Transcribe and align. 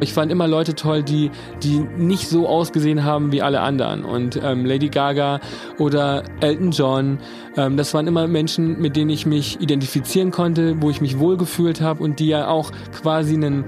Ich 0.00 0.12
fand 0.12 0.30
immer 0.32 0.46
Leute 0.46 0.74
toll, 0.74 1.02
die, 1.02 1.30
die 1.62 1.78
nicht 1.96 2.28
so 2.28 2.48
ausgesehen 2.48 3.04
haben 3.04 3.32
wie 3.32 3.42
alle 3.42 3.60
anderen. 3.60 4.04
Und 4.04 4.40
ähm, 4.42 4.64
Lady 4.64 4.88
Gaga 4.88 5.40
oder 5.78 6.24
Elton 6.40 6.72
John, 6.72 7.18
ähm, 7.56 7.76
das 7.76 7.94
waren 7.94 8.06
immer 8.06 8.26
Menschen, 8.26 8.80
mit 8.80 8.96
denen 8.96 9.10
ich 9.10 9.26
mich 9.26 9.60
identifizieren 9.60 10.30
konnte, 10.30 10.80
wo 10.80 10.90
ich 10.90 11.00
mich 11.00 11.18
wohlgefühlt 11.18 11.80
habe 11.80 12.02
und 12.02 12.18
die 12.18 12.28
ja 12.28 12.48
auch 12.48 12.70
quasi 12.92 13.34
einen 13.34 13.64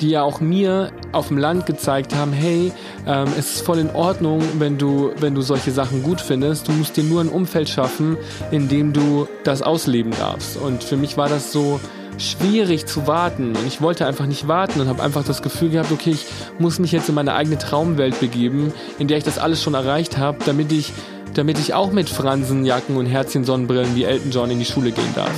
die 0.00 0.10
ja 0.10 0.22
auch 0.22 0.40
mir 0.40 0.92
auf 1.12 1.28
dem 1.28 1.38
Land 1.38 1.66
gezeigt 1.66 2.14
haben, 2.14 2.32
hey, 2.32 2.72
ähm, 3.06 3.28
es 3.38 3.56
ist 3.56 3.66
voll 3.66 3.78
in 3.78 3.90
Ordnung, 3.90 4.40
wenn 4.58 4.78
du, 4.78 5.10
wenn 5.18 5.34
du 5.34 5.42
solche 5.42 5.72
Sachen 5.72 6.02
gut 6.02 6.20
findest. 6.20 6.68
Du 6.68 6.72
musst 6.72 6.96
dir 6.96 7.04
nur 7.04 7.20
ein 7.20 7.28
Umfeld 7.28 7.68
schaffen, 7.68 8.16
in 8.50 8.68
dem 8.68 8.92
du 8.92 9.26
das 9.44 9.62
ausleben 9.62 10.12
darfst. 10.12 10.56
Und 10.56 10.84
für 10.84 10.96
mich 10.96 11.16
war 11.16 11.28
das 11.28 11.52
so, 11.52 11.80
schwierig 12.18 12.86
zu 12.86 13.06
warten 13.06 13.56
und 13.56 13.66
ich 13.66 13.80
wollte 13.80 14.06
einfach 14.06 14.26
nicht 14.26 14.48
warten 14.48 14.80
und 14.80 14.88
habe 14.88 15.02
einfach 15.02 15.24
das 15.24 15.42
Gefühl 15.42 15.70
gehabt, 15.70 15.92
okay, 15.92 16.10
ich 16.10 16.26
muss 16.58 16.78
mich 16.78 16.92
jetzt 16.92 17.08
in 17.08 17.14
meine 17.14 17.34
eigene 17.34 17.58
Traumwelt 17.58 18.18
begeben, 18.20 18.72
in 18.98 19.08
der 19.08 19.18
ich 19.18 19.24
das 19.24 19.38
alles 19.38 19.62
schon 19.62 19.74
erreicht 19.74 20.18
habe, 20.18 20.38
damit 20.44 20.72
ich, 20.72 20.92
damit 21.34 21.58
ich 21.58 21.74
auch 21.74 21.92
mit 21.92 22.08
Fransenjacken 22.08 22.96
und 22.96 23.06
Herzchen-Sonnenbrillen 23.06 23.94
wie 23.94 24.04
Elton 24.04 24.30
John 24.32 24.50
in 24.50 24.58
die 24.58 24.64
Schule 24.64 24.90
gehen 24.90 25.14
darf. 25.14 25.32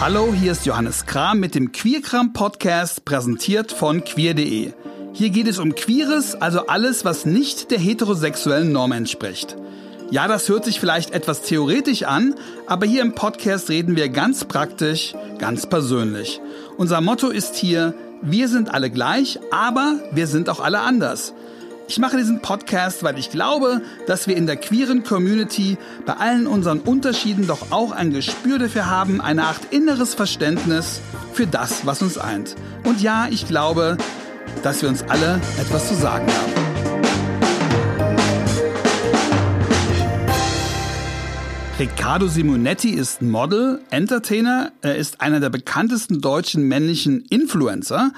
Hallo, 0.00 0.34
hier 0.34 0.52
ist 0.52 0.66
Johannes 0.66 1.06
Kram 1.06 1.40
mit 1.40 1.54
dem 1.54 1.72
Queerkram 1.72 2.34
Podcast, 2.34 3.04
präsentiert 3.04 3.72
von 3.72 4.04
queer.de. 4.04 4.72
Hier 5.12 5.30
geht 5.30 5.46
es 5.46 5.58
um 5.60 5.74
Queeres, 5.74 6.34
also 6.34 6.66
alles, 6.66 7.04
was 7.04 7.24
nicht 7.24 7.70
der 7.70 7.78
heterosexuellen 7.78 8.72
Norm 8.72 8.92
entspricht. 8.92 9.56
Ja, 10.10 10.28
das 10.28 10.48
hört 10.48 10.64
sich 10.64 10.80
vielleicht 10.80 11.12
etwas 11.12 11.42
theoretisch 11.42 12.02
an, 12.04 12.34
aber 12.66 12.86
hier 12.86 13.02
im 13.02 13.14
Podcast 13.14 13.68
reden 13.70 13.96
wir 13.96 14.08
ganz 14.10 14.44
praktisch, 14.44 15.14
ganz 15.38 15.66
persönlich. 15.66 16.40
Unser 16.76 17.00
Motto 17.00 17.30
ist 17.30 17.56
hier, 17.56 17.94
wir 18.22 18.48
sind 18.48 18.72
alle 18.72 18.90
gleich, 18.90 19.38
aber 19.50 20.00
wir 20.12 20.26
sind 20.26 20.48
auch 20.48 20.60
alle 20.60 20.80
anders. 20.80 21.34
Ich 21.88 21.98
mache 21.98 22.16
diesen 22.16 22.40
Podcast, 22.40 23.02
weil 23.02 23.18
ich 23.18 23.30
glaube, 23.30 23.82
dass 24.06 24.26
wir 24.26 24.36
in 24.36 24.46
der 24.46 24.56
queeren 24.56 25.04
Community 25.04 25.76
bei 26.06 26.14
allen 26.14 26.46
unseren 26.46 26.80
Unterschieden 26.80 27.46
doch 27.46 27.70
auch 27.70 27.92
ein 27.92 28.12
Gespür 28.12 28.58
dafür 28.58 28.86
haben, 28.86 29.20
eine 29.20 29.44
Art 29.44 29.60
inneres 29.70 30.14
Verständnis 30.14 31.00
für 31.32 31.46
das, 31.46 31.84
was 31.84 32.00
uns 32.00 32.16
eint. 32.16 32.56
Und 32.84 33.02
ja, 33.02 33.26
ich 33.30 33.46
glaube, 33.48 33.98
dass 34.62 34.80
wir 34.80 34.88
uns 34.88 35.02
alle 35.02 35.40
etwas 35.60 35.88
zu 35.88 35.94
sagen 35.94 36.26
haben. 36.26 36.73
Riccardo 41.76 42.28
Simonetti 42.28 42.90
ist 42.90 43.20
Model, 43.20 43.80
Entertainer, 43.90 44.70
er 44.80 44.94
ist 44.94 45.20
einer 45.20 45.40
der 45.40 45.50
bekanntesten 45.50 46.20
deutschen 46.20 46.68
männlichen 46.68 47.22
Influencer 47.30 48.12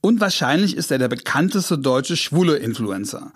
und 0.00 0.20
wahrscheinlich 0.20 0.76
ist 0.76 0.90
er 0.90 0.98
der 0.98 1.06
bekannteste 1.06 1.78
deutsche 1.78 2.16
schwule 2.16 2.56
Influencer. 2.56 3.30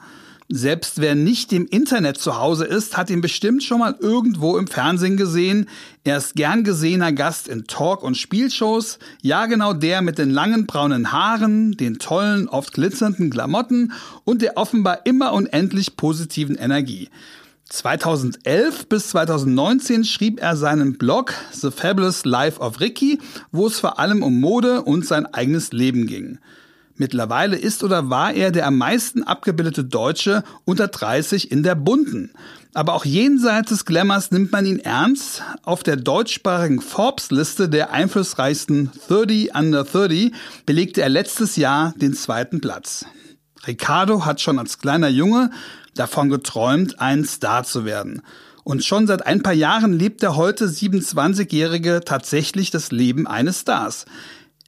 Selbst 0.49 1.01
wer 1.01 1.15
nicht 1.15 1.53
im 1.53 1.69
Internet 1.69 2.19
zu 2.19 2.37
Hause 2.37 2.65
ist, 2.65 2.97
hat 2.97 3.11
ihn 3.11 3.21
bestimmt 3.21 3.63
schon 3.63 3.79
mal 3.79 3.95
irgendwo 4.01 4.59
im 4.59 4.67
Fernsehen 4.67 5.17
gesehen. 5.17 5.69
Er 6.03 6.17
ist 6.17 6.35
gern 6.35 6.65
gesehener 6.65 7.13
Gast 7.13 7.47
in 7.47 7.69
Talk- 7.69 8.03
und 8.03 8.17
Spielshows. 8.17 8.99
Ja, 9.23 9.47
genau 9.47 9.73
der 9.73 10.03
mit 10.03 10.19
den 10.19 10.31
langen 10.31 10.67
braunen 10.67 11.13
Haaren, 11.13 11.77
den 11.77 12.01
tollen, 12.01 12.49
oft 12.49 12.73
glitzernden 12.73 13.31
Klamotten 13.31 13.93
und 14.25 14.43
der 14.43 14.57
offenbar 14.57 15.07
immer 15.07 15.33
unendlich 15.33 15.97
positiven 15.97 16.57
Energie. 16.57 17.09
2011 17.71 18.89
bis 18.89 19.11
2019 19.11 20.05
schrieb 20.05 20.43
er 20.43 20.57
seinen 20.57 20.99
Blog 20.99 21.33
The 21.53 21.71
Fabulous 21.71 22.25
Life 22.25 22.61
of 22.61 22.81
Ricky, 22.81 23.21
wo 23.53 23.69
es 23.69 23.79
vor 23.79 24.01
allem 24.01 24.25
um 24.25 24.41
Mode 24.41 24.83
und 24.83 25.07
sein 25.07 25.25
eigenes 25.27 25.71
Leben 25.71 26.07
ging. 26.07 26.41
Mittlerweile 26.97 27.57
ist 27.57 27.85
oder 27.85 28.11
war 28.11 28.35
er 28.35 28.51
der 28.51 28.67
am 28.67 28.77
meisten 28.77 29.23
abgebildete 29.23 29.85
Deutsche 29.85 30.43
unter 30.65 30.89
30 30.89 31.53
in 31.53 31.63
der 31.63 31.77
Bunten. 31.77 32.33
Aber 32.75 32.93
auch 32.93 33.05
jenseits 33.05 33.69
des 33.69 33.85
Glamours 33.85 34.33
nimmt 34.33 34.51
man 34.51 34.67
ihn 34.67 34.81
ernst. 34.81 35.43
Auf 35.63 35.85
der 35.85 35.97
deutschsprachigen 35.97 36.81
Forbes-Liste 36.81 37.69
der 37.69 37.93
einflussreichsten 37.93 38.91
30 39.07 39.55
under 39.55 39.85
30 39.85 40.33
belegte 40.67 41.03
er 41.03 41.09
letztes 41.09 41.55
Jahr 41.55 41.95
den 41.97 42.15
zweiten 42.15 42.61
Platz. 42.61 43.07
Ricardo 43.67 44.25
hat 44.25 44.41
schon 44.41 44.59
als 44.59 44.79
kleiner 44.79 45.09
Junge 45.09 45.51
davon 45.95 46.29
geträumt, 46.29 47.01
ein 47.01 47.25
Star 47.25 47.65
zu 47.65 47.85
werden. 47.85 48.23
Und 48.65 48.85
schon 48.85 49.07
seit 49.07 49.27
ein 49.27 49.43
paar 49.43 49.55
Jahren 49.55 49.93
lebt 49.93 50.23
der 50.23 50.37
heute 50.37 50.67
27-Jährige 50.67 52.03
tatsächlich 52.05 52.71
das 52.71 52.93
Leben 52.93 53.27
eines 53.27 53.61
Stars. 53.61 54.05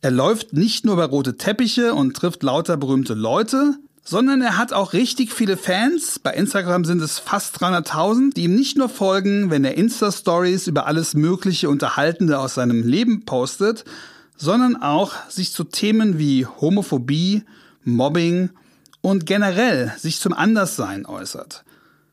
Er 0.01 0.11
läuft 0.11 0.53
nicht 0.53 0.85
nur 0.85 0.97
bei 0.97 1.05
rote 1.05 1.37
Teppiche 1.37 1.95
und 1.95 2.17
trifft 2.17 2.43
lauter 2.43 2.77
berühmte 2.77 3.15
Leute, 3.15 3.77
sondern 4.05 4.43
er 4.43 4.59
hat 4.59 4.73
auch 4.73 4.93
richtig 4.95 5.33
viele 5.33 5.57
Fans. 5.57 6.19
Bei 6.19 6.33
Instagram 6.33 6.85
sind 6.85 7.01
es 7.01 7.19
fast 7.19 7.57
300.000, 7.63 8.35
die 8.35 8.45
ihm 8.45 8.57
nicht 8.57 8.77
nur 8.77 8.89
folgen, 8.89 9.51
wenn 9.51 9.65
er 9.65 9.77
Insta-Stories 9.77 10.67
über 10.67 10.87
alles 10.87 11.15
mögliche 11.15 11.69
Unterhaltende 11.69 12.39
aus 12.39 12.55
seinem 12.55 12.83
Leben 12.83 13.25
postet, 13.25 13.85
sondern 14.37 14.83
auch 14.83 15.13
sich 15.29 15.53
zu 15.53 15.63
Themen 15.63 16.19
wie 16.19 16.47
Homophobie, 16.47 17.45
Mobbing 17.85 18.51
und 19.03 19.27
generell 19.27 19.93
sich 19.99 20.19
zum 20.19 20.33
Anderssein 20.33 21.05
äußert. 21.05 21.65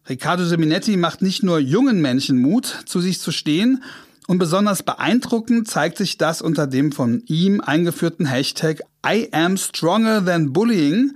Riccardo 0.09 0.43
Seminetti 0.43 0.97
macht 0.97 1.21
nicht 1.21 1.43
nur 1.43 1.59
jungen 1.59 2.01
Menschen 2.01 2.41
Mut, 2.41 2.65
zu 2.85 2.99
sich 2.99 3.19
zu 3.21 3.31
stehen, 3.31 3.83
und 4.27 4.37
besonders 4.37 4.83
beeindruckend 4.83 5.67
zeigt 5.67 5.97
sich 5.97 6.17
das 6.17 6.43
unter 6.43 6.67
dem 6.67 6.91
von 6.91 7.23
ihm 7.25 7.61
eingeführten 7.61 8.27
Hashtag 8.27 8.81
I 9.03 9.29
am 9.31 9.57
stronger 9.57 10.23
than 10.23 10.53
bullying, 10.53 11.15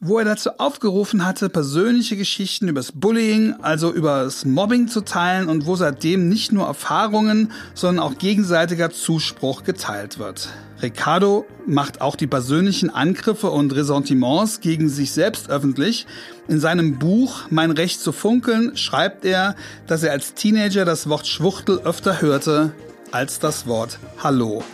wo 0.00 0.18
er 0.18 0.24
dazu 0.24 0.50
aufgerufen 0.58 1.24
hatte, 1.24 1.48
persönliche 1.48 2.16
Geschichten 2.16 2.68
übers 2.68 2.92
Bullying, 2.92 3.54
also 3.62 3.92
übers 3.92 4.44
Mobbing 4.44 4.86
zu 4.88 5.00
teilen 5.00 5.48
und 5.48 5.66
wo 5.66 5.74
seitdem 5.74 6.28
nicht 6.28 6.52
nur 6.52 6.66
Erfahrungen, 6.66 7.50
sondern 7.74 8.04
auch 8.04 8.18
gegenseitiger 8.18 8.90
Zuspruch 8.90 9.64
geteilt 9.64 10.18
wird. 10.18 10.48
Ricardo 10.82 11.46
macht 11.64 12.00
auch 12.00 12.16
die 12.16 12.26
persönlichen 12.26 12.90
Angriffe 12.90 13.50
und 13.50 13.74
Ressentiments 13.74 14.60
gegen 14.60 14.88
sich 14.88 15.12
selbst 15.12 15.48
öffentlich. 15.48 16.06
In 16.48 16.58
seinem 16.58 16.98
Buch 16.98 17.42
Mein 17.50 17.70
Recht 17.70 18.00
zu 18.00 18.10
funkeln 18.10 18.76
schreibt 18.76 19.24
er, 19.24 19.54
dass 19.86 20.02
er 20.02 20.10
als 20.10 20.34
Teenager 20.34 20.84
das 20.84 21.08
Wort 21.08 21.28
Schwuchtel 21.28 21.78
öfter 21.84 22.20
hörte 22.20 22.72
als 23.12 23.38
das 23.38 23.68
Wort 23.68 24.00
Hallo. 24.18 24.64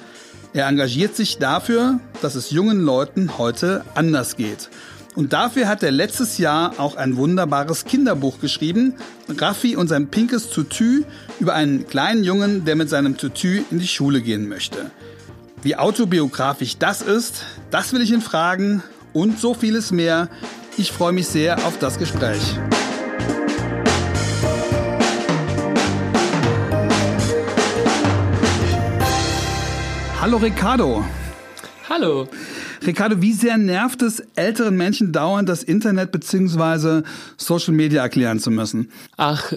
Er 0.55 0.67
engagiert 0.67 1.15
sich 1.15 1.37
dafür, 1.37 2.01
dass 2.23 2.37
es 2.37 2.51
jungen 2.51 2.81
Leuten 2.81 3.37
heute 3.37 3.85
anders 3.95 4.37
geht. 4.37 4.71
Und 5.15 5.33
dafür 5.33 5.69
hat 5.69 5.83
er 5.83 5.91
letztes 5.91 6.39
Jahr 6.39 6.75
auch 6.79 6.97
ein 6.97 7.17
wunderbares 7.17 7.85
Kinderbuch 7.85 8.41
geschrieben, 8.41 8.95
Raffi 9.29 9.77
und 9.77 9.89
sein 9.89 10.09
pinkes 10.09 10.49
Tutü, 10.49 11.03
über 11.39 11.55
einen 11.55 11.87
kleinen 11.87 12.25
Jungen, 12.25 12.65
der 12.65 12.77
mit 12.77 12.89
seinem 12.89 13.17
Tutü 13.17 13.63
in 13.71 13.79
die 13.79 13.89
Schule 13.89 14.23
gehen 14.23 14.49
möchte. 14.49 14.91
Wie 15.63 15.75
autobiografisch 15.75 16.79
das 16.79 17.03
ist, 17.03 17.45
das 17.71 17.93
will 17.93 18.01
ich 18.01 18.13
ihn 18.13 18.21
fragen 18.21 18.83
und 19.13 19.41
so 19.41 19.55
vieles 19.55 19.91
mehr. 19.91 20.29
Ich 20.77 20.93
freue 20.93 21.13
mich 21.13 21.27
sehr 21.27 21.57
auf 21.67 21.79
das 21.79 21.99
Gespräch. 21.99 22.41
Hallo 30.21 30.37
Ricardo. 30.37 31.05
Hallo. 31.89 32.29
Ricardo, 32.87 33.21
wie 33.21 33.33
sehr 33.33 33.59
nervt 33.59 34.03
es 34.03 34.21
älteren 34.37 34.77
Menschen 34.77 35.13
dauernd, 35.13 35.49
das 35.49 35.63
Internet 35.63 36.13
bzw. 36.13 37.03
Social 37.37 37.75
Media 37.75 38.03
erklären 38.03 38.39
zu 38.39 38.51
müssen? 38.51 38.91
Ach, 39.17 39.53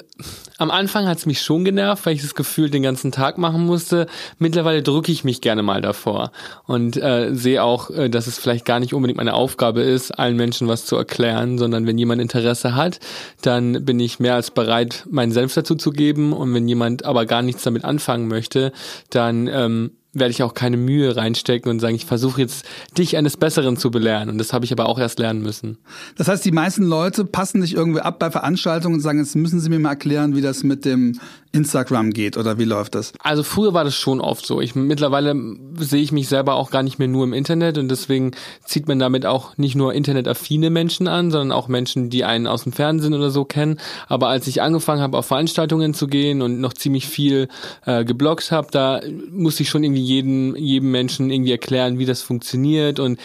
am 0.57 0.71
Anfang 0.71 1.07
hat 1.07 1.17
es 1.17 1.25
mich 1.25 1.41
schon 1.41 1.65
genervt, 1.65 2.05
weil 2.05 2.15
ich 2.15 2.21
das 2.21 2.35
Gefühl 2.35 2.69
den 2.69 2.83
ganzen 2.83 3.11
Tag 3.11 3.37
machen 3.37 3.65
musste. 3.65 4.07
Mittlerweile 4.39 4.83
drücke 4.83 5.11
ich 5.11 5.23
mich 5.23 5.41
gerne 5.41 5.63
mal 5.63 5.81
davor 5.81 6.31
und 6.65 6.97
äh, 6.97 7.33
sehe 7.33 7.63
auch, 7.63 7.89
äh, 7.89 8.09
dass 8.09 8.27
es 8.27 8.37
vielleicht 8.37 8.65
gar 8.65 8.79
nicht 8.79 8.93
unbedingt 8.93 9.17
meine 9.17 9.33
Aufgabe 9.33 9.81
ist, 9.81 10.11
allen 10.11 10.35
Menschen 10.35 10.67
was 10.67 10.85
zu 10.85 10.95
erklären, 10.95 11.57
sondern 11.57 11.87
wenn 11.87 11.97
jemand 11.97 12.21
Interesse 12.21 12.75
hat, 12.75 12.99
dann 13.41 13.85
bin 13.85 13.99
ich 13.99 14.19
mehr 14.19 14.35
als 14.35 14.51
bereit, 14.51 15.05
meinen 15.09 15.31
Senf 15.31 15.53
dazu 15.53 15.75
zu 15.75 15.91
geben. 15.91 16.33
Und 16.33 16.53
wenn 16.53 16.67
jemand 16.67 17.05
aber 17.05 17.25
gar 17.25 17.41
nichts 17.41 17.63
damit 17.63 17.83
anfangen 17.83 18.27
möchte, 18.27 18.71
dann 19.09 19.47
ähm, 19.47 19.91
werde 20.13 20.31
ich 20.31 20.43
auch 20.43 20.53
keine 20.53 20.77
Mühe 20.77 21.15
reinstecken 21.15 21.71
und 21.71 21.79
sagen, 21.79 21.95
ich 21.95 22.05
versuche 22.05 22.41
jetzt 22.41 22.65
dich 22.97 23.15
eines 23.15 23.37
Besseren 23.37 23.77
zu 23.77 23.91
belehren. 23.91 24.29
Und 24.29 24.37
das 24.37 24.51
habe 24.51 24.65
ich 24.65 24.71
aber 24.71 24.87
auch 24.87 24.99
erst 24.99 25.19
lernen 25.19 25.41
müssen. 25.41 25.77
Das 26.17 26.27
heißt, 26.27 26.43
die 26.43 26.51
meisten 26.51 26.83
Leute 26.83 27.23
passen 27.23 27.61
sich 27.61 27.75
irgendwie 27.75 28.01
ab 28.01 28.19
bei 28.19 28.29
Veranstaltungen 28.29 28.95
und 28.95 29.01
sagen, 29.01 29.19
jetzt 29.19 29.35
müssen 29.35 29.59
sie 29.59 29.69
mir 29.69 29.79
mal 29.79 29.91
erklären, 29.91 30.35
wie 30.35 30.41
das 30.41 30.63
mit 30.63 30.83
dem 30.83 31.19
Instagram 31.53 32.11
geht 32.11 32.37
oder 32.37 32.57
wie 32.57 32.63
läuft 32.63 32.95
das? 32.95 33.13
Also 33.21 33.43
früher 33.43 33.73
war 33.73 33.83
das 33.83 33.95
schon 33.95 34.21
oft 34.21 34.45
so. 34.45 34.61
Ich 34.61 34.73
mittlerweile 34.75 35.35
sehe 35.77 36.01
ich 36.01 36.11
mich 36.11 36.29
selber 36.29 36.55
auch 36.55 36.71
gar 36.71 36.81
nicht 36.81 36.97
mehr 36.97 37.09
nur 37.09 37.25
im 37.25 37.33
Internet 37.33 37.77
und 37.77 37.89
deswegen 37.89 38.31
zieht 38.63 38.87
man 38.87 38.99
damit 38.99 39.25
auch 39.25 39.57
nicht 39.57 39.75
nur 39.75 39.93
internetaffine 39.93 40.69
Menschen 40.69 41.07
an, 41.07 41.29
sondern 41.29 41.51
auch 41.51 41.67
Menschen, 41.67 42.09
die 42.09 42.23
einen 42.23 42.47
aus 42.47 42.63
dem 42.63 42.71
Fernsehen 42.71 43.13
oder 43.13 43.31
so 43.31 43.43
kennen. 43.43 43.79
Aber 44.07 44.29
als 44.29 44.47
ich 44.47 44.61
angefangen 44.61 45.01
habe, 45.01 45.17
auf 45.17 45.25
Veranstaltungen 45.25 45.93
zu 45.93 46.07
gehen 46.07 46.41
und 46.41 46.61
noch 46.61 46.73
ziemlich 46.73 47.07
viel 47.07 47.49
äh, 47.85 48.05
gebloggt 48.05 48.51
habe, 48.51 48.69
da 48.71 49.01
musste 49.31 49.63
ich 49.63 49.69
schon 49.69 49.83
irgendwie 49.83 50.03
jedem 50.03 50.55
jedem 50.55 50.91
Menschen 50.91 51.29
irgendwie 51.29 51.51
erklären, 51.51 51.99
wie 51.99 52.05
das 52.05 52.21
funktioniert 52.21 52.99
und 52.99 53.19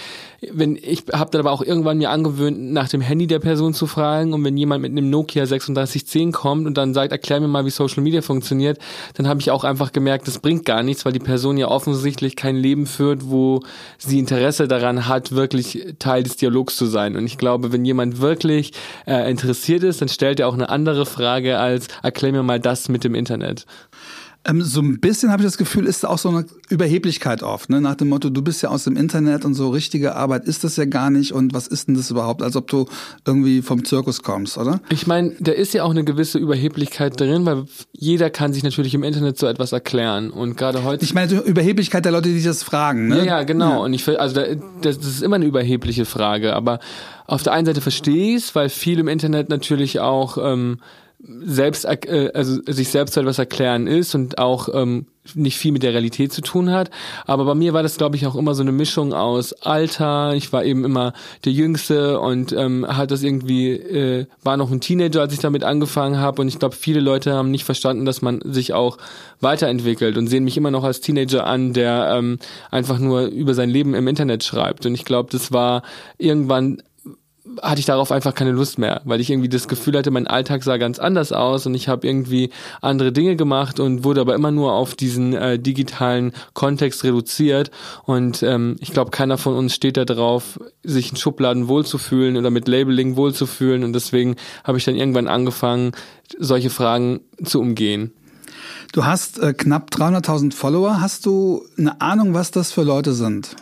wenn 0.52 0.76
ich 0.76 1.04
habe 1.12 1.31
dann 1.31 1.40
aber 1.40 1.52
auch 1.52 1.62
irgendwann 1.62 1.98
mir 1.98 2.10
angewöhnt, 2.10 2.58
nach 2.72 2.88
dem 2.88 3.00
Handy 3.00 3.26
der 3.26 3.38
Person 3.38 3.75
zu 3.75 3.87
fragen 3.87 4.32
und 4.32 4.44
wenn 4.44 4.56
jemand 4.56 4.82
mit 4.82 4.93
einem 4.93 5.10
Nokia 5.10 5.44
3610 5.44 6.32
kommt 6.32 6.66
und 6.66 6.76
dann 6.76 6.94
sagt, 6.94 7.12
erklär 7.12 7.40
mir 7.40 7.48
mal, 7.48 7.64
wie 7.64 7.70
Social 7.70 8.02
Media 8.02 8.22
funktioniert, 8.22 8.78
dann 9.14 9.28
habe 9.28 9.40
ich 9.40 9.50
auch 9.50 9.64
einfach 9.64 9.93
gemerkt, 9.93 10.26
das 10.26 10.38
bringt 10.38 10.64
gar 10.64 10.82
nichts, 10.82 11.04
weil 11.04 11.12
die 11.12 11.19
Person 11.19 11.56
ja 11.56 11.69
offensichtlich 11.69 12.37
kein 12.37 12.56
Leben 12.56 12.87
führt, 12.87 13.28
wo 13.31 13.60
sie 13.98 14.19
Interesse 14.19 14.69
daran 14.69 15.08
hat, 15.08 15.32
wirklich 15.32 15.94
Teil 15.98 16.22
des 16.22 16.37
Dialogs 16.37 16.76
zu 16.76 16.87
sein. 16.87 17.16
Und 17.16 17.26
ich 17.26 17.38
glaube, 17.38 17.72
wenn 17.72 17.84
jemand 17.84 18.20
wirklich 18.20 18.72
äh, 19.06 19.31
interessiert 19.31 19.82
ist, 19.82 20.00
dann 20.00 20.08
stellt 20.08 20.40
er 20.40 20.49
auch 20.49 20.54
eine 20.54 20.69
andere 20.69 21.06
Frage 21.06 21.58
als 21.58 21.88
erklär 22.02 22.32
mir 22.32 22.42
mal 22.42 22.60
das 22.60 22.88
mit 22.88 23.04
dem 23.04 23.14
Internet. 23.14 23.66
Ähm, 24.46 24.62
so 24.62 24.81
ein 24.81 25.00
bisschen 25.00 25.31
habe 25.32 25.43
ich 25.43 25.46
das 25.46 25.58
Gefühl, 25.58 25.87
ist 25.87 26.06
auch 26.06 26.19
so 26.19 26.28
eine 26.28 26.46
Überheblichkeit 26.69 27.43
oft, 27.43 27.69
ne? 27.69 27.81
nach 27.81 27.96
dem 27.96 28.08
Motto, 28.08 28.31
du 28.31 28.43
bist 28.43 28.62
ja 28.62 28.69
aus 28.69 28.84
dem 28.84 28.96
Internet 28.96 29.44
und 29.44 29.54
so 29.54 29.70
richtige 29.70 30.14
Arbeit 30.14 30.44
ist 30.44 30.62
das 30.62 30.76
ja 30.76 30.84
gar 30.84 31.10
nicht 31.10 31.32
und 31.32 31.52
was 31.52 31.66
ist 31.66 31.88
denn 31.88 31.96
das 31.96 32.10
überhaupt, 32.10 32.43
als 32.43 32.54
ob 32.54 32.69
du 32.69 32.87
irgendwie 33.26 33.60
vom 33.62 33.84
Zirkus 33.84 34.22
kommst, 34.22 34.56
oder? 34.56 34.81
Ich 34.88 35.06
meine, 35.06 35.32
da 35.40 35.50
ist 35.50 35.75
ja 35.75 35.82
auch 35.82 35.90
eine 35.90 36.04
gewisse 36.04 36.38
Überheblichkeit 36.38 37.19
drin, 37.19 37.44
weil 37.44 37.64
jeder 37.93 38.31
kann 38.31 38.52
sich 38.52 38.62
natürlich 38.62 38.94
im 38.94 39.02
Internet 39.02 39.37
so 39.38 39.46
etwas 39.46 39.72
erklären 39.72 40.31
und 40.31 40.56
gerade 40.56 40.84
heute... 40.84 41.04
Ich 41.04 41.14
meine, 41.14 41.40
Überheblichkeit 41.40 42.04
der 42.04 42.12
Leute, 42.12 42.28
die 42.28 42.42
das 42.42 42.62
fragen, 42.62 43.08
ne? 43.08 43.19
Ja, 43.19 43.25
ja, 43.25 43.42
genau 43.42 43.70
ja. 43.70 43.76
und 43.78 43.92
ich 43.94 44.06
also 44.06 44.40
das 44.81 44.96
ist 44.99 45.22
immer 45.22 45.37
eine 45.37 45.46
überhebliche 45.46 46.04
Frage, 46.04 46.54
aber 46.54 46.78
auf 47.26 47.42
der 47.42 47.52
einen 47.52 47.66
Seite 47.66 47.81
verstehe 47.81 48.37
ich 48.37 48.44
es, 48.44 48.54
weil 48.54 48.69
viel 48.69 49.00
im 49.00 49.08
Internet 49.08 49.49
natürlich 49.49 49.99
auch... 49.99 50.38
Ähm, 50.40 50.78
selbst 51.18 51.84
äh, 51.84 52.30
also 52.34 52.60
sich 52.66 52.88
selbst 52.88 53.16
etwas 53.16 53.38
erklären 53.38 53.86
ist 53.86 54.14
und 54.14 54.38
auch 54.38 54.68
ähm, 54.72 55.06
nicht 55.34 55.58
viel 55.58 55.72
mit 55.72 55.82
der 55.82 55.92
Realität 55.92 56.32
zu 56.32 56.40
tun 56.40 56.70
hat. 56.70 56.90
Aber 57.24 57.44
bei 57.44 57.54
mir 57.54 57.72
war 57.72 57.82
das, 57.82 57.96
glaube 57.96 58.16
ich, 58.16 58.26
auch 58.26 58.36
immer 58.36 58.54
so 58.54 58.62
eine 58.62 58.70
Mischung 58.70 59.12
aus 59.12 59.52
Alter. 59.54 60.34
Ich 60.34 60.52
war 60.52 60.64
eben 60.64 60.84
immer 60.84 61.14
der 61.44 61.52
Jüngste 61.52 62.20
und 62.20 62.52
ähm, 62.52 62.86
hat 62.86 63.10
das 63.10 63.22
irgendwie 63.22 63.72
äh, 63.72 64.26
war 64.42 64.56
noch 64.56 64.70
ein 64.70 64.80
Teenager, 64.80 65.22
als 65.22 65.32
ich 65.32 65.40
damit 65.40 65.64
angefangen 65.64 66.18
habe. 66.18 66.42
Und 66.42 66.48
ich 66.48 66.58
glaube, 66.58 66.76
viele 66.76 67.00
Leute 67.00 67.32
haben 67.32 67.50
nicht 67.50 67.64
verstanden, 67.64 68.04
dass 68.04 68.22
man 68.22 68.40
sich 68.44 68.72
auch 68.72 68.98
weiterentwickelt 69.40 70.18
und 70.18 70.28
sehen 70.28 70.44
mich 70.44 70.56
immer 70.56 70.70
noch 70.70 70.84
als 70.84 71.00
Teenager 71.00 71.46
an, 71.46 71.72
der 71.72 72.14
ähm, 72.16 72.38
einfach 72.70 72.98
nur 72.98 73.22
über 73.26 73.54
sein 73.54 73.70
Leben 73.70 73.94
im 73.94 74.06
Internet 74.06 74.44
schreibt. 74.44 74.86
Und 74.86 74.94
ich 74.94 75.04
glaube, 75.04 75.30
das 75.32 75.50
war 75.50 75.82
irgendwann 76.18 76.82
hatte 77.62 77.81
ich 77.81 77.87
darauf 77.87 78.12
einfach 78.12 78.34
keine 78.34 78.52
Lust 78.52 78.78
mehr, 78.78 79.02
weil 79.04 79.20
ich 79.20 79.31
irgendwie 79.31 79.48
das 79.48 79.69
Gefühl 79.69 79.96
hatte, 79.96 80.10
mein 80.10 80.26
Alltag 80.26 80.62
sah 80.62 80.76
ganz 80.76 80.98
anders 80.98 81.32
aus 81.32 81.66
und 81.66 81.75
ich 81.75 81.88
habe 81.88 82.06
irgendwie 82.06 82.50
andere 82.81 83.12
Dinge 83.12 83.37
gemacht 83.37 83.81
und 83.81 84.04
wurde 84.04 84.20
aber 84.20 84.34
immer 84.34 84.50
nur 84.50 84.72
auf 84.72 84.94
diesen 84.94 85.34
äh, 85.34 85.58
digitalen 85.58 86.32
Kontext 86.54 87.04
reduziert. 87.04 87.70
Und 88.04 88.43
ähm, 88.43 88.76
ich 88.81 88.93
glaube, 88.93 89.10
keiner 89.10 89.38
von 89.38 89.54
uns 89.54 89.75
steht 89.75 89.96
da 89.96 90.04
drauf, 90.04 90.58
sich 90.82 91.10
in 91.10 91.16
Schubladen 91.16 91.69
wohlzufühlen 91.69 92.37
oder 92.37 92.50
mit 92.50 92.69
Labeling 92.69 93.16
wohlzufühlen. 93.16 93.84
Und 93.84 93.92
deswegen 93.92 94.37
habe 94.64 94.78
ich 94.78 94.84
dann 94.84 94.96
irgendwann 94.96 95.28
angefangen, 95.28 95.92
solche 96.38 96.70
Fragen 96.70 97.20
zu 97.44 97.60
umgehen. 97.60 98.12
Du 98.92 99.04
hast 99.04 99.38
äh, 99.38 99.52
knapp 99.52 99.90
300.000 99.90 100.52
Follower. 100.52 101.00
Hast 101.00 101.26
du 101.26 101.64
eine 101.76 102.00
Ahnung, 102.00 102.34
was 102.34 102.50
das 102.50 102.72
für 102.72 102.82
Leute 102.82 103.12
sind? 103.12 103.56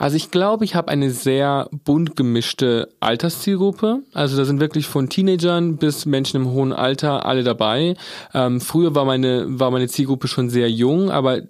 Also 0.00 0.16
ich 0.16 0.30
glaube, 0.30 0.64
ich 0.64 0.74
habe 0.74 0.88
eine 0.88 1.10
sehr 1.10 1.68
bunt 1.84 2.16
gemischte 2.16 2.88
Alterszielgruppe. 3.00 4.00
Also 4.14 4.34
da 4.38 4.46
sind 4.46 4.58
wirklich 4.58 4.86
von 4.86 5.10
Teenagern 5.10 5.76
bis 5.76 6.06
Menschen 6.06 6.38
im 6.38 6.50
hohen 6.52 6.72
Alter 6.72 7.26
alle 7.26 7.44
dabei. 7.44 7.96
Ähm, 8.32 8.62
früher 8.62 8.94
war 8.94 9.04
meine, 9.04 9.44
war 9.60 9.70
meine 9.70 9.88
Zielgruppe 9.88 10.26
schon 10.26 10.48
sehr 10.48 10.70
jung, 10.70 11.10
aber 11.10 11.42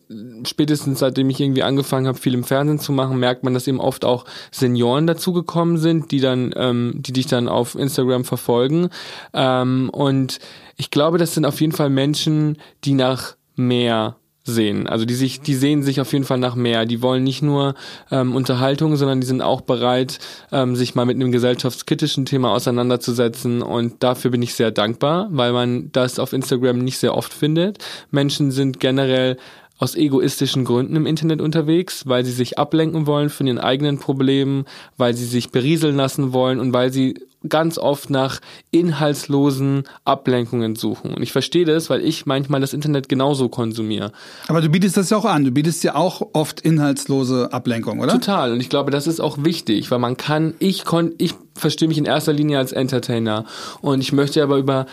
spätestens 0.44 0.98
seitdem 0.98 1.30
ich 1.30 1.38
irgendwie 1.38 1.62
angefangen 1.62 2.08
habe, 2.08 2.18
viel 2.18 2.34
im 2.34 2.42
Fernsehen 2.42 2.80
zu 2.80 2.90
machen, 2.90 3.20
merkt 3.20 3.44
man, 3.44 3.54
dass 3.54 3.68
eben 3.68 3.78
oft 3.78 4.04
auch 4.04 4.24
Senioren 4.50 5.06
dazugekommen 5.06 5.78
sind, 5.78 6.10
die 6.10 6.20
dann, 6.20 6.52
ähm, 6.56 6.94
die 6.96 7.12
dich 7.12 7.28
dann 7.28 7.46
auf 7.46 7.76
Instagram 7.76 8.24
verfolgen. 8.24 8.88
Ähm, 9.32 9.90
und 9.90 10.40
ich 10.76 10.90
glaube, 10.90 11.18
das 11.18 11.34
sind 11.34 11.44
auf 11.44 11.60
jeden 11.60 11.72
Fall 11.72 11.88
Menschen, 11.88 12.58
die 12.82 12.94
nach 12.94 13.36
mehr 13.54 14.16
sehen. 14.50 14.86
Also 14.86 15.04
die 15.04 15.14
sich, 15.14 15.40
die 15.40 15.54
sehen 15.54 15.82
sich 15.82 16.00
auf 16.00 16.12
jeden 16.12 16.24
Fall 16.24 16.38
nach 16.38 16.54
mehr. 16.54 16.84
Die 16.84 17.02
wollen 17.02 17.24
nicht 17.24 17.42
nur 17.42 17.74
ähm, 18.10 18.34
Unterhaltung, 18.34 18.96
sondern 18.96 19.20
die 19.20 19.26
sind 19.26 19.42
auch 19.42 19.62
bereit, 19.62 20.18
ähm, 20.52 20.76
sich 20.76 20.94
mal 20.94 21.06
mit 21.06 21.16
einem 21.16 21.32
gesellschaftskritischen 21.32 22.26
Thema 22.26 22.50
auseinanderzusetzen. 22.52 23.62
Und 23.62 24.02
dafür 24.02 24.30
bin 24.30 24.42
ich 24.42 24.54
sehr 24.54 24.70
dankbar, 24.70 25.28
weil 25.30 25.52
man 25.52 25.90
das 25.92 26.18
auf 26.18 26.32
Instagram 26.32 26.78
nicht 26.78 26.98
sehr 26.98 27.16
oft 27.16 27.32
findet. 27.32 27.78
Menschen 28.10 28.50
sind 28.50 28.80
generell 28.80 29.36
aus 29.80 29.94
egoistischen 29.94 30.64
Gründen 30.66 30.94
im 30.94 31.06
Internet 31.06 31.40
unterwegs, 31.40 32.06
weil 32.06 32.24
sie 32.24 32.32
sich 32.32 32.58
ablenken 32.58 33.06
wollen 33.06 33.30
von 33.30 33.46
ihren 33.46 33.58
eigenen 33.58 33.98
Problemen, 33.98 34.66
weil 34.98 35.14
sie 35.14 35.24
sich 35.24 35.50
berieseln 35.50 35.96
lassen 35.96 36.34
wollen 36.34 36.60
und 36.60 36.74
weil 36.74 36.92
sie 36.92 37.14
ganz 37.48 37.78
oft 37.78 38.10
nach 38.10 38.40
inhaltslosen 38.70 39.84
Ablenkungen 40.04 40.76
suchen. 40.76 41.14
Und 41.14 41.22
ich 41.22 41.32
verstehe 41.32 41.64
das, 41.64 41.88
weil 41.88 42.04
ich 42.04 42.26
manchmal 42.26 42.60
das 42.60 42.74
Internet 42.74 43.08
genauso 43.08 43.48
konsumiere. 43.48 44.12
Aber 44.48 44.60
du 44.60 44.68
bietest 44.68 44.96
das 44.96 45.10
ja 45.10 45.16
auch 45.16 45.24
an. 45.24 45.44
Du 45.44 45.50
bietest 45.50 45.82
ja 45.82 45.94
auch 45.94 46.28
oft 46.32 46.60
inhaltslose 46.60 47.52
Ablenkung, 47.52 48.00
oder? 48.00 48.12
Total. 48.12 48.52
Und 48.52 48.60
ich 48.60 48.68
glaube, 48.68 48.90
das 48.90 49.06
ist 49.06 49.20
auch 49.20 49.42
wichtig, 49.42 49.90
weil 49.90 49.98
man 49.98 50.16
kann, 50.16 50.54
ich 50.58 50.84
kon, 50.84 51.14
ich 51.18 51.34
verstehe 51.54 51.88
mich 51.88 51.98
in 51.98 52.04
erster 52.04 52.32
Linie 52.32 52.58
als 52.58 52.72
Entertainer. 52.72 53.44
Und 53.80 54.00
ich 54.00 54.12
möchte 54.12 54.42
aber 54.42 54.58
über 54.58 54.86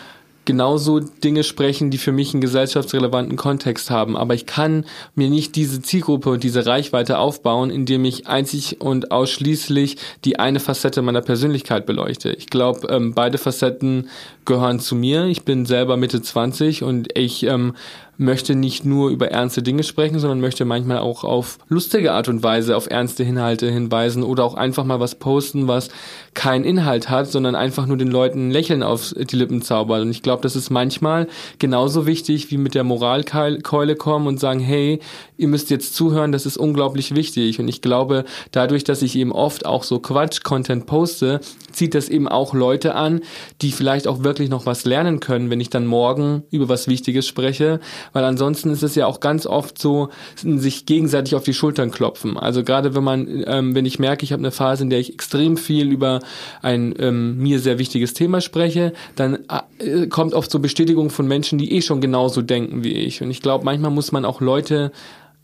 genauso 0.48 1.00
Dinge 1.00 1.44
sprechen, 1.44 1.90
die 1.90 1.98
für 1.98 2.10
mich 2.10 2.32
einen 2.32 2.40
gesellschaftsrelevanten 2.40 3.36
Kontext 3.36 3.90
haben. 3.90 4.16
Aber 4.16 4.32
ich 4.32 4.46
kann 4.46 4.86
mir 5.14 5.28
nicht 5.28 5.56
diese 5.56 5.82
Zielgruppe 5.82 6.30
und 6.30 6.42
diese 6.42 6.64
Reichweite 6.64 7.18
aufbauen, 7.18 7.68
indem 7.68 8.06
ich 8.06 8.26
einzig 8.28 8.80
und 8.80 9.12
ausschließlich 9.12 9.98
die 10.24 10.38
eine 10.38 10.58
Facette 10.58 11.02
meiner 11.02 11.20
Persönlichkeit 11.20 11.84
beleuchte. 11.84 12.30
Ich 12.30 12.46
glaube, 12.46 12.88
ähm, 12.88 13.12
beide 13.12 13.36
Facetten 13.36 14.08
gehören 14.46 14.80
zu 14.80 14.94
mir. 14.94 15.26
Ich 15.26 15.42
bin 15.42 15.66
selber 15.66 15.98
Mitte 15.98 16.22
20 16.22 16.82
und 16.82 17.08
ich 17.14 17.42
ähm, 17.42 17.74
möchte 18.18 18.56
nicht 18.56 18.84
nur 18.84 19.10
über 19.10 19.30
ernste 19.30 19.62
Dinge 19.62 19.84
sprechen, 19.84 20.18
sondern 20.18 20.40
möchte 20.40 20.64
manchmal 20.64 20.98
auch 20.98 21.24
auf 21.24 21.58
lustige 21.68 22.12
Art 22.12 22.28
und 22.28 22.42
Weise 22.42 22.76
auf 22.76 22.90
ernste 22.90 23.22
Inhalte 23.22 23.70
hinweisen 23.70 24.24
oder 24.24 24.44
auch 24.44 24.54
einfach 24.54 24.84
mal 24.84 25.00
was 25.00 25.14
posten, 25.14 25.68
was 25.68 25.88
keinen 26.34 26.64
Inhalt 26.64 27.08
hat, 27.08 27.30
sondern 27.30 27.54
einfach 27.54 27.86
nur 27.86 27.96
den 27.96 28.10
Leuten 28.10 28.48
ein 28.48 28.50
Lächeln 28.50 28.82
auf 28.82 29.14
die 29.16 29.36
Lippen 29.36 29.62
zaubert. 29.62 30.02
Und 30.02 30.10
ich 30.10 30.22
glaube, 30.22 30.42
das 30.42 30.56
ist 30.56 30.70
manchmal 30.70 31.28
genauso 31.58 32.06
wichtig, 32.06 32.50
wie 32.50 32.58
mit 32.58 32.74
der 32.74 32.84
Moralkeule 32.84 33.96
kommen 33.96 34.26
und 34.26 34.40
sagen, 34.40 34.60
hey, 34.60 34.98
ihr 35.36 35.48
müsst 35.48 35.70
jetzt 35.70 35.94
zuhören, 35.94 36.32
das 36.32 36.44
ist 36.44 36.56
unglaublich 36.56 37.14
wichtig. 37.14 37.60
Und 37.60 37.68
ich 37.68 37.82
glaube, 37.82 38.24
dadurch, 38.50 38.82
dass 38.82 39.02
ich 39.02 39.16
eben 39.16 39.32
oft 39.32 39.64
auch 39.64 39.84
so 39.84 40.00
Quatsch-Content 40.00 40.86
poste, 40.86 41.40
zieht 41.70 41.94
das 41.94 42.08
eben 42.08 42.26
auch 42.26 42.52
Leute 42.52 42.96
an, 42.96 43.20
die 43.62 43.70
vielleicht 43.70 44.08
auch 44.08 44.24
wirklich 44.24 44.48
noch 44.48 44.66
was 44.66 44.84
lernen 44.84 45.20
können, 45.20 45.50
wenn 45.50 45.60
ich 45.60 45.70
dann 45.70 45.86
morgen 45.86 46.42
über 46.50 46.68
was 46.68 46.88
Wichtiges 46.88 47.26
spreche, 47.26 47.78
weil 48.12 48.24
ansonsten 48.24 48.70
ist 48.70 48.82
es 48.82 48.94
ja 48.94 49.06
auch 49.06 49.20
ganz 49.20 49.46
oft 49.46 49.78
so, 49.78 50.08
sich 50.36 50.86
gegenseitig 50.86 51.34
auf 51.34 51.44
die 51.44 51.54
Schultern 51.54 51.90
klopfen. 51.90 52.36
Also 52.36 52.64
gerade 52.64 52.94
wenn 52.94 53.04
man, 53.04 53.44
ähm, 53.46 53.74
wenn 53.74 53.86
ich 53.86 53.98
merke, 53.98 54.24
ich 54.24 54.32
habe 54.32 54.40
eine 54.40 54.50
Phase, 54.50 54.84
in 54.84 54.90
der 54.90 55.00
ich 55.00 55.12
extrem 55.12 55.56
viel 55.56 55.90
über 55.90 56.20
ein 56.62 56.94
ähm, 56.98 57.38
mir 57.38 57.60
sehr 57.60 57.78
wichtiges 57.78 58.14
Thema 58.14 58.40
spreche, 58.40 58.92
dann 59.16 59.38
äh, 59.78 60.06
kommt 60.06 60.34
oft 60.34 60.50
so 60.50 60.58
Bestätigung 60.58 61.10
von 61.10 61.26
Menschen, 61.26 61.58
die 61.58 61.72
eh 61.72 61.82
schon 61.82 62.00
genauso 62.00 62.42
denken 62.42 62.84
wie 62.84 62.94
ich. 62.94 63.22
Und 63.22 63.30
ich 63.30 63.42
glaube, 63.42 63.64
manchmal 63.64 63.90
muss 63.90 64.12
man 64.12 64.24
auch 64.24 64.40
Leute 64.40 64.92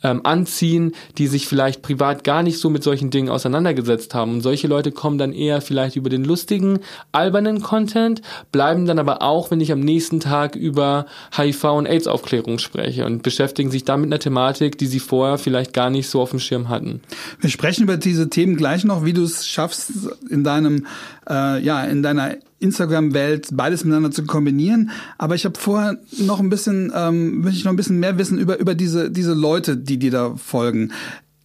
ähm, 0.05 0.21
anziehen, 0.23 0.93
die 1.19 1.27
sich 1.27 1.49
vielleicht 1.49 1.83
privat 1.83 2.23
gar 2.23 2.45
nicht 2.45 2.59
so 2.59 2.71
mit 2.71 2.85
solchen 2.85 3.11
Dingen 3.11 3.31
auseinandergesetzt 3.31 4.15
haben. 4.15 4.35
Und 4.35 4.41
solche 4.43 4.69
Leute 4.69 4.93
kommen 4.93 5.19
dann 5.19 5.33
eher 5.33 5.61
vielleicht 5.61 5.97
über 5.97 6.11
den 6.11 6.25
lustigen, 6.25 6.79
albernen 7.11 7.63
Content, 7.63 8.23
bleiben 8.53 8.87
dann 8.87 8.99
aber 9.01 9.23
auch, 9.23 9.51
wenn 9.51 9.61
ich 9.61 9.73
am 9.73 9.81
nächsten 9.81 10.21
Tag 10.21 10.55
über 10.55 11.07
HIV 11.37 11.65
und 11.65 11.87
AIDS-Aufklärung 11.87 12.59
spreche 12.59 13.07
und 13.07 13.23
beschäftigen 13.23 13.71
sich 13.71 13.85
dann 13.85 14.03
mit 14.03 14.09
einer 14.09 14.21
Thematik, 14.21 14.79
die 14.79 14.87
sie 14.87 15.01
vorher 15.01 15.39
vielleicht 15.39 15.73
gar 15.73 15.91
nicht 15.91 16.09
so 16.09 16.21
auf 16.21 16.31
dem 16.31 16.39
Schirm 16.39 16.69
hatten. 16.69 17.01
Wir 17.41 17.51
sprechen 17.51 17.85
über 17.85 17.97
diese 17.97 18.29
Themen 18.29 18.57
gleich 18.57 18.85
noch, 18.85 19.05
wie 19.05 19.15
du 19.15 19.25
es 19.25 19.49
schaffst, 19.49 19.93
in 20.29 20.45
deinem, 20.45 20.87
äh, 21.29 21.63
ja, 21.63 21.85
in 21.85 22.03
deiner 22.03 22.37
Instagram-Welt 22.61 23.49
beides 23.53 23.85
miteinander 23.85 24.11
zu 24.11 24.25
kombinieren. 24.25 24.91
Aber 25.19 25.35
ich 25.35 25.45
habe 25.45 25.59
vorher 25.59 25.99
noch 26.19 26.41
ein 26.41 26.49
bisschen, 26.49 26.93
ähm, 26.95 27.41
möchte 27.41 27.59
ich 27.59 27.65
noch 27.65 27.73
ein 27.73 27.77
bisschen 27.77 28.01
mehr 28.01 28.19
wissen 28.19 28.39
über, 28.39 28.59
über 28.59 28.75
diese, 28.75 29.11
diese 29.11 29.35
Leute, 29.35 29.77
die 29.77 29.99
dir 29.99 30.11
da 30.11 30.35
folgen. 30.37 30.93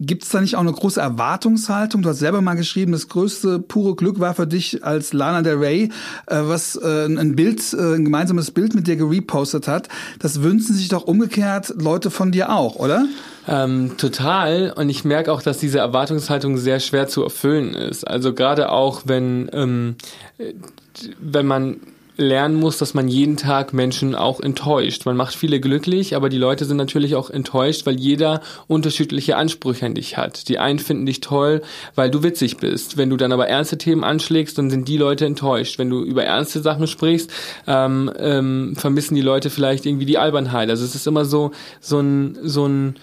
Gibt 0.02 0.24
es 0.24 0.30
da 0.30 0.40
nicht 0.40 0.56
auch 0.56 0.62
eine 0.62 0.72
große 0.72 1.02
Erwartungshaltung? 1.02 2.02
Du 2.02 2.08
hast 2.08 2.20
selber 2.20 2.40
mal 2.40 2.54
geschrieben, 2.54 2.94
das 2.94 3.10
größte 3.10 3.60
pure 3.60 3.98
Glück 3.98 4.22
war 4.22 4.34
für 4.34 4.48
dich, 4.48 4.86
als 4.86 5.12
Lana 5.12 5.42
Del 5.42 5.58
Rey 5.58 5.90
äh, 6.28 6.38
was 6.44 6.78
äh, 6.78 7.06
ein 7.06 7.36
Bild, 7.36 7.74
äh, 7.74 7.96
ein 7.96 8.06
gemeinsames 8.06 8.52
Bild 8.52 8.76
mit 8.76 8.88
dir 8.88 8.96
gerepostet 8.96 9.68
hat. 9.68 9.90
Das 10.20 10.42
wünschen 10.42 10.74
sich 10.74 10.88
doch 10.88 11.04
umgekehrt 11.04 11.74
Leute 11.78 12.12
von 12.12 12.32
dir 12.32 12.50
auch, 12.50 12.76
oder? 12.76 13.08
Ähm, 13.50 13.98
total. 13.98 14.72
Und 14.76 14.90
ich 14.90 15.04
merke 15.04 15.34
auch, 15.34 15.42
dass 15.42 15.58
diese 15.58 15.80
Erwartungshaltung 15.80 16.58
sehr 16.58 16.80
schwer 16.80 17.08
zu 17.08 17.24
erfüllen 17.24 17.74
ist. 17.74 18.08
Also 18.08 18.34
gerade 18.34 18.72
auch, 18.72 19.04
wenn, 19.06 19.50
ähm, 19.54 19.96
wenn 21.20 21.48
man 21.48 21.80
lernen 22.20 22.56
muss, 22.56 22.78
dass 22.78 22.94
man 22.94 23.08
jeden 23.08 23.38
Tag 23.38 23.74
Menschen 23.74 24.14
auch 24.14 24.42
enttäuscht. 24.42 25.06
Man 25.06 25.16
macht 25.16 25.34
viele 25.34 25.60
glücklich, 25.60 26.16
aber 26.16 26.28
die 26.30 26.38
Leute 26.38 26.66
sind 26.66 26.78
natürlich 26.78 27.16
auch 27.16 27.30
enttäuscht, 27.30 27.86
weil 27.86 27.96
jeder 27.96 28.42
unterschiedliche 28.68 29.38
Ansprüche 29.38 29.86
an 29.86 29.96
dich 29.96 30.18
hat. 30.18 30.50
Die 30.50 30.60
einen 30.60 30.80
finden 30.80 31.06
dich 31.06 31.22
toll, 31.22 31.62
weil 31.96 32.12
du 32.12 32.22
witzig 32.22 32.58
bist. 32.58 32.98
Wenn 32.98 33.10
du 33.10 33.16
dann 33.16 33.32
aber 33.32 33.48
ernste 33.48 33.78
Themen 33.78 34.04
anschlägst, 34.04 34.58
dann 34.58 34.70
sind 34.70 34.88
die 34.88 34.98
Leute 34.98 35.26
enttäuscht. 35.26 35.80
Wenn 35.80 35.90
du 35.90 36.04
über 36.04 36.26
ernste 36.26 36.60
Sachen 36.60 36.88
sprichst, 36.88 37.32
ähm, 37.68 38.12
ähm, 38.20 38.76
vermissen 38.76 39.16
die 39.16 39.22
Leute 39.22 39.50
vielleicht 39.50 39.86
irgendwie 39.86 40.06
die 40.06 40.18
Albernheit. 40.18 40.70
Also 40.70 40.84
es 40.84 40.96
ist 40.96 41.08
immer 41.08 41.24
so 41.24 41.52
so 41.80 42.02
ein 42.02 42.38
so 42.44 42.68
ein 42.68 42.96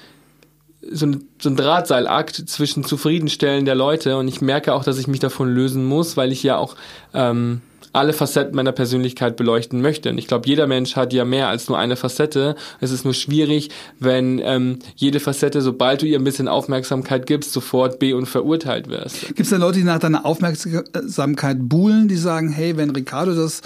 so 0.91 1.07
ein, 1.07 1.29
so 1.39 1.51
ein 1.51 1.57
Drahtseilakt 1.57 2.49
zwischen 2.49 2.85
Zufriedenstellen 2.85 3.65
der 3.65 3.75
Leute 3.75 4.17
und 4.17 4.29
ich 4.29 4.41
merke 4.41 4.73
auch, 4.75 4.85
dass 4.85 4.99
ich 4.99 5.07
mich 5.07 5.21
davon 5.21 5.53
lösen 5.53 5.85
muss, 5.85 6.17
weil 6.17 6.33
ich 6.33 6.43
ja 6.43 6.57
auch 6.57 6.77
ähm, 7.15 7.61
alle 7.97 8.13
Facetten 8.13 8.55
meiner 8.55 8.73
Persönlichkeit 8.73 9.37
beleuchten 9.37 9.81
möchte. 9.81 10.11
Und 10.11 10.19
ich 10.19 10.27
glaube, 10.27 10.47
jeder 10.47 10.67
Mensch 10.67 10.97
hat 10.97 11.13
ja 11.13 11.25
mehr 11.25 11.49
als 11.49 11.69
nur 11.69 11.79
eine 11.79 11.97
Facette. 11.97 12.55
Es 12.81 12.91
ist 12.91 13.05
nur 13.05 13.15
schwierig, 13.15 13.71
wenn 13.99 14.41
ähm, 14.45 14.79
jede 14.97 15.19
Facette, 15.19 15.63
sobald 15.63 16.03
du 16.03 16.07
ihr 16.07 16.19
ein 16.19 16.25
bisschen 16.25 16.47
Aufmerksamkeit 16.47 17.27
gibst, 17.27 17.53
sofort 17.53 17.99
be- 17.99 18.15
und 18.15 18.27
verurteilt 18.27 18.89
wirst. 18.89 19.27
Gibt 19.29 19.41
es 19.41 19.51
da 19.51 19.57
Leute, 19.57 19.79
die 19.79 19.85
nach 19.85 19.99
deiner 19.99 20.27
Aufmerksamkeit 20.27 21.57
buhlen, 21.61 22.09
die 22.09 22.17
sagen, 22.17 22.51
hey, 22.51 22.77
wenn 22.77 22.91
Ricardo 22.91 23.35
das 23.35 23.63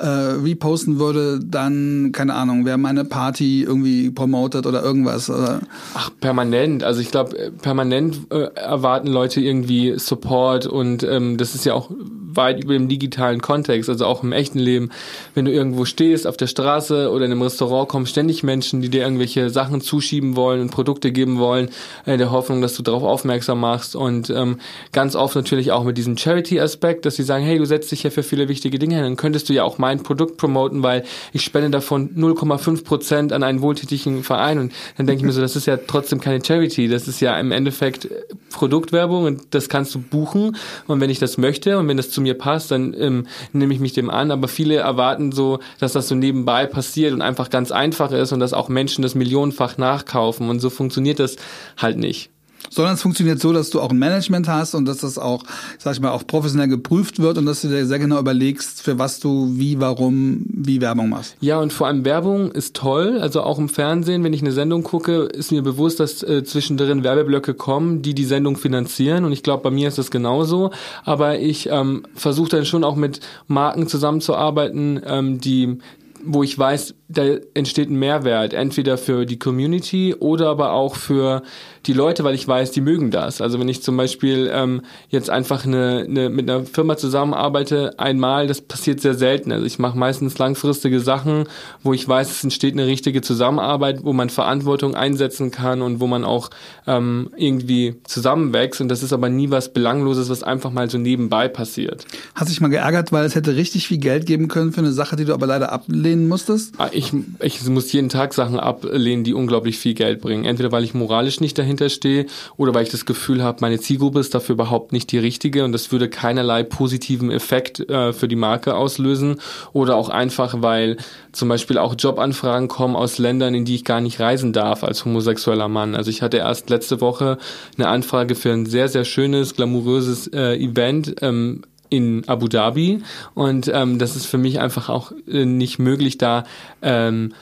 äh, 0.00 0.06
reposten 0.06 0.98
würde, 0.98 1.40
dann, 1.42 2.10
keine 2.12 2.34
Ahnung, 2.34 2.64
wer 2.64 2.78
meine 2.78 3.04
Party 3.04 3.62
irgendwie 3.62 4.10
promotet 4.10 4.66
oder 4.66 4.82
irgendwas. 4.82 5.28
Oder? 5.28 5.60
Ach, 5.94 6.10
permanent. 6.20 6.82
Also 6.84 7.00
ich 7.00 7.09
glaube, 7.10 7.36
äh, 7.38 7.50
permanent 7.50 8.20
äh, 8.30 8.48
erwarten 8.54 9.08
Leute 9.08 9.40
irgendwie 9.40 9.98
Support 9.98 10.66
und 10.66 11.02
ähm, 11.02 11.36
das 11.36 11.54
ist 11.54 11.64
ja 11.64 11.74
auch 11.74 11.90
weit 12.36 12.62
über 12.62 12.74
dem 12.74 12.88
digitalen 12.88 13.40
Kontext, 13.40 13.88
also 13.88 14.06
auch 14.06 14.22
im 14.22 14.32
echten 14.32 14.58
Leben. 14.58 14.90
Wenn 15.34 15.44
du 15.44 15.52
irgendwo 15.52 15.84
stehst, 15.84 16.26
auf 16.26 16.36
der 16.36 16.46
Straße 16.46 17.10
oder 17.10 17.24
in 17.24 17.32
einem 17.32 17.42
Restaurant, 17.42 17.88
kommen 17.88 18.06
ständig 18.06 18.42
Menschen, 18.42 18.80
die 18.80 18.88
dir 18.88 19.02
irgendwelche 19.02 19.50
Sachen 19.50 19.80
zuschieben 19.80 20.36
wollen 20.36 20.60
und 20.60 20.70
Produkte 20.70 21.12
geben 21.12 21.38
wollen, 21.38 21.70
in 22.06 22.18
der 22.18 22.30
Hoffnung, 22.30 22.60
dass 22.60 22.74
du 22.74 22.82
darauf 22.82 23.02
aufmerksam 23.02 23.60
machst. 23.60 23.96
Und 23.96 24.30
ähm, 24.30 24.58
ganz 24.92 25.16
oft 25.16 25.34
natürlich 25.34 25.72
auch 25.72 25.84
mit 25.84 25.98
diesem 25.98 26.16
Charity-Aspekt, 26.16 27.04
dass 27.04 27.16
sie 27.16 27.22
sagen, 27.22 27.44
hey, 27.44 27.58
du 27.58 27.64
setzt 27.64 27.90
dich 27.92 28.02
ja 28.02 28.10
für 28.10 28.22
viele 28.22 28.48
wichtige 28.48 28.78
Dinge 28.78 28.96
hin, 28.96 29.04
dann 29.04 29.16
könntest 29.16 29.48
du 29.48 29.52
ja 29.52 29.64
auch 29.64 29.78
mein 29.78 30.02
Produkt 30.02 30.36
promoten, 30.36 30.82
weil 30.82 31.04
ich 31.32 31.42
spende 31.42 31.70
davon 31.70 32.14
0,5 32.16 32.84
Prozent 32.84 33.32
an 33.32 33.42
einen 33.42 33.62
wohltätigen 33.62 34.22
Verein. 34.22 34.58
Und 34.58 34.72
dann 34.96 35.06
denke 35.06 35.20
ich 35.20 35.26
mir 35.26 35.32
so, 35.32 35.40
das 35.40 35.56
ist 35.56 35.66
ja 35.66 35.76
trotzdem 35.76 36.20
keine 36.20 36.44
Charity, 36.44 36.88
das 36.88 36.99
ist 37.08 37.20
ja 37.20 37.38
im 37.38 37.52
Endeffekt 37.52 38.08
Produktwerbung 38.52 39.24
und 39.24 39.54
das 39.54 39.68
kannst 39.68 39.94
du 39.94 40.00
buchen. 40.00 40.56
Und 40.86 41.00
wenn 41.00 41.10
ich 41.10 41.18
das 41.18 41.38
möchte 41.38 41.78
und 41.78 41.88
wenn 41.88 41.96
das 41.96 42.10
zu 42.10 42.20
mir 42.20 42.34
passt, 42.34 42.70
dann 42.70 42.94
ähm, 42.98 43.26
nehme 43.52 43.74
ich 43.74 43.80
mich 43.80 43.92
dem 43.92 44.10
an. 44.10 44.30
Aber 44.30 44.48
viele 44.48 44.76
erwarten 44.76 45.32
so, 45.32 45.60
dass 45.78 45.92
das 45.92 46.08
so 46.08 46.14
nebenbei 46.14 46.66
passiert 46.66 47.12
und 47.12 47.22
einfach 47.22 47.50
ganz 47.50 47.72
einfach 47.72 48.12
ist 48.12 48.32
und 48.32 48.40
dass 48.40 48.52
auch 48.52 48.68
Menschen 48.68 49.02
das 49.02 49.14
millionenfach 49.14 49.78
nachkaufen. 49.78 50.48
Und 50.48 50.60
so 50.60 50.70
funktioniert 50.70 51.18
das 51.18 51.36
halt 51.76 51.98
nicht 51.98 52.30
sondern 52.68 52.94
es 52.94 53.02
funktioniert 53.02 53.40
so, 53.40 53.52
dass 53.52 53.70
du 53.70 53.80
auch 53.80 53.90
ein 53.90 53.98
Management 53.98 54.48
hast 54.48 54.74
und 54.74 54.84
dass 54.84 54.98
das 54.98 55.18
auch, 55.18 55.44
sag 55.78 55.94
ich 55.94 56.00
mal, 56.00 56.10
auch 56.10 56.26
professionell 56.26 56.68
geprüft 56.68 57.20
wird 57.20 57.38
und 57.38 57.46
dass 57.46 57.62
du 57.62 57.68
dir 57.68 57.86
sehr 57.86 57.98
genau 57.98 58.18
überlegst, 58.18 58.82
für 58.82 58.98
was 58.98 59.20
du 59.20 59.52
wie, 59.54 59.80
warum, 59.80 60.44
wie 60.46 60.80
Werbung 60.80 61.08
machst. 61.08 61.36
Ja, 61.40 61.58
und 61.58 61.72
vor 61.72 61.86
allem 61.86 62.04
Werbung 62.04 62.52
ist 62.52 62.76
toll. 62.76 63.18
Also 63.20 63.42
auch 63.42 63.58
im 63.58 63.68
Fernsehen, 63.68 64.22
wenn 64.24 64.32
ich 64.32 64.42
eine 64.42 64.52
Sendung 64.52 64.82
gucke, 64.82 65.22
ist 65.22 65.52
mir 65.52 65.62
bewusst, 65.62 66.00
dass 66.00 66.22
äh, 66.22 66.44
zwischendrin 66.44 67.02
Werbeblöcke 67.04 67.54
kommen, 67.54 68.02
die 68.02 68.14
die 68.14 68.24
Sendung 68.24 68.56
finanzieren. 68.56 69.24
Und 69.24 69.32
ich 69.32 69.42
glaube, 69.42 69.62
bei 69.62 69.70
mir 69.70 69.88
ist 69.88 69.98
das 69.98 70.10
genauso. 70.10 70.70
Aber 71.04 71.38
ich 71.38 71.68
ähm, 71.70 72.04
versuche 72.14 72.50
dann 72.50 72.64
schon 72.64 72.84
auch 72.84 72.96
mit 72.96 73.20
Marken 73.46 73.88
zusammenzuarbeiten, 73.88 75.00
ähm, 75.06 75.40
die 75.40 75.78
wo 76.24 76.42
ich 76.42 76.58
weiß, 76.58 76.94
da 77.08 77.22
entsteht 77.54 77.90
ein 77.90 77.98
Mehrwert, 77.98 78.52
entweder 78.52 78.98
für 78.98 79.24
die 79.26 79.38
Community 79.38 80.14
oder 80.14 80.48
aber 80.48 80.72
auch 80.72 80.96
für 80.96 81.42
die 81.86 81.92
Leute, 81.94 82.24
weil 82.24 82.34
ich 82.34 82.46
weiß, 82.46 82.72
die 82.72 82.82
mögen 82.82 83.10
das. 83.10 83.40
Also 83.40 83.58
wenn 83.58 83.68
ich 83.68 83.82
zum 83.82 83.96
Beispiel 83.96 84.50
ähm, 84.52 84.82
jetzt 85.08 85.30
einfach 85.30 85.64
eine, 85.64 86.04
eine, 86.06 86.28
mit 86.28 86.48
einer 86.48 86.64
Firma 86.64 86.96
zusammenarbeite, 86.96 87.98
einmal, 87.98 88.46
das 88.46 88.60
passiert 88.60 89.00
sehr 89.00 89.14
selten. 89.14 89.50
Also 89.50 89.64
ich 89.64 89.78
mache 89.78 89.96
meistens 89.96 90.36
langfristige 90.38 91.00
Sachen, 91.00 91.44
wo 91.82 91.94
ich 91.94 92.06
weiß, 92.06 92.30
es 92.30 92.44
entsteht 92.44 92.74
eine 92.74 92.86
richtige 92.86 93.22
Zusammenarbeit, 93.22 94.04
wo 94.04 94.12
man 94.12 94.28
Verantwortung 94.28 94.94
einsetzen 94.94 95.50
kann 95.50 95.80
und 95.80 96.00
wo 96.00 96.06
man 96.06 96.24
auch 96.24 96.50
ähm, 96.86 97.30
irgendwie 97.36 97.96
zusammenwächst. 98.04 98.82
Und 98.82 98.88
das 98.88 99.02
ist 99.02 99.14
aber 99.14 99.30
nie 99.30 99.50
was 99.50 99.72
Belangloses, 99.72 100.28
was 100.28 100.42
einfach 100.42 100.70
mal 100.70 100.90
so 100.90 100.98
nebenbei 100.98 101.48
passiert. 101.48 102.04
Hast 102.34 102.50
dich 102.50 102.60
mal 102.60 102.68
geärgert, 102.68 103.10
weil 103.10 103.24
es 103.24 103.34
hätte 103.34 103.56
richtig 103.56 103.88
viel 103.88 103.98
Geld 103.98 104.26
geben 104.26 104.48
können 104.48 104.72
für 104.72 104.80
eine 104.80 104.92
Sache, 104.92 105.16
die 105.16 105.24
du 105.24 105.32
aber 105.32 105.46
leider 105.46 105.72
ablehnen 105.72 106.28
musstest? 106.28 106.74
Ah, 106.76 106.90
ich, 106.92 107.12
ich 107.40 107.64
muss 107.68 107.90
jeden 107.92 108.10
Tag 108.10 108.34
Sachen 108.34 108.60
ablehnen, 108.60 109.24
die 109.24 109.32
unglaublich 109.32 109.78
viel 109.78 109.94
Geld 109.94 110.20
bringen. 110.20 110.44
Entweder 110.44 110.72
weil 110.72 110.84
ich 110.84 110.92
moralisch 110.92 111.40
nicht 111.40 111.56
dahin 111.58 111.69
dahinter 111.70 111.88
stehe 111.88 112.26
oder 112.56 112.74
weil 112.74 112.82
ich 112.82 112.90
das 112.90 113.06
Gefühl 113.06 113.42
habe, 113.42 113.58
meine 113.60 113.78
Zielgruppe 113.78 114.20
ist 114.20 114.34
dafür 114.34 114.54
überhaupt 114.54 114.92
nicht 114.92 115.12
die 115.12 115.18
richtige 115.18 115.64
und 115.64 115.72
das 115.72 115.92
würde 115.92 116.08
keinerlei 116.08 116.62
positiven 116.62 117.30
Effekt 117.30 117.80
äh, 117.88 118.12
für 118.12 118.28
die 118.28 118.36
Marke 118.36 118.74
auslösen 118.74 119.36
oder 119.72 119.96
auch 119.96 120.08
einfach, 120.08 120.56
weil 120.58 120.96
zum 121.32 121.48
Beispiel 121.48 121.78
auch 121.78 121.94
Jobanfragen 121.96 122.68
kommen 122.68 122.96
aus 122.96 123.18
Ländern, 123.18 123.54
in 123.54 123.64
die 123.64 123.76
ich 123.76 123.84
gar 123.84 124.00
nicht 124.00 124.20
reisen 124.20 124.52
darf 124.52 124.82
als 124.82 125.04
homosexueller 125.04 125.68
Mann. 125.68 125.94
Also 125.94 126.10
ich 126.10 126.22
hatte 126.22 126.38
erst 126.38 126.70
letzte 126.70 127.00
Woche 127.00 127.38
eine 127.76 127.88
Anfrage 127.88 128.34
für 128.34 128.52
ein 128.52 128.66
sehr, 128.66 128.88
sehr 128.88 129.04
schönes, 129.04 129.54
glamouröses 129.54 130.26
äh, 130.28 130.56
Event 130.56 131.16
ähm, 131.22 131.62
in 131.88 132.22
Abu 132.28 132.48
Dhabi 132.48 133.02
und 133.34 133.70
ähm, 133.72 133.98
das 133.98 134.16
ist 134.16 134.26
für 134.26 134.38
mich 134.38 134.60
einfach 134.60 134.88
auch 134.88 135.12
äh, 135.28 135.44
nicht 135.44 135.78
möglich, 135.78 136.18
da 136.18 136.44
ähm, 136.82 137.32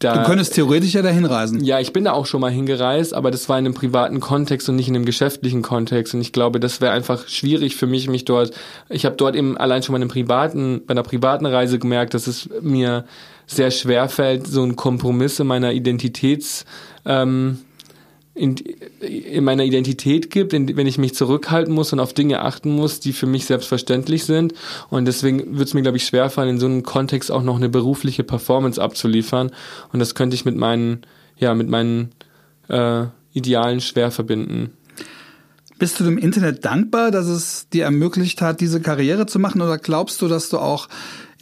da, 0.00 0.16
du 0.16 0.22
könntest 0.24 0.54
theoretisch 0.54 0.94
ja 0.94 1.02
dahin 1.02 1.26
reisen. 1.26 1.62
Ja, 1.62 1.78
ich 1.78 1.92
bin 1.92 2.04
da 2.04 2.12
auch 2.12 2.24
schon 2.24 2.40
mal 2.40 2.50
hingereist, 2.50 3.12
aber 3.12 3.30
das 3.30 3.50
war 3.50 3.58
in 3.58 3.66
einem 3.66 3.74
privaten 3.74 4.18
Kontext 4.18 4.66
und 4.70 4.76
nicht 4.76 4.88
in 4.88 4.96
einem 4.96 5.04
geschäftlichen 5.04 5.60
Kontext. 5.60 6.14
Und 6.14 6.22
ich 6.22 6.32
glaube, 6.32 6.58
das 6.58 6.80
wäre 6.80 6.92
einfach 6.92 7.28
schwierig 7.28 7.76
für 7.76 7.86
mich, 7.86 8.08
mich 8.08 8.24
dort. 8.24 8.52
Ich 8.88 9.04
habe 9.04 9.16
dort 9.16 9.36
eben 9.36 9.58
allein 9.58 9.82
schon 9.82 9.92
mal 9.92 9.98
in 9.98 10.02
einem 10.02 10.10
privaten, 10.10 10.82
bei 10.86 10.92
einer 10.92 11.02
privaten 11.02 11.44
Reise 11.44 11.78
gemerkt, 11.78 12.14
dass 12.14 12.26
es 12.26 12.48
mir 12.62 13.04
sehr 13.46 13.70
schwer 13.70 14.08
fällt, 14.08 14.46
so 14.46 14.62
ein 14.62 14.74
Kompromiss 14.74 15.38
in 15.38 15.46
meiner 15.46 15.72
Identitäts 15.72 16.64
ähm, 17.04 17.58
in, 18.34 18.56
in 19.00 19.44
meiner 19.44 19.64
Identität 19.64 20.30
gibt, 20.30 20.52
in, 20.52 20.76
wenn 20.76 20.86
ich 20.86 20.98
mich 20.98 21.14
zurückhalten 21.14 21.74
muss 21.74 21.92
und 21.92 22.00
auf 22.00 22.12
Dinge 22.12 22.40
achten 22.40 22.70
muss, 22.70 23.00
die 23.00 23.12
für 23.12 23.26
mich 23.26 23.46
selbstverständlich 23.46 24.24
sind. 24.24 24.54
Und 24.88 25.04
deswegen 25.04 25.58
wird 25.58 25.68
es 25.68 25.74
mir, 25.74 25.82
glaube 25.82 25.96
ich, 25.96 26.06
schwerfallen, 26.06 26.50
in 26.50 26.58
so 26.58 26.66
einem 26.66 26.82
Kontext 26.82 27.30
auch 27.30 27.42
noch 27.42 27.56
eine 27.56 27.68
berufliche 27.68 28.24
Performance 28.24 28.80
abzuliefern. 28.80 29.50
Und 29.92 29.98
das 29.98 30.14
könnte 30.14 30.34
ich 30.34 30.44
mit 30.44 30.56
meinen, 30.56 31.02
ja, 31.38 31.54
mit 31.54 31.68
meinen 31.68 32.10
äh, 32.68 33.06
Idealen 33.32 33.80
schwer 33.80 34.10
verbinden. 34.10 34.72
Bist 35.78 35.98
du 35.98 36.04
dem 36.04 36.18
Internet 36.18 36.64
dankbar, 36.64 37.10
dass 37.10 37.26
es 37.26 37.68
dir 37.70 37.84
ermöglicht 37.84 38.42
hat, 38.42 38.60
diese 38.60 38.80
Karriere 38.80 39.26
zu 39.26 39.38
machen? 39.38 39.62
Oder 39.62 39.78
glaubst 39.78 40.20
du, 40.20 40.28
dass 40.28 40.50
du 40.50 40.58
auch 40.58 40.88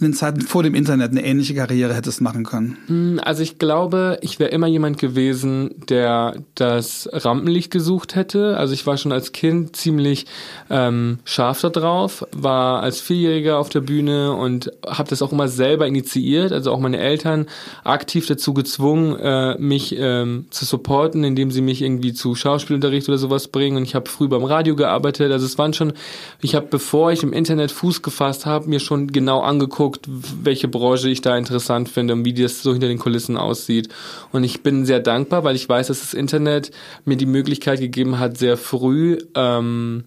in 0.00 0.06
den 0.06 0.14
Zeiten 0.14 0.42
vor 0.42 0.62
dem 0.62 0.74
Internet 0.74 1.10
eine 1.10 1.24
ähnliche 1.24 1.54
Karriere 1.54 1.92
hättest 1.92 2.20
machen 2.20 2.44
können? 2.44 2.76
Hm, 2.86 3.20
also 3.22 3.42
ich 3.42 3.58
glaube, 3.58 4.18
ich 4.20 4.38
wäre 4.38 4.50
immer 4.50 4.68
jemand 4.68 4.98
gewesen, 4.98 5.74
der 5.88 6.36
das 6.54 7.08
Rampenlicht 7.12 7.72
gesucht 7.72 8.14
hätte. 8.14 8.56
Also 8.56 8.74
ich 8.74 8.86
war 8.86 8.96
schon 8.96 9.10
als 9.10 9.32
Kind 9.32 9.74
ziemlich 9.74 10.26
ähm, 10.70 11.18
scharf 11.24 11.60
da 11.62 11.70
drauf, 11.70 12.24
war 12.32 12.82
als 12.82 13.00
Vierjähriger 13.00 13.58
auf 13.58 13.70
der 13.70 13.80
Bühne 13.80 14.34
und 14.34 14.70
habe 14.86 15.08
das 15.08 15.20
auch 15.20 15.32
immer 15.32 15.48
selber 15.48 15.86
initiiert. 15.86 16.52
Also 16.52 16.70
auch 16.70 16.78
meine 16.78 16.98
Eltern 16.98 17.46
aktiv 17.82 18.26
dazu 18.26 18.54
gezwungen, 18.54 19.16
äh, 19.18 19.58
mich 19.58 19.96
ähm, 19.98 20.46
zu 20.50 20.64
supporten, 20.64 21.24
indem 21.24 21.50
sie 21.50 21.60
mich 21.60 21.82
irgendwie 21.82 22.12
zu 22.12 22.36
Schauspielunterricht 22.36 23.08
oder 23.08 23.18
sowas 23.18 23.48
bringen. 23.48 23.76
Und 23.76 23.82
ich 23.82 23.96
habe 23.96 24.08
früh 24.08 24.28
beim 24.28 24.44
Radio 24.44 24.76
gearbeitet. 24.76 25.32
Also 25.32 25.46
es 25.46 25.58
waren 25.58 25.72
schon, 25.72 25.92
ich 26.40 26.54
habe, 26.54 26.66
bevor 26.70 27.10
ich 27.10 27.24
im 27.24 27.32
Internet 27.32 27.72
Fuß 27.72 28.02
gefasst 28.02 28.46
habe, 28.46 28.68
mir 28.68 28.80
schon 28.80 29.08
genau 29.08 29.40
angeguckt, 29.40 29.87
geguckt, 29.90 30.08
welche 30.42 30.68
Branche 30.68 31.08
ich 31.08 31.20
da 31.20 31.36
interessant 31.36 31.88
finde 31.88 32.14
und 32.14 32.24
wie 32.24 32.34
das 32.34 32.62
so 32.62 32.72
hinter 32.72 32.88
den 32.88 32.98
Kulissen 32.98 33.36
aussieht. 33.36 33.88
Und 34.32 34.44
ich 34.44 34.62
bin 34.62 34.84
sehr 34.84 35.00
dankbar, 35.00 35.44
weil 35.44 35.56
ich 35.56 35.68
weiß, 35.68 35.88
dass 35.88 36.00
das 36.00 36.14
Internet 36.14 36.70
mir 37.04 37.16
die 37.16 37.26
Möglichkeit 37.26 37.80
gegeben 37.80 38.18
hat, 38.18 38.36
sehr 38.36 38.56
früh 38.56 39.18
ähm, 39.34 40.04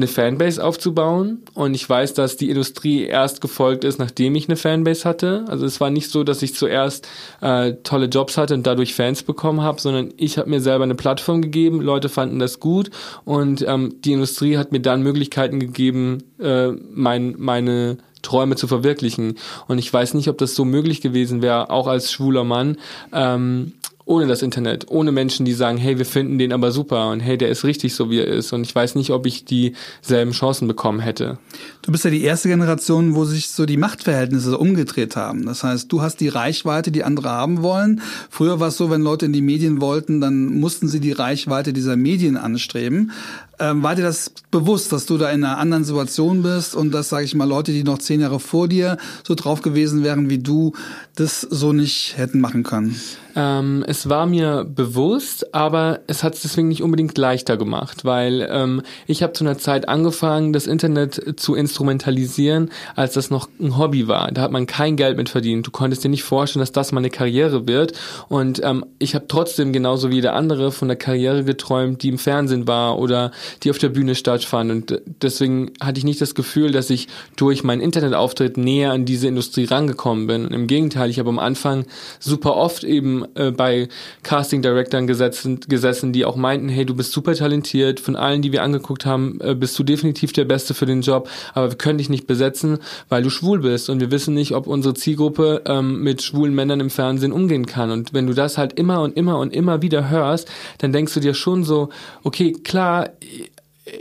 eine 0.00 0.08
Fanbase 0.08 0.62
aufzubauen. 0.62 1.42
Und 1.54 1.74
ich 1.74 1.88
weiß, 1.88 2.14
dass 2.14 2.36
die 2.36 2.50
Industrie 2.50 3.04
erst 3.04 3.40
gefolgt 3.40 3.84
ist, 3.84 3.98
nachdem 3.98 4.34
ich 4.34 4.48
eine 4.48 4.56
Fanbase 4.56 5.08
hatte. 5.08 5.44
Also 5.48 5.66
es 5.66 5.80
war 5.80 5.90
nicht 5.90 6.10
so, 6.10 6.24
dass 6.24 6.42
ich 6.42 6.54
zuerst 6.54 7.06
äh, 7.40 7.74
tolle 7.82 8.06
Jobs 8.06 8.36
hatte 8.36 8.54
und 8.54 8.66
dadurch 8.66 8.94
Fans 8.94 9.22
bekommen 9.22 9.62
habe, 9.62 9.80
sondern 9.80 10.12
ich 10.16 10.38
habe 10.38 10.50
mir 10.50 10.60
selber 10.60 10.84
eine 10.84 10.94
Plattform 10.94 11.42
gegeben, 11.42 11.80
Leute 11.80 12.08
fanden 12.08 12.38
das 12.38 12.60
gut 12.60 12.90
und 13.24 13.64
ähm, 13.66 13.96
die 14.04 14.12
Industrie 14.12 14.56
hat 14.56 14.72
mir 14.72 14.80
dann 14.80 15.02
Möglichkeiten 15.02 15.60
gegeben, 15.60 16.24
äh, 16.38 16.68
mein, 16.68 17.34
meine 17.38 17.98
Träume 18.22 18.56
zu 18.56 18.66
verwirklichen. 18.66 19.38
Und 19.68 19.78
ich 19.78 19.92
weiß 19.92 20.14
nicht, 20.14 20.28
ob 20.28 20.38
das 20.38 20.54
so 20.54 20.64
möglich 20.64 21.00
gewesen 21.00 21.42
wäre, 21.42 21.70
auch 21.70 21.86
als 21.86 22.12
schwuler 22.12 22.44
Mann, 22.44 22.76
ähm, 23.12 23.72
ohne 24.10 24.26
das 24.26 24.42
Internet, 24.42 24.86
ohne 24.88 25.12
Menschen, 25.12 25.46
die 25.46 25.52
sagen, 25.52 25.78
hey, 25.78 25.96
wir 25.96 26.04
finden 26.04 26.36
den 26.36 26.52
aber 26.52 26.72
super 26.72 27.10
und 27.10 27.20
hey, 27.20 27.38
der 27.38 27.48
ist 27.48 27.62
richtig 27.62 27.94
so, 27.94 28.10
wie 28.10 28.18
er 28.18 28.26
ist. 28.26 28.52
Und 28.52 28.62
ich 28.62 28.74
weiß 28.74 28.96
nicht, 28.96 29.10
ob 29.10 29.24
ich 29.24 29.44
dieselben 29.44 30.32
Chancen 30.32 30.66
bekommen 30.66 30.98
hätte. 30.98 31.38
Du 31.82 31.92
bist 31.92 32.04
ja 32.04 32.10
die 32.10 32.24
erste 32.24 32.48
Generation, 32.48 33.14
wo 33.14 33.24
sich 33.24 33.50
so 33.50 33.66
die 33.66 33.76
Machtverhältnisse 33.76 34.58
umgedreht 34.58 35.14
haben. 35.14 35.46
Das 35.46 35.62
heißt, 35.62 35.92
du 35.92 36.02
hast 36.02 36.16
die 36.16 36.26
Reichweite, 36.26 36.90
die 36.90 37.04
andere 37.04 37.30
haben 37.30 37.62
wollen. 37.62 38.02
Früher 38.28 38.58
war 38.58 38.68
es 38.68 38.76
so, 38.76 38.90
wenn 38.90 39.00
Leute 39.00 39.26
in 39.26 39.32
die 39.32 39.42
Medien 39.42 39.80
wollten, 39.80 40.20
dann 40.20 40.58
mussten 40.58 40.88
sie 40.88 40.98
die 40.98 41.12
Reichweite 41.12 41.72
dieser 41.72 41.94
Medien 41.94 42.36
anstreben. 42.36 43.12
Ähm, 43.60 43.82
war 43.82 43.94
dir 43.94 44.02
das 44.02 44.32
bewusst, 44.50 44.90
dass 44.90 45.06
du 45.06 45.18
da 45.18 45.30
in 45.30 45.44
einer 45.44 45.58
anderen 45.58 45.84
Situation 45.84 46.42
bist 46.42 46.74
und 46.74 46.92
dass, 46.92 47.10
sage 47.10 47.24
ich 47.24 47.34
mal, 47.34 47.46
Leute, 47.48 47.72
die 47.72 47.84
noch 47.84 47.98
zehn 47.98 48.20
Jahre 48.20 48.40
vor 48.40 48.68
dir 48.68 48.96
so 49.22 49.34
drauf 49.34 49.60
gewesen 49.60 50.02
wären 50.02 50.30
wie 50.30 50.38
du, 50.38 50.72
das 51.14 51.42
so 51.42 51.72
nicht 51.72 52.16
hätten 52.16 52.40
machen 52.40 52.62
können? 52.62 52.98
Ähm, 53.36 53.84
es 53.86 54.08
war 54.08 54.26
mir 54.26 54.64
bewusst, 54.64 55.54
aber 55.54 56.00
es 56.06 56.24
hat 56.24 56.34
es 56.34 56.42
deswegen 56.42 56.68
nicht 56.68 56.82
unbedingt 56.82 57.16
leichter 57.16 57.56
gemacht, 57.56 58.04
weil 58.04 58.46
ähm, 58.50 58.82
ich 59.06 59.22
habe 59.22 59.32
zu 59.34 59.44
einer 59.44 59.58
Zeit 59.58 59.88
angefangen, 59.88 60.52
das 60.52 60.66
Internet 60.66 61.38
zu 61.38 61.54
instrumentalisieren, 61.54 62.70
als 62.96 63.14
das 63.14 63.30
noch 63.30 63.48
ein 63.60 63.78
Hobby 63.78 64.08
war. 64.08 64.32
Da 64.32 64.42
hat 64.42 64.52
man 64.52 64.66
kein 64.66 64.96
Geld 64.96 65.16
mit 65.16 65.28
verdient. 65.28 65.66
Du 65.66 65.70
konntest 65.70 66.02
dir 66.02 66.08
nicht 66.08 66.24
vorstellen, 66.24 66.60
dass 66.60 66.72
das 66.72 66.92
mal 66.92 66.98
eine 66.98 67.10
Karriere 67.10 67.68
wird. 67.68 67.92
Und 68.28 68.60
ähm, 68.64 68.84
ich 68.98 69.14
habe 69.14 69.26
trotzdem 69.28 69.72
genauso 69.72 70.10
wie 70.10 70.16
jeder 70.16 70.34
andere 70.34 70.72
von 70.72 70.88
der 70.88 70.96
Karriere 70.96 71.44
geträumt, 71.44 72.02
die 72.02 72.08
im 72.08 72.18
Fernsehen 72.18 72.66
war 72.66 72.98
oder 72.98 73.30
die 73.62 73.70
auf 73.70 73.78
der 73.78 73.88
Bühne 73.88 74.14
stattfand. 74.14 74.70
Und 74.70 75.02
deswegen 75.22 75.72
hatte 75.80 75.98
ich 75.98 76.04
nicht 76.04 76.20
das 76.20 76.34
Gefühl, 76.34 76.72
dass 76.72 76.90
ich 76.90 77.08
durch 77.36 77.64
meinen 77.64 77.80
Internetauftritt 77.80 78.56
näher 78.56 78.92
an 78.92 79.04
diese 79.04 79.28
Industrie 79.28 79.64
rangekommen 79.64 80.26
bin. 80.26 80.48
Im 80.48 80.66
Gegenteil, 80.66 81.10
ich 81.10 81.18
habe 81.18 81.28
am 81.28 81.38
Anfang 81.38 81.86
super 82.18 82.56
oft 82.56 82.84
eben 82.84 83.24
äh, 83.34 83.50
bei 83.50 83.88
Casting 84.22 84.62
Directern 84.62 85.06
gesessen, 85.06 85.60
gesessen, 85.68 86.12
die 86.12 86.24
auch 86.24 86.36
meinten, 86.36 86.68
hey, 86.68 86.84
du 86.84 86.94
bist 86.94 87.12
super 87.12 87.34
talentiert, 87.34 88.00
von 88.00 88.16
allen, 88.16 88.42
die 88.42 88.52
wir 88.52 88.62
angeguckt 88.62 89.06
haben, 89.06 89.38
äh, 89.40 89.54
bist 89.54 89.78
du 89.78 89.82
definitiv 89.82 90.32
der 90.32 90.44
Beste 90.44 90.74
für 90.74 90.86
den 90.86 91.02
Job, 91.02 91.28
aber 91.54 91.70
wir 91.70 91.78
können 91.78 91.98
dich 91.98 92.08
nicht 92.08 92.26
besetzen, 92.26 92.78
weil 93.08 93.22
du 93.22 93.30
schwul 93.30 93.60
bist 93.60 93.90
und 93.90 94.00
wir 94.00 94.10
wissen 94.10 94.34
nicht, 94.34 94.52
ob 94.52 94.66
unsere 94.66 94.94
Zielgruppe 94.94 95.62
ähm, 95.66 96.02
mit 96.02 96.22
schwulen 96.22 96.54
Männern 96.54 96.80
im 96.80 96.90
Fernsehen 96.90 97.32
umgehen 97.32 97.66
kann. 97.66 97.90
Und 97.90 98.12
wenn 98.12 98.26
du 98.26 98.34
das 98.34 98.58
halt 98.58 98.74
immer 98.74 99.02
und 99.02 99.16
immer 99.16 99.38
und 99.38 99.54
immer 99.54 99.82
wieder 99.82 100.10
hörst, 100.10 100.48
dann 100.78 100.92
denkst 100.92 101.14
du 101.14 101.20
dir 101.20 101.34
schon 101.34 101.64
so, 101.64 101.88
okay, 102.22 102.52
klar, 102.52 103.10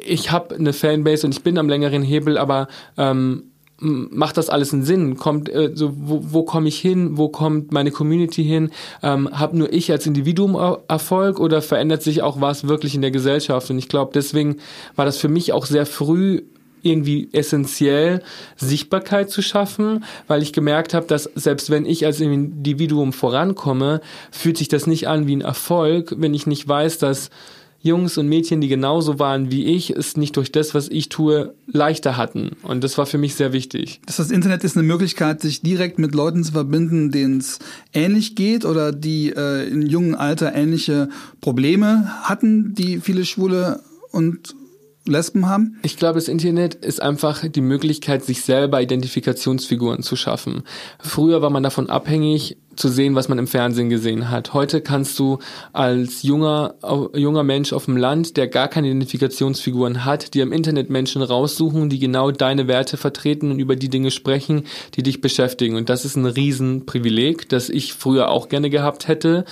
ich 0.06 0.32
habe 0.32 0.56
eine 0.56 0.74
Fanbase 0.74 1.26
und 1.26 1.34
ich 1.34 1.44
bin 1.44 1.58
am 1.58 1.70
längeren 1.70 2.04
Hebel, 2.04 2.38
aber 2.38 2.68
ähm, 2.98 3.44
macht 3.82 4.38
das 4.38 4.50
alles 4.50 4.74
einen 4.74 4.84
Sinn? 4.84 5.18
Kommt 5.18 5.50
äh, 5.50 5.72
so 5.74 5.94
wo, 5.96 6.22
wo 6.24 6.44
komme 6.44 6.68
ich 6.68 6.80
hin? 6.80 7.18
Wo 7.18 7.30
kommt 7.30 7.72
meine 7.72 7.92
Community 7.92 8.44
hin? 8.44 8.72
Ähm, 9.02 9.30
hab 9.32 9.54
nur 9.54 9.72
ich 9.72 9.92
als 9.92 10.06
Individuum 10.06 10.58
Erfolg 10.88 11.40
oder 11.40 11.62
verändert 11.62 12.04
sich 12.04 12.22
auch 12.22 12.42
was 12.42 12.68
wirklich 12.68 12.96
in 12.96 13.02
der 13.02 13.12
Gesellschaft? 13.12 13.70
Und 13.70 13.78
ich 13.78 13.88
glaube, 13.88 14.12
deswegen 14.14 14.58
war 14.96 15.06
das 15.06 15.18
für 15.18 15.30
mich 15.30 15.54
auch 15.54 15.66
sehr 15.66 15.86
früh 15.86 16.42
irgendwie 16.82 17.30
essentiell 17.34 18.22
Sichtbarkeit 18.56 19.30
zu 19.30 19.42
schaffen, 19.42 20.06
weil 20.28 20.42
ich 20.42 20.54
gemerkt 20.54 20.94
habe, 20.94 21.08
dass 21.08 21.30
selbst 21.36 21.70
wenn 21.70 21.86
ich 21.86 22.06
als 22.06 22.22
Individuum 22.22 23.12
vorankomme, 23.12 24.00
fühlt 24.32 24.58
sich 24.58 24.70
das 24.70 24.88
nicht 24.88 25.08
an 25.08 25.28
wie 25.28 25.36
ein 25.36 25.42
Erfolg, 25.42 26.16
wenn 26.18 26.34
ich 26.34 26.48
nicht 26.48 26.68
weiß, 26.68 26.98
dass 26.98 27.32
Jungs 27.82 28.18
und 28.18 28.28
Mädchen, 28.28 28.60
die 28.62 28.68
genauso 28.68 29.20
waren 29.20 29.52
wie 29.52 29.66
ich, 29.66 29.92
es 29.92 30.18
nicht 30.18 30.36
durch 30.36 30.52
das, 30.52 30.74
was 30.74 30.90
ich 30.90 31.10
tue, 31.10 31.54
leichter 31.68 32.18
hatten. 32.18 32.58
Und 32.64 32.84
das 32.84 32.98
war 32.98 33.06
für 33.06 33.18
mich 33.18 33.36
sehr 33.36 33.54
wichtig. 33.54 34.02
Das 34.06 34.20
Internet 34.32 34.64
ist 34.64 34.76
eine 34.76 34.86
Möglichkeit, 34.86 35.42
sich 35.42 35.62
direkt 35.62 35.98
mit 35.98 36.14
Leuten 36.14 36.44
zu 36.44 36.52
verbinden, 36.52 37.12
denen 37.12 37.38
es 37.38 37.60
ähnlich 37.94 38.36
geht 38.36 38.66
oder 38.66 38.92
die 38.92 39.30
äh, 39.30 39.68
in 39.68 39.88
jungen 39.88 40.16
Alter 40.16 40.54
ähnliche 40.54 41.10
Probleme 41.40 42.10
hatten, 42.24 42.74
die 42.76 43.00
viele 43.00 43.24
Schwule 43.26 43.80
und 44.12 44.56
Lesben 45.06 45.48
haben? 45.48 45.78
Ich 45.82 45.98
glaube, 45.98 46.16
das 46.16 46.28
Internet 46.28 46.76
ist 46.76 47.02
einfach 47.02 47.48
die 47.48 47.62
Möglichkeit, 47.62 48.24
sich 48.24 48.42
selber 48.42 48.82
Identifikationsfiguren 48.82 50.04
zu 50.04 50.16
schaffen. 50.16 50.64
Früher 51.00 51.42
war 51.42 51.50
man 51.50 51.64
davon 51.64 51.90
abhängig, 51.90 52.58
zu 52.80 52.88
sehen, 52.88 53.14
was 53.14 53.28
man 53.28 53.38
im 53.38 53.48
Fernsehen 53.48 53.90
gesehen 53.90 54.30
hat. 54.30 54.54
Heute 54.54 54.82
kannst 54.82 55.20
du 55.20 55.40
als 55.74 56.24
junger, 56.24 56.76
junger 57.14 57.44
Mensch 57.44 57.74
auf 57.74 57.86
dem 57.86 57.98
Land, 57.98 58.38
der 58.38 58.48
gar 58.48 58.70
keine 58.70 58.88
Identifikationsfiguren 58.88 60.06
hat, 60.06 60.34
dir 60.34 60.44
im 60.44 60.54
Internet 60.54 60.90
Menschen 60.90 61.22
raussuchen, 61.22 61.90
die 61.90 62.00
genau 62.00 62.32
deine 62.32 62.68
Werte 62.68 62.96
vertreten 62.96 63.52
und 63.52 63.60
über 63.60 63.76
die 63.76 63.90
Dinge 63.90 64.12
sprechen, 64.12 64.64
die 64.96 65.04
dich 65.04 65.20
beschäftigen. 65.20 65.76
Und 65.76 65.90
das 65.90 66.06
ist 66.06 66.16
ein 66.16 66.26
Riesenprivileg, 66.26 67.50
das 67.50 67.70
ich 67.70 67.94
früher 67.94 68.30
auch 68.30 68.48
gerne 68.48 68.70
gehabt 68.70 69.10
hätte. 69.10 69.44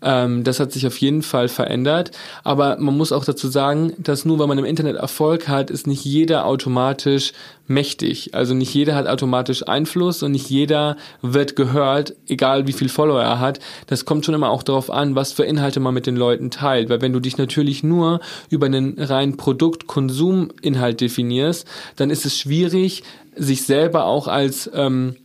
Ähm, 0.00 0.44
das 0.44 0.60
hat 0.60 0.70
sich 0.70 0.86
auf 0.86 0.96
jeden 0.98 1.22
Fall 1.22 1.48
verändert. 1.48 2.12
Aber 2.44 2.76
man 2.78 2.96
muss 2.96 3.10
auch 3.10 3.24
dazu 3.24 3.48
sagen, 3.48 3.94
dass 3.98 4.24
nur 4.24 4.38
weil 4.38 4.46
man 4.46 4.58
im 4.58 4.64
Internet 4.64 4.96
Erfolg 4.96 5.48
hat, 5.48 5.70
ist 5.70 5.88
nicht 5.88 6.04
jeder 6.04 6.46
automatisch 6.46 7.32
mächtig. 7.66 8.34
Also 8.34 8.54
nicht 8.54 8.72
jeder 8.74 8.94
hat 8.94 9.06
automatisch 9.06 9.66
Einfluss 9.66 10.22
und 10.22 10.32
nicht 10.32 10.48
jeder 10.50 10.96
wird 11.22 11.56
gehört, 11.56 12.14
egal 12.26 12.66
wie 12.66 12.72
viel 12.72 12.88
Follower 12.88 13.22
er 13.22 13.40
hat. 13.40 13.60
Das 13.86 14.04
kommt 14.04 14.24
schon 14.24 14.34
immer 14.34 14.50
auch 14.50 14.62
darauf 14.62 14.90
an, 14.90 15.14
was 15.14 15.32
für 15.32 15.44
Inhalte 15.44 15.80
man 15.80 15.94
mit 15.94 16.06
den 16.06 16.16
Leuten 16.16 16.50
teilt. 16.50 16.88
Weil 16.88 17.00
wenn 17.00 17.12
du 17.12 17.20
dich 17.20 17.38
natürlich 17.38 17.82
nur 17.82 18.20
über 18.50 18.66
einen 18.66 18.98
reinen 18.98 19.36
Produkt-Konsum-Inhalt 19.36 21.00
definierst, 21.00 21.66
dann 21.96 22.10
ist 22.10 22.26
es 22.26 22.38
schwierig, 22.38 23.02
sich 23.34 23.64
selber 23.64 24.04
auch 24.04 24.28
als 24.28 24.70
ähm, 24.74 25.16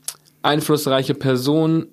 einflussreiche 0.42 1.14
Person 1.14 1.88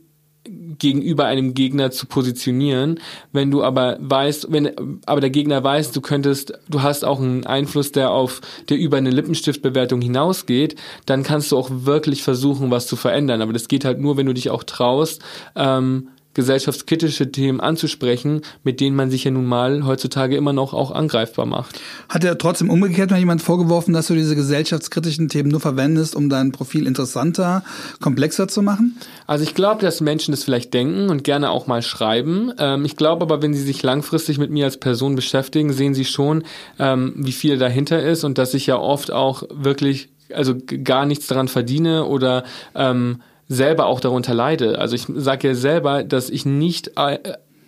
gegenüber 0.79 1.27
einem 1.27 1.55
Gegner 1.55 1.91
zu 1.91 2.07
positionieren. 2.07 3.01
Wenn 3.33 3.51
du 3.51 3.63
aber 3.63 3.99
weißt, 4.01 4.51
wenn 4.51 5.01
aber 5.07 5.21
der 5.21 5.31
Gegner 5.31 5.63
weiß, 5.63 5.93
du 5.93 6.01
könntest, 6.01 6.53
du 6.69 6.83
hast 6.83 7.05
auch 7.05 7.21
einen 7.21 7.47
Einfluss, 7.47 7.93
der 7.93 8.11
auf, 8.11 8.41
der 8.69 8.79
über 8.79 8.97
eine 8.97 9.11
Lippenstiftbewertung 9.11 10.01
hinausgeht, 10.01 10.77
dann 11.07 11.23
kannst 11.23 11.53
du 11.53 11.59
auch 11.59 11.69
wirklich 11.71 12.23
versuchen, 12.23 12.71
was 12.71 12.87
zu 12.87 12.97
verändern. 12.97 13.43
Aber 13.43 13.53
das 13.53 13.69
geht 13.69 13.85
halt 13.85 14.01
nur, 14.01 14.17
wenn 14.17 14.27
du 14.27 14.35
dich 14.35 14.51
auch 14.51 14.65
traust, 14.65 15.23
ähm, 15.57 16.09
gesellschaftskritische 16.39 17.33
Themen 17.33 17.61
anzusprechen, 17.61 18.43
mit 18.63 18.79
denen 18.79 18.95
man 18.95 19.11
sich 19.11 19.25
ja 19.25 19.33
nun 19.33 19.45
mal 19.45 19.85
heutzutage 19.85 20.37
immer 20.37 20.53
noch 20.53 20.73
auch 20.73 20.93
angreifbar 20.93 21.47
macht. 21.47 21.81
Hat 22.09 22.23
er 22.23 22.39
trotzdem 22.39 22.71
umgekehrt 22.71 23.11
mal 23.11 23.19
jemand 23.19 23.43
vorgeworfen, 23.43 23.93
dass 23.93 24.07
du 24.07 24.15
diese 24.15 24.37
gesellschaftskritischen 24.37 25.29
Themen 25.29 25.49
nur 25.49 25.59
verwendest, 25.59 26.15
um 26.15 26.29
dein 26.29 26.53
Profil 26.53 26.87
interessanter, 26.87 27.65
komplexer 28.01 28.47
zu 28.47 28.63
machen? 28.63 28.97
Also 29.27 29.43
ich 29.43 29.57
glaube, 29.57 29.81
dass 29.81 30.01
Menschen 30.01 30.31
das 30.31 30.45
vielleicht 30.45 30.73
denken 30.75 31.11
und 31.11 31.25
gerne 31.25 31.51
auch 31.51 31.67
mal 31.67 31.83
schreiben. 31.83 32.53
Ähm, 32.57 32.85
ich 32.85 32.95
glaube 32.95 33.23
aber, 33.23 33.43
wenn 33.43 33.53
sie 33.53 33.65
sich 33.65 33.83
langfristig 33.83 34.39
mit 34.39 34.53
mir 34.53 34.67
als 34.67 34.77
Person 34.77 35.17
beschäftigen, 35.17 35.73
sehen 35.73 35.93
sie 35.93 36.05
schon, 36.05 36.45
ähm, 36.79 37.15
wie 37.17 37.33
viel 37.33 37.59
dahinter 37.59 38.01
ist 38.01 38.23
und 38.23 38.39
dass 38.39 38.55
ich 38.55 38.69
ja 38.69 38.79
oft 38.79 39.11
auch 39.11 39.43
wirklich 39.51 40.09
also 40.33 40.55
gar 40.85 41.05
nichts 41.05 41.27
daran 41.27 41.49
verdiene 41.49 42.05
oder 42.05 42.45
ähm, 42.77 43.23
selber 43.49 43.87
auch 43.87 44.01
darunter 44.01 44.35
leide. 44.35 44.79
Also 44.79 44.95
ich 44.95 45.07
sage 45.09 45.49
ja 45.49 45.55
selber, 45.55 46.05
dass 46.05 46.31
ich 46.31 46.45
nicht 46.45 46.93
äh, 46.97 47.19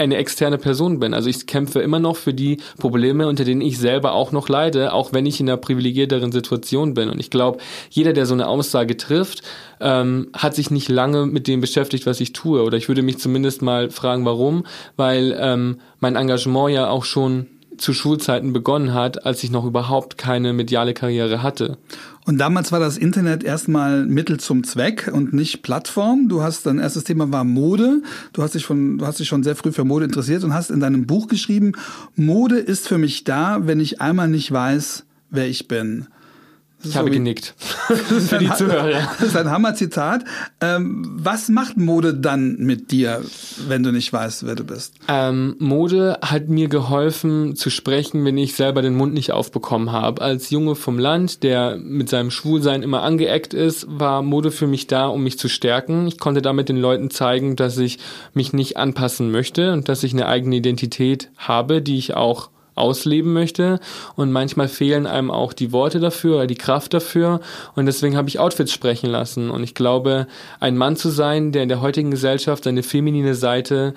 eine 0.01 0.17
externe 0.17 0.57
Person 0.57 0.99
bin. 0.99 1.13
Also 1.13 1.29
ich 1.29 1.47
kämpfe 1.47 1.81
immer 1.81 1.99
noch 1.99 2.17
für 2.17 2.33
die 2.33 2.59
Probleme, 2.79 3.29
unter 3.29 3.45
denen 3.45 3.61
ich 3.61 3.79
selber 3.79 4.13
auch 4.13 4.33
noch 4.33 4.49
leide, 4.49 4.95
auch 4.95 5.13
wenn 5.13 5.27
ich 5.27 5.41
in 5.41 5.49
einer 5.49 5.59
privilegierteren 5.59 6.33
Situation 6.33 6.95
bin. 6.95 7.11
Und 7.11 7.21
ich 7.21 7.31
glaube, 7.31 7.59
jeder, 7.91 8.15
der 8.15 8.25
so 8.25 8.33
eine 8.33 8.49
Aussage 8.49 8.97
trifft, 8.97 9.43
ähm, 9.81 10.29
hat 10.35 10.55
sich 10.55 10.71
nicht 10.71 10.89
lange 10.89 11.27
mit 11.27 11.47
dem 11.47 11.61
beschäftigt, 11.61 12.07
was 12.07 12.21
ich 12.21 12.33
tue. 12.33 12.63
Oder 12.63 12.79
ich 12.79 12.89
würde 12.89 13.03
mich 13.03 13.19
zumindest 13.19 13.61
mal 13.61 13.91
fragen, 13.91 14.25
warum, 14.25 14.65
weil 14.97 15.37
ähm, 15.39 15.81
mein 15.99 16.17
Engagement 16.17 16.75
ja 16.75 16.89
auch 16.89 17.05
schon 17.05 17.47
zu 17.81 17.95
Schulzeiten 17.95 18.53
begonnen 18.53 18.95
hat, 18.95 19.25
als 19.25 19.43
ich 19.43 19.51
noch 19.51 19.65
überhaupt 19.65 20.19
keine 20.19 20.53
mediale 20.53 20.95
Karriere 20.95 21.43
hatte. 21.43 21.79
Und 22.27 22.39
damals 22.39 22.71
war 22.71 22.79
das 22.79 22.99
Internet 22.99 23.43
erstmal 23.43 24.05
Mittel 24.05 24.39
zum 24.39 24.63
Zweck 24.65 25.11
und 25.13 25.33
nicht 25.33 25.63
Plattform. 25.63 26.29
Du 26.29 26.43
hast 26.43 26.67
dein 26.67 26.79
erstes 26.79 27.05
Thema 27.05 27.33
war 27.33 27.45
Mode. 27.45 28.03
Du 28.33 28.43
hast 28.43 28.55
dich 28.55 28.67
von, 28.67 28.99
du 28.99 29.07
hast 29.07 29.19
dich 29.19 29.29
schon 29.29 29.43
sehr 29.43 29.57
früh 29.57 29.73
für 29.73 29.85
Mode 29.85 30.05
interessiert 30.05 30.45
und 30.45 30.53
hast 30.53 30.71
in 30.71 30.81
deinem 30.81 31.07
Buch 31.07 31.29
geschrieben, 31.29 31.73
Mode 32.17 32.59
ist 32.59 32.87
für 32.87 32.99
mich 32.99 33.25
da, 33.25 33.67
wenn 33.67 33.81
ich 33.81 34.01
einmal 34.01 34.29
nicht 34.29 34.53
weiß, 34.53 35.07
wer 35.31 35.49
ich 35.49 35.67
bin. 35.67 36.07
Ich 36.83 36.97
habe 36.97 37.09
so 37.09 37.13
genickt. 37.13 37.55
Für 37.59 38.39
die 38.39 38.51
Zuhörer. 38.51 39.09
Das 39.19 39.29
ist 39.29 39.37
ein 39.37 39.51
Hammer-Zitat. 39.51 40.25
Ähm, 40.61 41.11
was 41.17 41.49
macht 41.49 41.77
Mode 41.77 42.15
dann 42.15 42.57
mit 42.57 42.91
dir, 42.91 43.23
wenn 43.69 43.83
du 43.83 43.93
nicht 43.93 44.13
weißt, 44.13 44.47
wer 44.47 44.55
du 44.55 44.65
bist? 44.65 44.95
Ähm, 45.09 45.57
Mode 45.59 46.19
hat 46.23 46.49
mir 46.49 46.69
geholfen 46.69 47.57
zu 47.57 47.71
sprechen, 47.71 48.25
wenn 48.25 48.39
ich 48.39 48.55
selber 48.55 48.81
den 48.83 48.95
Mund 48.95 49.13
nicht 49.13 49.33
aufbekommen 49.33 49.93
habe. 49.93 50.23
Als 50.23 50.51
Junge 50.51 50.75
vom 50.75 50.99
Land, 50.99 51.43
der 51.43 51.77
mit 51.77 52.09
seinem 52.09 52.31
Schwulsein 52.31 52.83
immer 52.83 53.03
angeeckt 53.03 53.53
ist, 53.53 53.87
war 53.89 54.23
Mode 54.23 54.51
für 54.51 54.67
mich 54.67 54.87
da, 54.87 55.07
um 55.07 55.23
mich 55.23 55.39
zu 55.39 55.49
stärken. 55.49 56.07
Ich 56.07 56.19
konnte 56.19 56.43
damit 56.43 56.69
den 56.69 56.79
Leuten 56.79 57.11
zeigen, 57.11 57.57
dass 57.57 57.77
ich 57.79 57.99
mich 58.33 58.53
nicht 58.53 58.77
anpassen 58.77 59.31
möchte 59.31 59.73
und 59.73 59.89
dass 59.89 60.03
ich 60.03 60.13
eine 60.13 60.27
eigene 60.27 60.57
Identität 60.57 61.31
habe, 61.37 61.83
die 61.83 61.99
ich 61.99 62.15
auch 62.15 62.51
ausleben 62.81 63.33
möchte. 63.33 63.79
Und 64.17 64.33
manchmal 64.33 64.69
fehlen 64.69 65.07
einem 65.07 65.31
auch 65.31 65.53
die 65.53 65.73
Worte 65.73 66.01
dafür 66.01 66.37
oder 66.37 66.47
die 66.47 66.57
Kraft 66.57 66.95
dafür. 66.95 67.41
Und 67.77 67.87
deswegen 67.87 68.17
habe 68.17 68.29
ich 68.29 68.39
Outfits 68.39 68.73
sprechen 68.73 69.11
lassen. 69.11 69.51
Und 69.51 69.63
ich 69.63 69.75
glaube, 69.75 70.27
ein 70.59 70.77
Mann 70.77 70.97
zu 70.97 71.11
sein, 71.11 71.53
der 71.53 71.63
in 71.63 71.69
der 71.69 71.81
heutigen 71.81 72.11
Gesellschaft 72.11 72.65
seine 72.65 72.83
feminine 72.83 73.35
Seite 73.35 73.95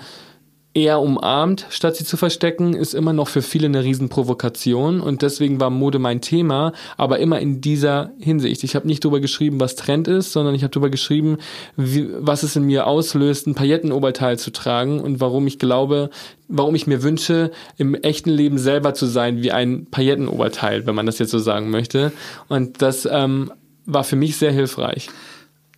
eher 0.74 1.00
umarmt, 1.02 1.68
statt 1.70 1.96
sie 1.96 2.06
zu 2.06 2.18
verstecken, 2.18 2.74
ist 2.74 2.96
immer 2.96 3.14
noch 3.14 3.28
für 3.28 3.44
viele 3.44 3.68
eine 3.68 3.84
Riesenprovokation 3.84 5.02
und 5.02 5.22
deswegen 5.22 5.60
war 5.60 5.70
Mode 5.70 6.00
mein 6.00 6.20
Thema, 6.20 6.74
aber 6.98 7.20
immer 7.20 7.40
in 7.40 7.62
dieser 7.62 8.12
Hinsicht. 8.20 8.64
Ich 8.64 8.76
habe 8.76 8.88
nicht 8.88 9.06
darüber 9.06 9.20
geschrieben, 9.20 9.60
was 9.60 9.76
Trend 9.76 10.08
ist, 10.08 10.32
sondern 10.32 10.56
ich 10.56 10.64
habe 10.64 10.72
darüber 10.72 10.90
geschrieben, 10.90 11.38
wie, 11.78 12.10
was 12.18 12.42
es 12.42 12.56
in 12.56 12.64
mir 12.64 12.88
auslöst, 12.88 13.46
ein 13.46 13.54
Paillettenoberteil 13.54 14.40
zu 14.40 14.52
tragen 14.52 15.00
und 15.00 15.20
warum 15.20 15.46
ich 15.46 15.60
glaube, 15.60 16.10
warum 16.48 16.74
ich 16.74 16.88
mir 16.88 17.04
wünsche, 17.04 17.52
im 17.78 17.94
echten 17.94 18.32
Leben 18.32 18.58
selber 18.58 18.96
zu 18.96 19.06
sein 19.06 19.44
wie 19.44 19.52
ein 19.52 19.86
Paillettenoberteil, 19.92 20.88
wenn 20.88 20.96
man 20.96 21.06
das 21.06 21.20
jetzt 21.20 21.32
so 21.32 21.40
sagen 21.40 21.70
möchte. 21.70 22.12
Und 22.50 22.82
das 22.82 23.08
ähm, 23.10 23.52
war 23.86 24.04
für 24.04 24.16
mich 24.16 24.38
sehr 24.38 24.52
hilfreich. 24.52 25.10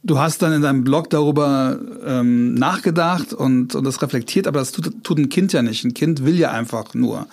Du 0.05 0.19
hast 0.19 0.43
dann 0.43 0.53
in 0.53 0.61
deinem 0.61 0.83
Blog 0.83 1.09
darüber 1.09 1.79
ähm, 2.05 2.53
nachgedacht 2.53 3.33
und, 3.33 3.73
und 3.73 3.83
das 3.83 4.03
reflektiert, 4.03 4.45
aber 4.45 4.59
das 4.59 4.71
tut, 4.71 5.03
tut 5.03 5.17
ein 5.17 5.29
Kind 5.29 5.51
ja 5.51 5.63
nicht. 5.63 5.83
Ein 5.83 5.95
Kind 5.95 6.23
will 6.23 6.37
ja 6.37 6.51
einfach 6.51 6.93
nur. 6.93 7.25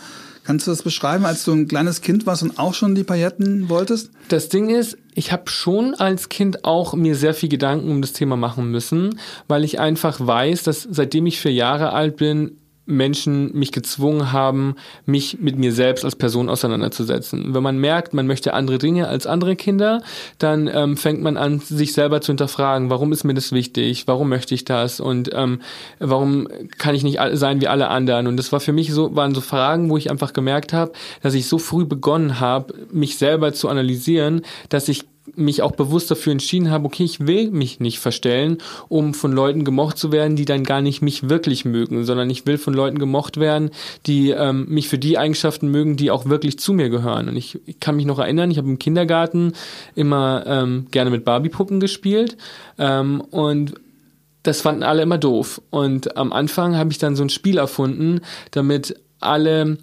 Kannst 0.45 0.67
du 0.67 0.71
das 0.71 0.83
beschreiben, 0.83 1.27
als 1.27 1.45
du 1.45 1.53
ein 1.53 1.69
kleines 1.69 2.01
Kind 2.01 2.25
warst 2.25 2.43
und 2.43 2.59
auch 2.59 2.73
schon 2.73 2.95
die 2.95 3.05
Pailletten 3.05 3.69
wolltest? 3.69 4.11
Das 4.29 4.49
Ding 4.49 4.71
ist, 4.71 4.97
ich 5.15 5.33
habe 5.33 5.51
schon 5.51 5.95
als 5.95 6.31
Kind 6.31 6.65
auch 6.65 6.95
mir 6.95 7.15
sehr 7.15 7.35
viel 7.35 7.51
Gedanken 7.51 7.91
um 7.91 8.01
das 8.01 8.15
Thema 8.15 8.37
machen 8.37 8.71
müssen, 8.71 9.21
weil 9.49 9.65
ich 9.65 9.79
einfach 9.79 10.19
weiß, 10.19 10.63
dass 10.63 10.89
seitdem 10.91 11.27
ich 11.27 11.41
vier 11.41 11.53
Jahre 11.53 11.93
alt 11.93 12.17
bin, 12.17 12.57
Menschen 12.85 13.57
mich 13.57 13.71
gezwungen 13.71 14.33
haben, 14.33 14.75
mich 15.07 15.39
mit 15.41 15.57
mir 15.57 15.73
selbst 15.73 16.05
als 16.05 16.17
Person 16.17 16.49
auseinanderzusetzen. 16.49 17.55
Wenn 17.55 17.63
man 17.63 17.79
merkt, 17.79 18.13
man 18.13 18.27
möchte 18.27 18.55
andere 18.55 18.79
Dinge 18.79 19.07
als 19.07 19.27
andere 19.27 19.55
Kinder, 19.55 20.03
dann 20.39 20.69
ähm, 20.73 20.97
fängt 20.97 21.23
man 21.23 21.37
an, 21.37 21.61
sich 21.61 21.93
selber 21.93 22.21
zu 22.21 22.33
hinterfragen, 22.33 22.91
warum 22.91 23.13
ist 23.13 23.25
mir 23.25 23.35
das 23.35 23.53
wichtig, 23.53 24.09
warum 24.09 24.29
möchte 24.29 24.55
ich 24.55 24.65
das 24.65 24.99
und 24.99 25.31
ähm, 25.33 25.61
warum 26.01 26.49
kann 26.79 26.95
ich 26.95 27.05
nicht 27.05 27.21
sein 27.35 27.61
wie 27.61 27.69
alle 27.69 27.89
anderen. 27.89 28.27
Und 28.27 28.37
das 28.37 28.51
war 28.51 28.61
für 28.61 28.73
mich 28.73 28.93
so, 28.93 29.15
waren 29.15 29.35
so 29.35 29.41
Fragen, 29.41 29.89
wo 29.89 29.97
ich 29.97 30.11
einfach 30.11 30.33
gemerkt 30.33 30.73
habe, 30.73 30.93
dass 31.23 31.35
ich 31.35 31.47
so 31.47 31.59
früh 31.59 31.85
begonnen 31.85 32.41
habe, 32.41 32.75
mich 32.91 33.17
selber 33.17 33.53
zu 33.53 33.69
analysieren, 33.69 34.43
dass 34.69 34.89
ich 34.89 35.05
mich 35.37 35.63
auch 35.63 35.73
bewusst 35.73 36.11
dafür 36.11 36.33
entschieden 36.33 36.71
habe, 36.71 36.85
okay, 36.85 37.05
ich 37.05 37.27
will 37.27 37.51
mich 37.51 37.81
nicht 37.81 38.01
verstellen, 38.01 38.59
um 38.89 39.15
von 39.15 39.33
Leuten 39.33 39.65
gemocht 39.65 39.97
zu 39.97 40.11
werden, 40.13 40.37
die 40.37 40.45
dann 40.45 40.65
gar 40.65 40.81
nicht 40.81 41.01
mich 41.01 41.29
wirklich 41.29 41.65
mögen, 41.65 42.05
sondern 42.05 42.29
ich 42.29 42.47
will 42.47 42.59
von 42.59 42.75
Leuten 42.75 42.99
gemocht 42.99 43.39
werden, 43.39 43.71
die 44.07 44.31
ähm, 44.31 44.67
mich 44.69 44.89
für 44.89 44.99
die 44.99 45.19
Eigenschaften 45.19 45.69
mögen, 45.69 45.97
die 45.97 46.11
auch 46.11 46.27
wirklich 46.27 46.59
zu 46.59 46.73
mir 46.73 46.89
gehören. 46.89 47.29
Und 47.29 47.37
ich, 47.37 47.59
ich 47.67 47.79
kann 47.79 47.97
mich 47.97 48.07
noch 48.07 48.19
erinnern, 48.19 48.51
ich 48.51 48.59
habe 48.59 48.69
im 48.69 48.79
Kindergarten 48.79 49.53
immer 49.95 50.45
ähm, 50.47 50.87
gerne 50.91 51.11
mit 51.11 51.25
Barbie-Puppen 51.25 51.79
gespielt 51.79 52.37
ähm, 52.79 53.21
und 53.21 53.75
das 54.43 54.61
fanden 54.61 54.83
alle 54.83 55.03
immer 55.03 55.19
doof. 55.19 55.63
Und 55.71 56.17
am 56.17 56.33
Anfang 56.33 56.77
habe 56.77 56.91
ich 56.91 56.99
dann 56.99 57.15
so 57.15 57.23
ein 57.23 57.31
Spiel 57.31 57.59
erfunden, 57.59 58.21
damit 58.51 58.97
alle 59.21 59.79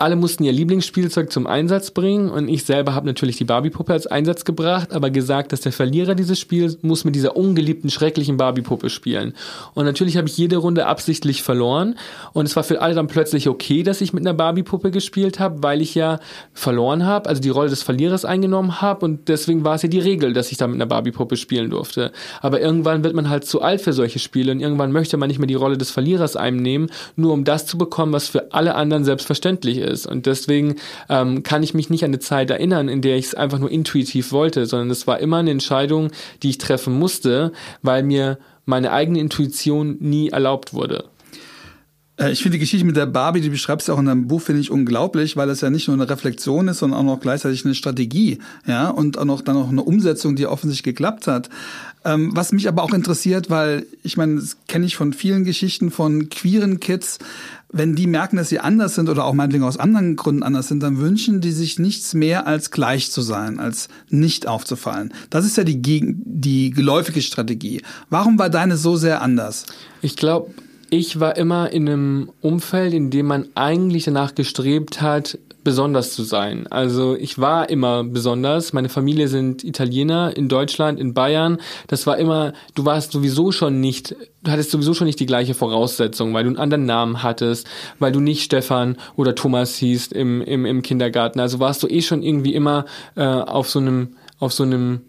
alle 0.00 0.16
mussten 0.16 0.44
ihr 0.44 0.52
Lieblingsspielzeug 0.52 1.30
zum 1.30 1.46
Einsatz 1.46 1.90
bringen 1.90 2.30
und 2.30 2.48
ich 2.48 2.64
selber 2.64 2.94
habe 2.94 3.06
natürlich 3.06 3.36
die 3.36 3.44
Barbie-Puppe 3.44 3.92
als 3.92 4.06
Einsatz 4.06 4.46
gebracht, 4.46 4.94
aber 4.94 5.10
gesagt, 5.10 5.52
dass 5.52 5.60
der 5.60 5.72
Verlierer 5.72 6.14
dieses 6.14 6.40
Spiels 6.40 6.78
muss 6.80 7.04
mit 7.04 7.14
dieser 7.14 7.36
ungeliebten, 7.36 7.90
schrecklichen 7.90 8.38
Barbie-Puppe 8.38 8.88
spielen. 8.88 9.34
Und 9.74 9.84
natürlich 9.84 10.16
habe 10.16 10.26
ich 10.26 10.38
jede 10.38 10.56
Runde 10.56 10.86
absichtlich 10.86 11.42
verloren 11.42 11.96
und 12.32 12.46
es 12.46 12.56
war 12.56 12.64
für 12.64 12.80
alle 12.80 12.94
dann 12.94 13.08
plötzlich 13.08 13.46
okay, 13.46 13.82
dass 13.82 14.00
ich 14.00 14.14
mit 14.14 14.22
einer 14.22 14.32
Barbie-Puppe 14.32 14.90
gespielt 14.90 15.38
habe, 15.38 15.62
weil 15.62 15.82
ich 15.82 15.94
ja 15.94 16.18
verloren 16.54 17.04
habe, 17.04 17.28
also 17.28 17.42
die 17.42 17.50
Rolle 17.50 17.68
des 17.68 17.82
Verlierers 17.82 18.24
eingenommen 18.24 18.80
habe 18.80 19.04
und 19.04 19.28
deswegen 19.28 19.64
war 19.64 19.74
es 19.74 19.82
ja 19.82 19.90
die 19.90 19.98
Regel, 19.98 20.32
dass 20.32 20.50
ich 20.50 20.56
da 20.56 20.66
mit 20.66 20.76
einer 20.76 20.86
Barbie-Puppe 20.86 21.36
spielen 21.36 21.68
durfte. 21.68 22.10
Aber 22.40 22.58
irgendwann 22.58 23.04
wird 23.04 23.14
man 23.14 23.28
halt 23.28 23.44
zu 23.44 23.60
alt 23.60 23.82
für 23.82 23.92
solche 23.92 24.18
Spiele 24.18 24.52
und 24.52 24.60
irgendwann 24.60 24.92
möchte 24.92 25.18
man 25.18 25.28
nicht 25.28 25.40
mehr 25.40 25.46
die 25.46 25.54
Rolle 25.56 25.76
des 25.76 25.90
Verlierers 25.90 26.36
einnehmen, 26.36 26.90
nur 27.16 27.34
um 27.34 27.44
das 27.44 27.66
zu 27.66 27.76
bekommen, 27.76 28.14
was 28.14 28.28
für 28.28 28.54
alle 28.54 28.74
anderen 28.76 29.04
selbstverständlich 29.04 29.76
ist 29.76 29.89
ist. 29.90 30.06
Und 30.06 30.26
deswegen 30.26 30.76
ähm, 31.08 31.42
kann 31.42 31.62
ich 31.62 31.74
mich 31.74 31.90
nicht 31.90 32.04
an 32.04 32.10
eine 32.10 32.18
Zeit 32.18 32.50
erinnern, 32.50 32.88
in 32.88 33.02
der 33.02 33.16
ich 33.16 33.26
es 33.26 33.34
einfach 33.34 33.58
nur 33.58 33.70
intuitiv 33.70 34.32
wollte, 34.32 34.66
sondern 34.66 34.90
es 34.90 35.06
war 35.06 35.18
immer 35.18 35.38
eine 35.38 35.50
Entscheidung, 35.50 36.10
die 36.42 36.50
ich 36.50 36.58
treffen 36.58 36.98
musste, 36.98 37.52
weil 37.82 38.02
mir 38.02 38.38
meine 38.64 38.92
eigene 38.92 39.20
Intuition 39.20 39.96
nie 40.00 40.28
erlaubt 40.28 40.72
wurde. 40.72 41.04
Äh, 42.20 42.32
ich 42.32 42.42
finde 42.42 42.56
die 42.56 42.60
Geschichte 42.60 42.86
mit 42.86 42.96
der 42.96 43.06
Barbie, 43.06 43.40
die 43.40 43.48
beschreibst 43.48 43.88
du 43.88 43.92
auch 43.92 43.98
in 43.98 44.06
deinem 44.06 44.28
Buch, 44.28 44.42
finde 44.42 44.60
ich 44.60 44.70
unglaublich, 44.70 45.36
weil 45.36 45.48
es 45.50 45.62
ja 45.62 45.70
nicht 45.70 45.88
nur 45.88 45.96
eine 45.96 46.08
Reflexion 46.08 46.68
ist, 46.68 46.78
sondern 46.78 47.00
auch 47.00 47.04
noch 47.04 47.20
gleichzeitig 47.20 47.64
eine 47.64 47.74
Strategie, 47.74 48.38
ja, 48.66 48.90
und 48.90 49.18
auch 49.18 49.24
noch 49.24 49.40
dann 49.40 49.56
noch 49.56 49.70
eine 49.70 49.82
Umsetzung, 49.82 50.36
die 50.36 50.46
offensichtlich 50.46 50.94
geklappt 50.94 51.26
hat. 51.26 51.48
Ähm, 52.04 52.30
was 52.34 52.52
mich 52.52 52.66
aber 52.66 52.82
auch 52.82 52.94
interessiert, 52.94 53.50
weil 53.50 53.86
ich 54.02 54.16
meine, 54.16 54.36
das 54.36 54.56
kenne 54.68 54.86
ich 54.86 54.96
von 54.96 55.12
vielen 55.12 55.44
Geschichten 55.44 55.90
von 55.90 56.30
queeren 56.30 56.80
Kids, 56.80 57.18
wenn 57.72 57.94
die 57.94 58.06
merken, 58.06 58.36
dass 58.36 58.48
sie 58.48 58.58
anders 58.58 58.94
sind 58.94 59.08
oder 59.08 59.24
auch 59.24 59.34
meinetwegen 59.34 59.64
aus 59.64 59.76
anderen 59.76 60.16
Gründen 60.16 60.42
anders 60.42 60.68
sind, 60.68 60.82
dann 60.82 60.98
wünschen 60.98 61.40
die 61.40 61.52
sich 61.52 61.78
nichts 61.78 62.14
mehr 62.14 62.46
als 62.46 62.70
gleich 62.70 63.12
zu 63.12 63.20
sein, 63.20 63.60
als 63.60 63.88
nicht 64.08 64.48
aufzufallen. 64.48 65.12
Das 65.28 65.44
ist 65.44 65.56
ja 65.56 65.64
die, 65.64 65.80
die 65.80 66.70
geläufige 66.70 67.22
Strategie. 67.22 67.82
Warum 68.08 68.38
war 68.38 68.50
deine 68.50 68.76
so 68.76 68.96
sehr 68.96 69.22
anders? 69.22 69.66
Ich 70.02 70.16
glaube, 70.16 70.52
ich 70.90 71.20
war 71.20 71.36
immer 71.36 71.70
in 71.70 71.88
einem 71.88 72.32
Umfeld, 72.40 72.92
in 72.92 73.10
dem 73.10 73.26
man 73.26 73.46
eigentlich 73.54 74.04
danach 74.04 74.34
gestrebt 74.34 75.00
hat, 75.00 75.38
besonders 75.70 76.14
zu 76.14 76.24
sein. 76.24 76.66
Also 76.66 77.14
ich 77.14 77.38
war 77.38 77.70
immer 77.70 78.02
besonders. 78.02 78.72
Meine 78.72 78.88
Familie 78.88 79.28
sind 79.28 79.62
Italiener 79.62 80.36
in 80.36 80.48
Deutschland, 80.48 80.98
in 80.98 81.14
Bayern. 81.14 81.58
Das 81.86 82.08
war 82.08 82.18
immer, 82.18 82.54
du 82.74 82.84
warst 82.84 83.12
sowieso 83.12 83.52
schon 83.52 83.80
nicht, 83.80 84.16
du 84.42 84.50
hattest 84.50 84.72
sowieso 84.72 84.94
schon 84.94 85.06
nicht 85.06 85.20
die 85.20 85.26
gleiche 85.26 85.54
Voraussetzung, 85.54 86.34
weil 86.34 86.42
du 86.42 86.48
einen 86.48 86.58
anderen 86.58 86.86
Namen 86.86 87.22
hattest, 87.22 87.68
weil 88.00 88.10
du 88.10 88.18
nicht 88.18 88.42
Stefan 88.42 88.96
oder 89.14 89.36
Thomas 89.36 89.76
hießt 89.76 90.12
im, 90.12 90.42
im, 90.42 90.66
im 90.66 90.82
Kindergarten. 90.82 91.38
Also 91.38 91.60
warst 91.60 91.84
du 91.84 91.86
eh 91.86 92.02
schon 92.02 92.24
irgendwie 92.24 92.54
immer 92.54 92.84
äh, 93.14 93.22
auf 93.22 93.70
so 93.70 93.78
einem, 93.78 94.16
auf 94.40 94.52
so 94.52 94.64
einem 94.64 95.02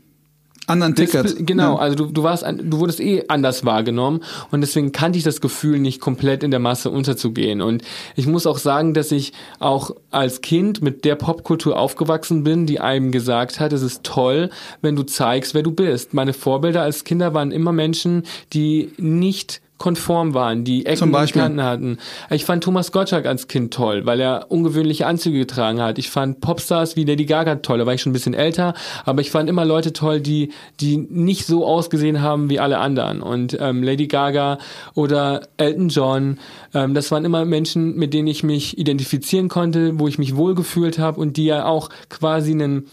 anderen 0.68 0.96
Ticket. 0.96 1.46
Genau, 1.46 1.76
ja. 1.76 1.80
also 1.80 1.96
du, 1.96 2.06
du 2.12 2.24
warst, 2.24 2.46
du 2.46 2.80
wurdest 2.80 3.00
eh 3.00 3.26
anders 3.28 3.66
wahrgenommen 3.66 4.22
und 4.52 4.62
deswegen 4.62 4.92
kannte 4.92 5.18
ich 5.18 5.24
das 5.24 5.42
Gefühl 5.42 5.80
nicht 5.80 6.00
komplett 6.00 6.44
in 6.44 6.52
der 6.52 6.60
Masse 6.60 6.90
unterzugehen. 6.90 7.62
Und 7.62 7.84
ich 8.16 8.28
muss 8.28 8.46
auch 8.46 8.58
sagen, 8.58 8.94
dass 8.94 9.12
ich 9.12 9.34
auch 9.60 9.92
als 10.12 10.42
Kind 10.42 10.82
mit 10.82 11.04
der 11.06 11.16
Popkultur 11.16 11.78
aufgewachsen 11.78 12.44
bin, 12.44 12.66
die 12.66 12.80
einem 12.80 13.12
gesagt 13.12 13.60
hat, 13.60 13.74
es 13.74 13.82
ist 13.82 14.04
toll, 14.04 14.50
wenn 14.82 14.96
du 14.96 15.04
zeigst, 15.04 15.54
wer 15.54 15.64
du 15.64 15.72
bist. 15.72 16.14
Meine 16.14 16.34
Vorbilder 16.34 16.84
als 16.84 17.04
Kinder 17.04 17.34
waren 17.34 17.52
immer 17.52 17.72
Menschen, 17.72 18.24
die 18.54 18.92
nicht 18.98 19.62
konform 19.82 20.36
waren, 20.36 20.64
die 20.64 20.86
Ecken 20.86 21.12
Beispiel. 21.12 21.42
Kanten 21.42 21.64
hatten. 21.64 21.98
Ich 22.30 22.46
fand 22.46 22.64
Thomas 22.64 22.92
Gottschalk 22.92 23.26
als 23.26 23.48
Kind 23.48 23.74
toll, 23.74 24.06
weil 24.06 24.20
er 24.20 24.46
ungewöhnliche 24.50 25.08
Anzüge 25.08 25.40
getragen 25.40 25.82
hat. 25.82 25.98
Ich 25.98 26.12
fand 26.12 26.40
Popstars 26.40 26.96
wie 26.96 27.04
Lady 27.04 27.26
Gaga 27.26 27.56
toll, 27.56 27.80
da 27.80 27.88
war 27.88 27.94
ich 27.96 28.02
schon 28.02 28.12
ein 28.12 28.14
bisschen 28.14 28.36
älter, 28.36 28.76
aber 29.06 29.22
ich 29.22 29.32
fand 29.32 29.50
immer 29.50 29.66
Leute 29.66 29.92
toll, 29.92 30.22
die, 30.22 30.52
die 30.80 30.98
nicht 30.98 31.48
so 31.48 31.66
ausgesehen 31.66 32.22
haben 32.22 32.52
wie 32.52 32.60
alle 32.60 32.78
anderen. 32.78 33.24
Und 33.24 33.58
ähm, 33.60 33.82
Lady 33.82 34.08
Gaga 34.08 34.60
oder 34.94 35.42
Elton 35.58 35.90
John, 35.90 36.38
ähm, 36.76 36.94
das 36.94 37.10
waren 37.10 37.26
immer 37.26 37.44
Menschen, 37.44 37.96
mit 37.96 38.14
denen 38.14 38.28
ich 38.28 38.44
mich 38.44 38.78
identifizieren 38.78 39.50
konnte, 39.50 40.00
wo 40.00 40.08
ich 40.08 40.20
mich 40.20 40.36
wohlgefühlt 40.36 41.00
habe 41.00 41.20
und 41.20 41.38
die 41.38 41.46
ja 41.46 41.66
auch 41.66 41.90
quasi 42.10 42.52
einen 42.52 42.86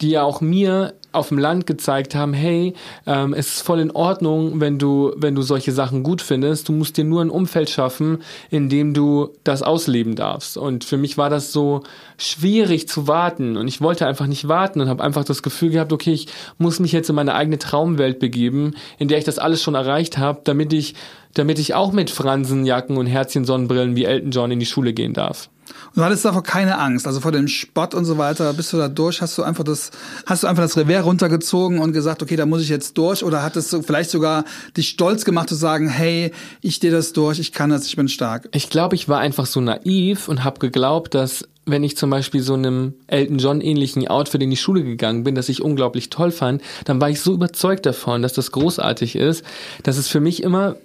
die 0.00 0.10
ja 0.10 0.22
auch 0.22 0.40
mir 0.40 0.94
auf 1.18 1.28
dem 1.28 1.38
Land 1.38 1.66
gezeigt 1.66 2.14
haben, 2.14 2.32
hey, 2.32 2.74
ähm, 3.06 3.34
es 3.34 3.56
ist 3.56 3.62
voll 3.62 3.80
in 3.80 3.90
Ordnung, 3.90 4.60
wenn 4.60 4.78
du, 4.78 5.12
wenn 5.16 5.34
du 5.34 5.42
solche 5.42 5.72
Sachen 5.72 6.02
gut 6.02 6.22
findest. 6.22 6.68
Du 6.68 6.72
musst 6.72 6.96
dir 6.96 7.04
nur 7.04 7.20
ein 7.20 7.30
Umfeld 7.30 7.70
schaffen, 7.70 8.22
in 8.50 8.68
dem 8.68 8.94
du 8.94 9.30
das 9.44 9.62
ausleben 9.62 10.14
darfst. 10.14 10.56
Und 10.56 10.84
für 10.84 10.96
mich 10.96 11.18
war 11.18 11.30
das 11.30 11.52
so 11.52 11.82
schwierig 12.16 12.88
zu 12.88 13.06
warten. 13.06 13.56
Und 13.56 13.68
ich 13.68 13.80
wollte 13.80 14.06
einfach 14.06 14.26
nicht 14.26 14.48
warten 14.48 14.80
und 14.80 14.88
habe 14.88 15.02
einfach 15.02 15.24
das 15.24 15.42
Gefühl 15.42 15.70
gehabt, 15.70 15.92
okay, 15.92 16.12
ich 16.12 16.28
muss 16.58 16.80
mich 16.80 16.92
jetzt 16.92 17.08
in 17.10 17.16
meine 17.16 17.34
eigene 17.34 17.58
Traumwelt 17.58 18.18
begeben, 18.18 18.74
in 18.98 19.08
der 19.08 19.18
ich 19.18 19.24
das 19.24 19.38
alles 19.38 19.62
schon 19.62 19.74
erreicht 19.74 20.18
habe, 20.18 20.40
damit 20.44 20.72
ich, 20.72 20.94
damit 21.34 21.58
ich 21.58 21.74
auch 21.74 21.92
mit 21.92 22.10
Fransenjacken 22.10 22.96
und 22.96 23.06
Herzchen 23.06 23.44
Sonnenbrillen 23.44 23.96
wie 23.96 24.04
Elton 24.04 24.30
John 24.30 24.50
in 24.50 24.60
die 24.60 24.66
Schule 24.66 24.92
gehen 24.92 25.12
darf. 25.12 25.50
Du 25.94 26.02
hattest 26.02 26.24
davor 26.24 26.42
keine 26.42 26.78
Angst, 26.78 27.06
also 27.06 27.20
vor 27.20 27.32
dem 27.32 27.48
Spott 27.48 27.94
und 27.94 28.04
so 28.04 28.18
weiter. 28.18 28.52
Bist 28.52 28.72
du 28.72 28.76
da 28.76 28.88
durch? 28.88 29.20
Hast 29.20 29.36
du 29.38 29.42
einfach 29.42 29.64
das, 29.64 29.90
hast 30.26 30.42
du 30.42 30.46
einfach 30.46 30.62
das 30.62 30.76
Revers 30.76 31.04
runtergezogen 31.04 31.78
und 31.78 31.92
gesagt, 31.92 32.22
okay, 32.22 32.36
da 32.36 32.46
muss 32.46 32.62
ich 32.62 32.68
jetzt 32.68 32.96
durch? 32.98 33.24
Oder 33.24 33.42
hat 33.42 33.56
es 33.56 33.76
vielleicht 33.84 34.10
sogar 34.10 34.44
dich 34.76 34.88
stolz 34.90 35.24
gemacht 35.24 35.48
zu 35.48 35.54
sagen, 35.54 35.88
hey, 35.88 36.32
ich 36.60 36.76
stehe 36.76 36.92
das 36.92 37.12
durch, 37.12 37.38
ich 37.38 37.52
kann 37.52 37.70
das, 37.70 37.86
ich 37.86 37.96
bin 37.96 38.08
stark? 38.08 38.48
Ich 38.52 38.70
glaube, 38.70 38.96
ich 38.96 39.08
war 39.08 39.18
einfach 39.18 39.46
so 39.46 39.60
naiv 39.60 40.28
und 40.28 40.44
habe 40.44 40.58
geglaubt, 40.58 41.14
dass 41.14 41.44
wenn 41.70 41.84
ich 41.84 41.96
zum 41.96 42.10
Beispiel 42.10 42.40
so 42.40 42.54
einem 42.54 42.94
Elton 43.06 43.38
John 43.38 43.60
ähnlichen 43.60 44.08
Outfit 44.08 44.42
in 44.42 44.50
die 44.50 44.56
Schule 44.56 44.82
gegangen 44.82 45.24
bin, 45.24 45.34
das 45.34 45.48
ich 45.48 45.62
unglaublich 45.62 46.10
toll 46.10 46.30
fand, 46.30 46.62
dann 46.84 47.00
war 47.00 47.10
ich 47.10 47.20
so 47.20 47.34
überzeugt 47.34 47.86
davon, 47.86 48.22
dass 48.22 48.32
das 48.32 48.52
großartig 48.52 49.16
ist, 49.16 49.44
dass 49.82 49.98
es 49.98 50.08
für 50.08 50.20
mich 50.20 50.42
immer 50.42 50.76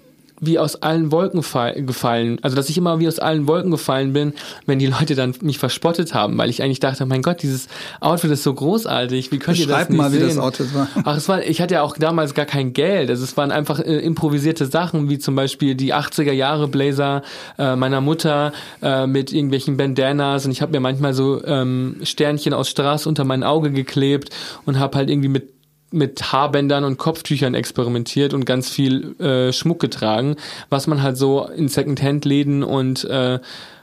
wie 0.46 0.60
aus 0.60 0.82
allen 0.82 1.12
Wolken 1.12 1.42
gefallen, 1.86 2.40
also 2.42 2.56
dass 2.56 2.70
ich 2.70 2.78
immer 2.78 3.00
wie 3.00 3.08
aus 3.08 3.20
allen 3.20 3.48
Wolken 3.48 3.72
gefallen 3.72 4.14
bin, 4.14 4.34
wenn 4.66 4.80
die 4.80 4.88
Leute 4.88 5.16
dann 5.16 5.34
mich 5.42 5.58
verspottet 5.58 6.14
haben, 6.14 6.38
weil 6.38 6.50
ich 6.50 6.62
eigentlich 6.62 6.80
dachte, 6.80 7.06
mein 7.06 7.22
Gott, 7.22 7.42
dieses 7.42 7.68
Outfit 8.00 8.32
ist 8.32 8.44
so 8.44 8.54
großartig, 8.54 9.32
wie 9.32 9.40
könnt 9.40 9.60
ihr 9.60 9.68
das 9.68 9.90
nicht 9.90 9.98
mal, 9.98 10.10
sehen? 10.10 10.22
wie 10.22 10.28
das 10.28 10.38
Outfit 10.38 10.74
war. 10.74 10.88
Ach, 11.04 11.18
es 11.18 11.30
war, 11.30 11.44
ich 11.44 11.62
hatte 11.62 11.76
ja 11.76 11.82
auch 11.82 11.98
damals 11.98 12.34
gar 12.34 12.46
kein 12.46 12.74
Geld, 12.74 13.10
also 13.10 13.24
es 13.24 13.36
waren 13.38 13.52
einfach 13.52 13.80
äh, 13.80 14.00
improvisierte 14.00 14.66
Sachen, 14.66 15.10
wie 15.10 15.20
zum 15.20 15.36
Beispiel 15.36 15.76
die 15.76 15.94
80er 15.94 16.32
Jahre 16.34 16.68
Blazer 16.68 17.22
äh, 17.58 17.76
meiner 17.76 18.02
Mutter 18.02 18.54
äh, 18.82 19.08
mit 19.08 19.32
irgendwelchen 19.32 19.78
Bandanas 19.78 20.46
und 20.46 20.52
ich 20.52 20.62
habe 20.62 20.72
mir 20.72 20.80
manchmal 20.80 21.14
so 21.14 21.44
ähm, 21.46 21.98
Sternchen 22.04 22.54
aus 22.54 22.70
Straße 22.70 23.08
unter 23.08 23.24
mein 23.24 23.44
Auge 23.44 23.72
geklebt 23.72 24.30
und 24.66 24.80
habe 24.80 24.98
halt 24.98 25.10
irgendwie 25.10 25.30
mit 25.30 25.53
mit 25.94 26.32
Haarbändern 26.32 26.84
und 26.84 26.98
Kopftüchern 26.98 27.54
experimentiert 27.54 28.34
und 28.34 28.46
ganz 28.46 28.70
viel 28.70 29.20
äh, 29.20 29.54
Schmuck 29.54 29.80
getragen, 29.80 30.36
was 30.70 30.88
man 30.88 31.02
halt 31.04 31.18
so 31.18 31.46
in 31.46 31.68
Secondhand-Läden 31.68 32.64
und 32.64 33.06
äh, 33.06 33.40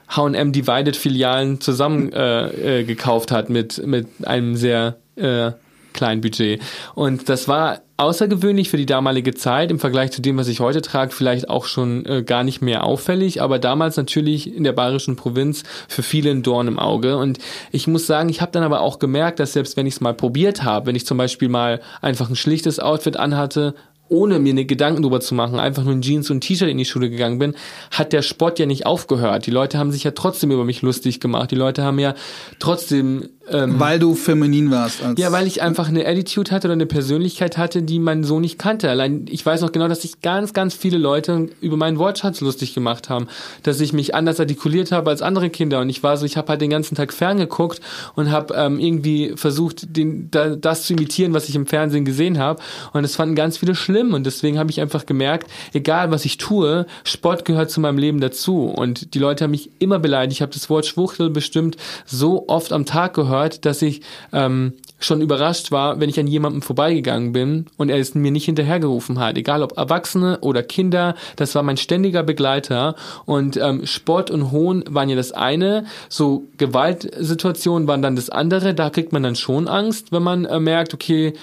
H&M 0.09 0.51
Divided 0.51 0.95
Filialen 0.95 1.61
zusammen 1.61 2.11
äh, 2.13 2.79
äh, 2.79 2.83
gekauft 2.83 3.31
hat 3.31 3.49
mit 3.49 3.85
mit 3.85 4.07
einem 4.25 4.55
sehr 4.55 4.97
äh, 5.15 5.51
kleinen 5.93 6.21
Budget. 6.21 6.61
Und 6.95 7.29
das 7.29 7.47
war 7.47 7.81
außergewöhnlich 8.01 8.69
für 8.69 8.77
die 8.77 8.85
damalige 8.85 9.33
Zeit 9.33 9.71
im 9.71 9.79
Vergleich 9.79 10.11
zu 10.11 10.21
dem, 10.21 10.37
was 10.37 10.47
ich 10.47 10.59
heute 10.59 10.81
trage, 10.81 11.11
vielleicht 11.11 11.49
auch 11.49 11.65
schon 11.65 12.05
äh, 12.05 12.23
gar 12.23 12.43
nicht 12.43 12.61
mehr 12.61 12.83
auffällig, 12.83 13.41
aber 13.41 13.59
damals 13.59 13.95
natürlich 13.95 14.53
in 14.55 14.63
der 14.63 14.73
bayerischen 14.73 15.15
Provinz 15.15 15.63
für 15.87 16.03
viele 16.03 16.31
ein 16.31 16.43
Dorn 16.43 16.67
im 16.67 16.79
Auge. 16.79 17.17
Und 17.17 17.37
ich 17.71 17.87
muss 17.87 18.07
sagen, 18.07 18.29
ich 18.29 18.41
habe 18.41 18.51
dann 18.51 18.63
aber 18.63 18.81
auch 18.81 18.99
gemerkt, 18.99 19.39
dass 19.39 19.53
selbst 19.53 19.77
wenn 19.77 19.85
ich 19.85 19.95
es 19.95 20.01
mal 20.01 20.13
probiert 20.13 20.63
habe, 20.63 20.87
wenn 20.87 20.95
ich 20.95 21.05
zum 21.05 21.17
Beispiel 21.17 21.47
mal 21.49 21.79
einfach 22.01 22.29
ein 22.29 22.35
schlichtes 22.35 22.79
Outfit 22.79 23.17
anhatte, 23.17 23.75
ohne 24.11 24.39
mir 24.39 24.51
eine 24.51 24.65
Gedanken 24.65 25.01
drüber 25.01 25.21
zu 25.21 25.33
machen, 25.33 25.59
einfach 25.59 25.83
nur 25.83 25.93
in 25.93 26.01
Jeans 26.01 26.29
und 26.29 26.41
T-Shirt 26.41 26.69
in 26.69 26.77
die 26.77 26.85
Schule 26.85 27.09
gegangen 27.09 27.39
bin, 27.39 27.55
hat 27.91 28.13
der 28.13 28.21
Sport 28.21 28.59
ja 28.59 28.65
nicht 28.65 28.85
aufgehört. 28.85 29.45
Die 29.45 29.51
Leute 29.51 29.77
haben 29.77 29.91
sich 29.91 30.03
ja 30.03 30.11
trotzdem 30.11 30.51
über 30.51 30.65
mich 30.65 30.81
lustig 30.81 31.19
gemacht. 31.19 31.51
Die 31.51 31.55
Leute 31.55 31.83
haben 31.83 31.97
ja 31.97 32.13
trotzdem 32.59 33.29
ähm, 33.49 33.79
weil 33.79 33.99
du 33.99 34.13
feminin 34.13 34.71
warst. 34.71 35.01
Ja, 35.17 35.31
weil 35.31 35.47
ich 35.47 35.61
einfach 35.61 35.87
eine 35.87 36.05
Attitude 36.07 36.51
hatte 36.51 36.67
oder 36.67 36.73
eine 36.73 36.85
Persönlichkeit 36.85 37.57
hatte, 37.57 37.81
die 37.81 37.99
man 37.99 38.23
so 38.23 38.39
nicht 38.39 38.59
kannte. 38.59 38.89
Allein 38.89 39.25
ich 39.29 39.45
weiß 39.45 39.61
noch 39.61 39.71
genau, 39.71 39.87
dass 39.87 40.03
sich 40.03 40.21
ganz, 40.21 40.53
ganz 40.53 40.73
viele 40.73 40.97
Leute 40.97 41.49
über 41.59 41.75
meinen 41.75 41.97
Wortschatz 41.97 42.41
lustig 42.41 42.73
gemacht 42.73 43.09
haben, 43.09 43.27
dass 43.63 43.81
ich 43.81 43.93
mich 43.93 44.13
anders 44.15 44.39
artikuliert 44.39 44.91
habe 44.91 45.09
als 45.09 45.21
andere 45.21 45.49
Kinder 45.49 45.79
und 45.79 45.89
ich 45.89 46.03
war 46.03 46.17
so, 46.17 46.25
ich 46.25 46.37
habe 46.37 46.49
halt 46.49 46.61
den 46.61 46.69
ganzen 46.69 46.95
Tag 46.95 47.13
ferngeguckt 47.13 47.81
und 48.15 48.31
habe 48.31 48.53
ähm, 48.55 48.79
irgendwie 48.79 49.33
versucht, 49.35 49.97
den, 49.97 50.29
da, 50.31 50.55
das 50.55 50.83
zu 50.83 50.93
imitieren, 50.93 51.33
was 51.33 51.49
ich 51.49 51.55
im 51.55 51.65
Fernsehen 51.65 52.05
gesehen 52.05 52.37
habe 52.37 52.61
und 52.93 53.03
es 53.03 53.15
fanden 53.15 53.35
ganz 53.35 53.57
viele 53.57 53.75
schlimm 53.75 54.00
und 54.13 54.25
deswegen 54.25 54.59
habe 54.59 54.71
ich 54.71 54.81
einfach 54.81 55.05
gemerkt, 55.05 55.49
egal 55.73 56.11
was 56.11 56.25
ich 56.25 56.37
tue, 56.37 56.85
Sport 57.03 57.45
gehört 57.45 57.71
zu 57.71 57.79
meinem 57.79 57.97
Leben 57.97 58.19
dazu 58.19 58.65
und 58.65 59.13
die 59.13 59.19
Leute 59.19 59.43
haben 59.43 59.51
mich 59.51 59.71
immer 59.79 59.99
beleidigt. 59.99 60.37
Ich 60.37 60.41
habe 60.41 60.53
das 60.53 60.69
Wort 60.69 60.85
Schwuchtel 60.85 61.29
bestimmt 61.29 61.77
so 62.05 62.47
oft 62.47 62.73
am 62.73 62.85
Tag 62.85 63.13
gehört 63.13 63.31
gehört, 63.31 63.65
dass 63.65 63.81
ich 63.81 64.01
ähm, 64.33 64.73
schon 64.99 65.21
überrascht 65.21 65.71
war, 65.71 65.99
wenn 65.99 66.09
ich 66.09 66.19
an 66.19 66.27
jemandem 66.27 66.61
vorbeigegangen 66.61 67.31
bin 67.31 67.65
und 67.77 67.89
er 67.89 67.97
es 67.97 68.13
mir 68.13 68.31
nicht 68.31 68.45
hinterhergerufen 68.45 69.19
hat. 69.19 69.37
Egal 69.37 69.63
ob 69.63 69.77
Erwachsene 69.77 70.39
oder 70.41 70.61
Kinder, 70.63 71.15
das 71.37 71.55
war 71.55 71.63
mein 71.63 71.77
ständiger 71.77 72.23
Begleiter. 72.23 72.95
Und 73.25 73.57
ähm, 73.57 73.85
Sport 73.85 74.29
und 74.29 74.51
Hohn 74.51 74.83
waren 74.89 75.09
ja 75.09 75.15
das 75.15 75.31
eine, 75.31 75.85
so 76.09 76.43
Gewaltsituationen 76.57 77.87
waren 77.87 78.01
dann 78.01 78.15
das 78.15 78.29
andere. 78.29 78.73
Da 78.73 78.89
kriegt 78.89 79.13
man 79.13 79.23
dann 79.23 79.35
schon 79.35 79.67
Angst, 79.67 80.11
wenn 80.11 80.23
man 80.23 80.45
äh, 80.45 80.59
merkt, 80.59 80.93
okay, 80.93 81.33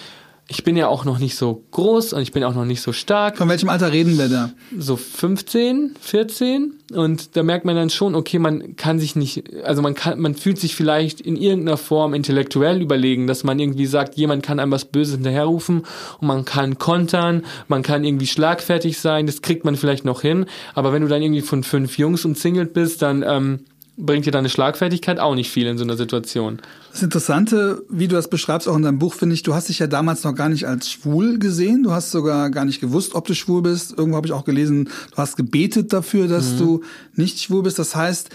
ich 0.51 0.65
bin 0.65 0.77
ja 0.77 0.89
auch 0.89 1.05
noch 1.05 1.19
nicht 1.19 1.37
so 1.37 1.63
groß 1.73 2.15
und 2.15 2.23
ich 2.23 2.33
bin 2.33 2.43
auch 2.43 2.55
noch 2.55 2.65
nicht 2.65 2.81
so 2.81 2.93
stark. 2.93 3.37
Von 3.37 3.51
welchem 3.51 3.69
Alter 3.69 3.93
reden 3.93 4.17
wir 4.17 4.31
da? 4.31 4.51
So 4.77 4.97
15, 4.97 5.95
14 6.01 6.73
und 6.95 7.37
da 7.37 7.43
merkt 7.43 7.67
man 7.67 7.77
dann 7.77 7.91
schon, 7.91 8.15
okay, 8.15 8.39
man 8.39 8.75
kann 8.77 8.99
sich 8.99 9.15
nicht, 9.15 9.45
also 9.65 9.83
man 9.83 9.95
kann, 9.95 10.19
man 10.19 10.35
fühlt 10.35 10.59
sich 10.59 10.75
vielleicht 10.75 11.21
in 11.21 11.37
irgendeiner 11.37 11.77
Form 11.77 12.15
intellektuell 12.15 12.81
überlegen, 12.81 13.27
dass 13.27 13.45
man 13.45 13.59
irgendwie 13.59 13.85
sagt, 13.85 14.17
jemand 14.17 14.43
kann 14.43 14.59
einem 14.59 14.73
was 14.73 14.87
Böses 14.87 15.17
hinterherrufen 15.17 15.83
und 16.19 16.27
man 16.27 16.47
kann 16.47 16.79
kontern, 16.79 17.45
man 17.69 17.83
kann 17.83 18.03
irgendwie 18.05 18.27
schlagfertig 18.27 18.99
sein, 18.99 19.27
das 19.27 19.43
kriegt 19.43 19.67
man 19.67 19.77
vielleicht 19.77 20.07
noch 20.07 20.23
hin, 20.23 20.47
aber 20.75 20.95
wenn 20.95 21.03
du 21.03 21.09
dann 21.09 21.21
irgendwie 21.21 21.43
von 21.43 21.63
fünf 21.63 21.99
Jungs 21.99 22.25
umzingelt 22.25 22.73
bist, 22.73 23.03
dann 23.03 23.23
ähm, 23.23 23.61
bringt 23.99 24.27
dir 24.27 24.31
deine 24.31 24.49
Schlagfertigkeit 24.49 25.19
auch 25.19 25.35
nicht 25.35 25.51
viel 25.51 25.67
in 25.67 25.77
so 25.77 25.85
einer 25.85 25.97
Situation. 25.97 26.63
Das 26.93 27.03
Interessante, 27.03 27.83
wie 27.91 28.09
du 28.09 28.15
das 28.15 28.31
beschreibst, 28.31 28.69
auch 28.69 28.77
in 28.77 28.83
deinem 28.83 29.01
Buch, 29.01 29.15
finde 29.15 29.35
ich, 29.35 29.43
du 29.43 29.55
hast 29.55 29.69
dich 29.69 29.81
ja 29.81 29.89
damals 29.89 30.23
noch 30.23 30.35
gar 30.35 30.49
nicht 30.49 30.67
als 30.67 30.91
schwul 30.91 31.39
gesehen. 31.39 31.83
Du 31.83 31.91
hast 31.91 32.13
sogar 32.13 32.51
gar 32.51 32.65
nicht 32.65 32.81
gewusst, 32.81 33.15
ob 33.15 33.27
du 33.27 33.35
schwul 33.35 33.63
bist. 33.63 33.99
Irgendwo 33.99 34.17
habe 34.17 34.27
ich 34.27 34.33
auch 34.33 34.45
gelesen, 34.45 34.89
du 35.11 35.17
hast 35.17 35.37
gebetet 35.37 35.93
dafür, 35.93 36.29
dass 36.29 36.53
mhm. 36.53 36.59
du 36.59 36.85
nicht 37.15 37.41
schwul 37.41 37.65
bist. 37.65 37.79
Das 37.79 37.97
heißt, 37.97 38.31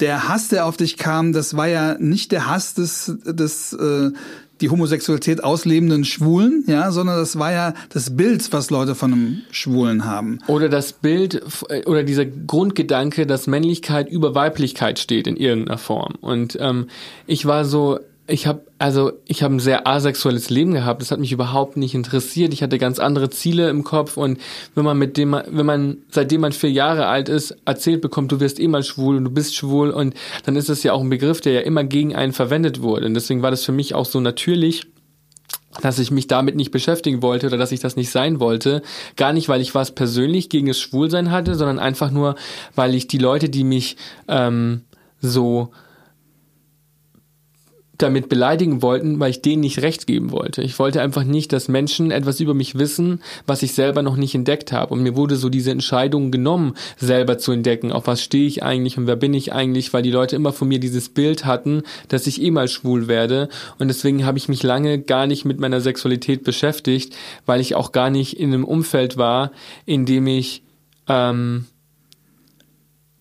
der 0.00 0.28
Hass, 0.28 0.48
der 0.48 0.66
auf 0.66 0.76
dich 0.76 0.96
kam, 0.96 1.32
das 1.32 1.56
war 1.56 1.66
ja 1.66 1.96
nicht 1.98 2.30
der 2.30 2.46
Hass 2.46 2.74
des, 2.74 3.12
des 3.24 3.72
äh, 3.72 4.10
die 4.60 4.70
Homosexualität 4.70 5.44
auslebenden 5.44 6.04
Schwulen, 6.04 6.64
ja, 6.66 6.90
sondern 6.90 7.18
das 7.18 7.38
war 7.38 7.52
ja 7.52 7.74
das 7.90 8.16
Bild, 8.16 8.52
was 8.52 8.70
Leute 8.70 8.94
von 8.94 9.12
einem 9.12 9.42
Schwulen 9.50 10.04
haben. 10.04 10.38
Oder 10.46 10.68
das 10.68 10.92
Bild 10.92 11.42
oder 11.86 12.02
dieser 12.02 12.24
Grundgedanke, 12.24 13.26
dass 13.26 13.46
Männlichkeit 13.46 14.08
über 14.08 14.34
Weiblichkeit 14.34 14.98
steht 14.98 15.26
in 15.26 15.36
irgendeiner 15.36 15.78
Form. 15.78 16.14
Und 16.20 16.56
ähm, 16.60 16.88
ich 17.26 17.46
war 17.46 17.64
so, 17.64 18.00
ich 18.28 18.46
habe 18.46 18.62
also 18.78 19.12
ich 19.26 19.42
habe 19.42 19.54
ein 19.54 19.60
sehr 19.60 19.86
asexuelles 19.86 20.50
Leben 20.50 20.72
gehabt. 20.72 21.00
Das 21.00 21.10
hat 21.10 21.20
mich 21.20 21.32
überhaupt 21.32 21.76
nicht 21.76 21.94
interessiert. 21.94 22.52
Ich 22.52 22.62
hatte 22.62 22.78
ganz 22.78 22.98
andere 22.98 23.30
Ziele 23.30 23.70
im 23.70 23.84
Kopf 23.84 24.16
und 24.16 24.38
wenn 24.74 24.84
man 24.84 24.98
mit 24.98 25.16
dem, 25.16 25.32
wenn 25.32 25.66
man 25.66 25.98
seitdem 26.10 26.40
man 26.40 26.52
vier 26.52 26.70
Jahre 26.70 27.06
alt 27.06 27.28
ist 27.28 27.56
erzählt 27.64 28.00
bekommt, 28.00 28.32
du 28.32 28.40
wirst 28.40 28.58
eh 28.58 28.68
mal 28.68 28.82
schwul 28.82 29.16
und 29.16 29.24
du 29.24 29.30
bist 29.30 29.54
schwul 29.54 29.90
und 29.90 30.14
dann 30.44 30.56
ist 30.56 30.68
das 30.68 30.82
ja 30.82 30.92
auch 30.92 31.00
ein 31.00 31.10
Begriff, 31.10 31.40
der 31.40 31.52
ja 31.52 31.60
immer 31.60 31.84
gegen 31.84 32.14
einen 32.14 32.32
verwendet 32.32 32.82
wurde. 32.82 33.06
Und 33.06 33.14
deswegen 33.14 33.42
war 33.42 33.50
das 33.50 33.64
für 33.64 33.72
mich 33.72 33.94
auch 33.94 34.06
so 34.06 34.20
natürlich 34.20 34.86
dass 35.82 35.98
ich 35.98 36.10
mich 36.10 36.26
damit 36.26 36.56
nicht 36.56 36.70
beschäftigen 36.70 37.20
wollte 37.20 37.48
oder 37.48 37.58
dass 37.58 37.70
ich 37.70 37.80
das 37.80 37.96
nicht 37.96 38.10
sein 38.10 38.40
wollte. 38.40 38.80
Gar 39.16 39.34
nicht, 39.34 39.50
weil 39.50 39.60
ich 39.60 39.74
was 39.74 39.94
persönlich 39.94 40.48
gegen 40.48 40.68
das 40.68 40.80
Schwulsein 40.80 41.30
hatte, 41.30 41.54
sondern 41.54 41.78
einfach 41.78 42.10
nur, 42.10 42.34
weil 42.74 42.94
ich 42.94 43.08
die 43.08 43.18
Leute, 43.18 43.50
die 43.50 43.62
mich 43.62 43.98
ähm, 44.26 44.84
so 45.20 45.72
damit 47.98 48.28
beleidigen 48.28 48.82
wollten, 48.82 49.18
weil 49.20 49.30
ich 49.30 49.42
denen 49.42 49.60
nicht 49.60 49.82
recht 49.82 50.06
geben 50.06 50.30
wollte. 50.30 50.62
Ich 50.62 50.78
wollte 50.78 51.00
einfach 51.00 51.24
nicht, 51.24 51.52
dass 51.52 51.68
Menschen 51.68 52.10
etwas 52.10 52.40
über 52.40 52.54
mich 52.54 52.78
wissen, 52.78 53.22
was 53.46 53.62
ich 53.62 53.72
selber 53.72 54.02
noch 54.02 54.16
nicht 54.16 54.34
entdeckt 54.34 54.72
habe. 54.72 54.92
Und 54.94 55.02
mir 55.02 55.16
wurde 55.16 55.36
so 55.36 55.48
diese 55.48 55.70
Entscheidung 55.70 56.30
genommen, 56.30 56.74
selber 56.96 57.38
zu 57.38 57.52
entdecken, 57.52 57.92
auf 57.92 58.06
was 58.06 58.22
stehe 58.22 58.46
ich 58.46 58.62
eigentlich 58.62 58.98
und 58.98 59.06
wer 59.06 59.16
bin 59.16 59.34
ich 59.34 59.52
eigentlich, 59.52 59.92
weil 59.92 60.02
die 60.02 60.10
Leute 60.10 60.36
immer 60.36 60.52
von 60.52 60.68
mir 60.68 60.80
dieses 60.80 61.08
Bild 61.08 61.44
hatten, 61.44 61.82
dass 62.08 62.26
ich 62.26 62.42
eh 62.42 62.50
mal 62.50 62.68
schwul 62.68 63.08
werde. 63.08 63.48
Und 63.78 63.88
deswegen 63.88 64.26
habe 64.26 64.38
ich 64.38 64.48
mich 64.48 64.62
lange 64.62 65.00
gar 65.00 65.26
nicht 65.26 65.44
mit 65.44 65.58
meiner 65.58 65.80
Sexualität 65.80 66.44
beschäftigt, 66.44 67.16
weil 67.46 67.60
ich 67.60 67.74
auch 67.74 67.92
gar 67.92 68.10
nicht 68.10 68.38
in 68.38 68.52
einem 68.52 68.64
Umfeld 68.64 69.16
war, 69.16 69.52
in 69.86 70.06
dem 70.06 70.26
ich 70.26 70.62
ähm, 71.08 71.66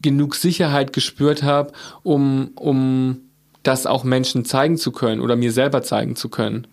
genug 0.02 0.36
Sicherheit 0.36 0.94
gespürt 0.94 1.44
habe, 1.44 1.72
um, 2.04 2.52
um 2.56 3.25
das 3.68 3.86
auch 3.86 4.04
Menschen 4.04 4.46
zeigen 4.46 4.78
zu 4.78 4.92
können 4.92 5.22
oder 5.22 5.36
mir 5.36 5.52
selber 5.52 5.82
zeigen 5.82 6.16
zu 6.16 6.30
können. 6.30 6.68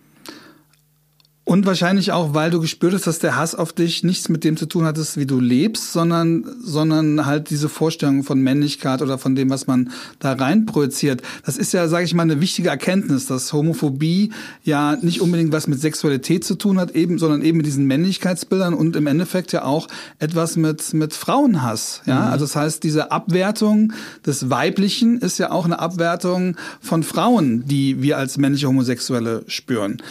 Und 1.53 1.67
wahrscheinlich 1.67 2.11
auch, 2.11 2.33
weil 2.33 2.49
du 2.49 2.59
gespürt 2.59 2.95
hast, 2.95 3.05
dass 3.05 3.19
der 3.19 3.37
Hass 3.37 3.53
auf 3.53 3.73
dich 3.73 4.03
nichts 4.03 4.27
mit 4.27 4.43
dem 4.43 4.57
zu 4.57 4.65
tun 4.65 4.85
hattest, 4.85 5.17
wie 5.17 5.27
du 5.27 5.39
lebst, 5.39 5.93
sondern, 5.93 6.43
sondern 6.63 7.27
halt 7.27 7.51
diese 7.51 7.69
Vorstellung 7.69 8.23
von 8.23 8.41
Männlichkeit 8.41 9.03
oder 9.03 9.19
von 9.19 9.35
dem, 9.35 9.51
was 9.51 9.67
man 9.67 9.91
da 10.17 10.33
rein 10.33 10.65
projiziert. 10.65 11.21
Das 11.45 11.57
ist 11.57 11.71
ja, 11.71 11.87
sage 11.87 12.05
ich 12.05 12.15
mal, 12.15 12.23
eine 12.23 12.41
wichtige 12.41 12.69
Erkenntnis, 12.69 13.27
dass 13.27 13.53
Homophobie 13.53 14.31
ja 14.63 14.97
nicht 14.99 15.21
unbedingt 15.21 15.51
was 15.51 15.67
mit 15.67 15.79
Sexualität 15.79 16.43
zu 16.43 16.55
tun 16.55 16.79
hat, 16.79 16.95
eben, 16.95 17.19
sondern 17.19 17.43
eben 17.43 17.57
mit 17.57 17.67
diesen 17.67 17.85
Männlichkeitsbildern 17.85 18.73
und 18.73 18.95
im 18.95 19.05
Endeffekt 19.05 19.51
ja 19.51 19.63
auch 19.63 19.87
etwas 20.17 20.55
mit, 20.55 20.95
mit 20.95 21.13
Frauenhass. 21.13 22.01
Ja, 22.07 22.15
mhm. 22.15 22.31
also 22.31 22.45
das 22.45 22.55
heißt, 22.55 22.83
diese 22.83 23.11
Abwertung 23.11 23.93
des 24.25 24.49
Weiblichen 24.49 25.19
ist 25.19 25.37
ja 25.37 25.51
auch 25.51 25.65
eine 25.65 25.77
Abwertung 25.77 26.55
von 26.81 27.03
Frauen, 27.03 27.63
die 27.67 28.01
wir 28.01 28.17
als 28.17 28.39
männliche 28.39 28.67
Homosexuelle 28.67 29.43
spüren. 29.45 30.01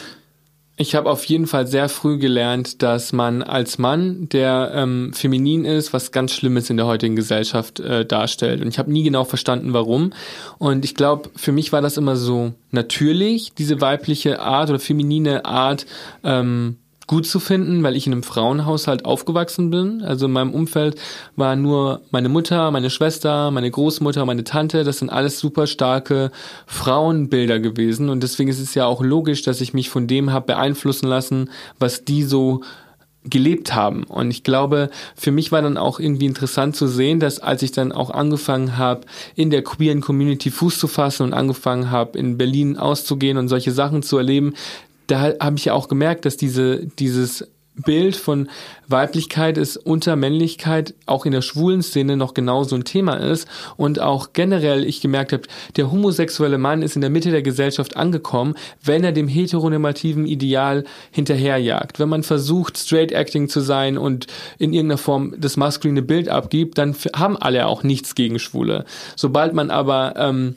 Ich 0.82 0.96
habe 0.96 1.08
auf 1.08 1.24
jeden 1.26 1.46
Fall 1.46 1.68
sehr 1.68 1.88
früh 1.88 2.18
gelernt, 2.18 2.82
dass 2.82 3.12
man 3.12 3.44
als 3.44 3.78
Mann, 3.78 4.28
der 4.30 4.72
ähm, 4.74 5.12
feminin 5.12 5.64
ist, 5.64 5.92
was 5.92 6.10
ganz 6.10 6.32
Schlimmes 6.32 6.70
in 6.70 6.76
der 6.76 6.86
heutigen 6.86 7.14
Gesellschaft 7.14 7.78
äh, 7.78 8.04
darstellt. 8.04 8.60
Und 8.60 8.66
ich 8.66 8.80
habe 8.80 8.90
nie 8.90 9.04
genau 9.04 9.22
verstanden, 9.22 9.74
warum. 9.74 10.12
Und 10.58 10.84
ich 10.84 10.96
glaube, 10.96 11.30
für 11.36 11.52
mich 11.52 11.72
war 11.72 11.82
das 11.82 11.98
immer 11.98 12.16
so 12.16 12.54
natürlich, 12.72 13.52
diese 13.54 13.80
weibliche 13.80 14.40
Art 14.40 14.70
oder 14.70 14.80
feminine 14.80 15.44
Art 15.44 15.86
ähm, 16.24 16.78
gut 17.12 17.26
zu 17.26 17.40
finden, 17.40 17.82
weil 17.82 17.94
ich 17.94 18.06
in 18.06 18.14
einem 18.14 18.22
Frauenhaushalt 18.22 19.04
aufgewachsen 19.04 19.68
bin. 19.68 20.00
Also 20.00 20.24
in 20.24 20.32
meinem 20.32 20.54
Umfeld 20.54 20.98
war 21.36 21.56
nur 21.56 22.00
meine 22.10 22.30
Mutter, 22.30 22.70
meine 22.70 22.88
Schwester, 22.88 23.50
meine 23.50 23.70
Großmutter, 23.70 24.24
meine 24.24 24.44
Tante. 24.44 24.82
Das 24.82 25.00
sind 25.00 25.10
alles 25.10 25.38
super 25.38 25.66
starke 25.66 26.30
Frauenbilder 26.64 27.60
gewesen. 27.60 28.08
Und 28.08 28.22
deswegen 28.22 28.48
ist 28.48 28.60
es 28.60 28.74
ja 28.74 28.86
auch 28.86 29.02
logisch, 29.02 29.42
dass 29.42 29.60
ich 29.60 29.74
mich 29.74 29.90
von 29.90 30.06
dem 30.06 30.32
habe 30.32 30.46
beeinflussen 30.46 31.06
lassen, 31.06 31.50
was 31.78 32.06
die 32.06 32.22
so 32.22 32.62
gelebt 33.24 33.74
haben. 33.74 34.04
Und 34.04 34.30
ich 34.30 34.42
glaube, 34.42 34.88
für 35.14 35.32
mich 35.32 35.52
war 35.52 35.60
dann 35.60 35.76
auch 35.76 36.00
irgendwie 36.00 36.24
interessant 36.24 36.76
zu 36.76 36.86
sehen, 36.86 37.20
dass 37.20 37.40
als 37.40 37.62
ich 37.62 37.72
dann 37.72 37.92
auch 37.92 38.08
angefangen 38.08 38.78
habe, 38.78 39.02
in 39.34 39.50
der 39.50 39.62
queeren 39.62 40.00
Community 40.00 40.50
Fuß 40.50 40.78
zu 40.78 40.88
fassen 40.88 41.24
und 41.24 41.34
angefangen 41.34 41.90
habe, 41.90 42.18
in 42.18 42.38
Berlin 42.38 42.78
auszugehen 42.78 43.36
und 43.36 43.48
solche 43.48 43.70
Sachen 43.70 44.02
zu 44.02 44.16
erleben, 44.16 44.54
da 45.12 45.34
habe 45.40 45.56
ich 45.56 45.66
ja 45.66 45.74
auch 45.74 45.88
gemerkt, 45.88 46.24
dass 46.24 46.38
diese, 46.38 46.86
dieses 46.86 47.46
Bild 47.74 48.16
von 48.16 48.48
Weiblichkeit 48.86 49.56
ist 49.56 49.76
unter 49.76 50.16
Männlichkeit 50.16 50.94
auch 51.06 51.24
in 51.24 51.32
der 51.32 51.40
schwulen 51.40 51.82
Szene 51.82 52.16
noch 52.16 52.34
genauso 52.34 52.76
ein 52.76 52.84
Thema 52.84 53.14
ist 53.14 53.48
und 53.76 53.98
auch 54.00 54.34
generell 54.34 54.84
ich 54.84 55.00
gemerkt 55.00 55.32
habe, 55.32 55.44
der 55.76 55.90
homosexuelle 55.90 56.58
Mann 56.58 56.82
ist 56.82 56.96
in 56.96 57.00
der 57.00 57.10
Mitte 57.10 57.30
der 57.30 57.42
Gesellschaft 57.42 57.96
angekommen, 57.96 58.54
wenn 58.82 59.04
er 59.04 59.12
dem 59.12 59.28
heteronormativen 59.28 60.26
Ideal 60.26 60.84
hinterherjagt. 61.10 61.98
Wenn 61.98 62.10
man 62.10 62.22
versucht, 62.22 62.76
straight 62.76 63.12
acting 63.12 63.48
zu 63.48 63.60
sein 63.60 63.96
und 63.96 64.26
in 64.58 64.72
irgendeiner 64.72 64.98
Form 64.98 65.34
das 65.38 65.56
maskuline 65.56 66.02
Bild 66.02 66.28
abgibt, 66.28 66.76
dann 66.76 66.94
haben 67.14 67.36
alle 67.36 67.66
auch 67.66 67.82
nichts 67.82 68.14
gegen 68.14 68.38
Schwule. 68.38 68.84
Sobald 69.16 69.54
man 69.54 69.70
aber 69.70 70.14
ähm, 70.16 70.56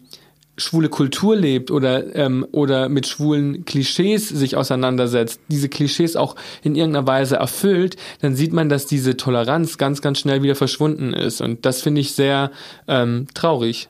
schwule 0.58 0.90
Kultur 0.90 1.36
lebt 1.36 1.72
oder 1.72 2.16
ähm, 2.16 2.46
oder 2.52 2.90
mit 2.90 3.08
schwulen 3.08 3.66
Klischees 3.66 4.30
sich 4.30 4.56
auseinandersetzt, 4.56 5.40
diese 5.50 5.70
Klischees 5.70 6.16
auch 6.16 6.36
in 6.64 6.76
irgendeiner 6.76 7.08
Weise 7.08 7.36
erfüllt, 7.36 7.98
dann 8.22 8.36
sieht 8.36 8.54
man, 8.54 8.70
dass 8.70 8.86
diese 8.86 9.18
Toleranz 9.18 9.78
ganz 9.78 10.02
ganz 10.02 10.20
schnell 10.20 10.44
wieder 10.44 10.56
verschwunden 10.56 11.14
ist 11.14 11.42
und 11.42 11.66
das 11.66 11.82
finde 11.82 12.02
ich 12.02 12.14
sehr 12.14 12.52
ähm, 12.88 13.28
traurig. 13.34 13.90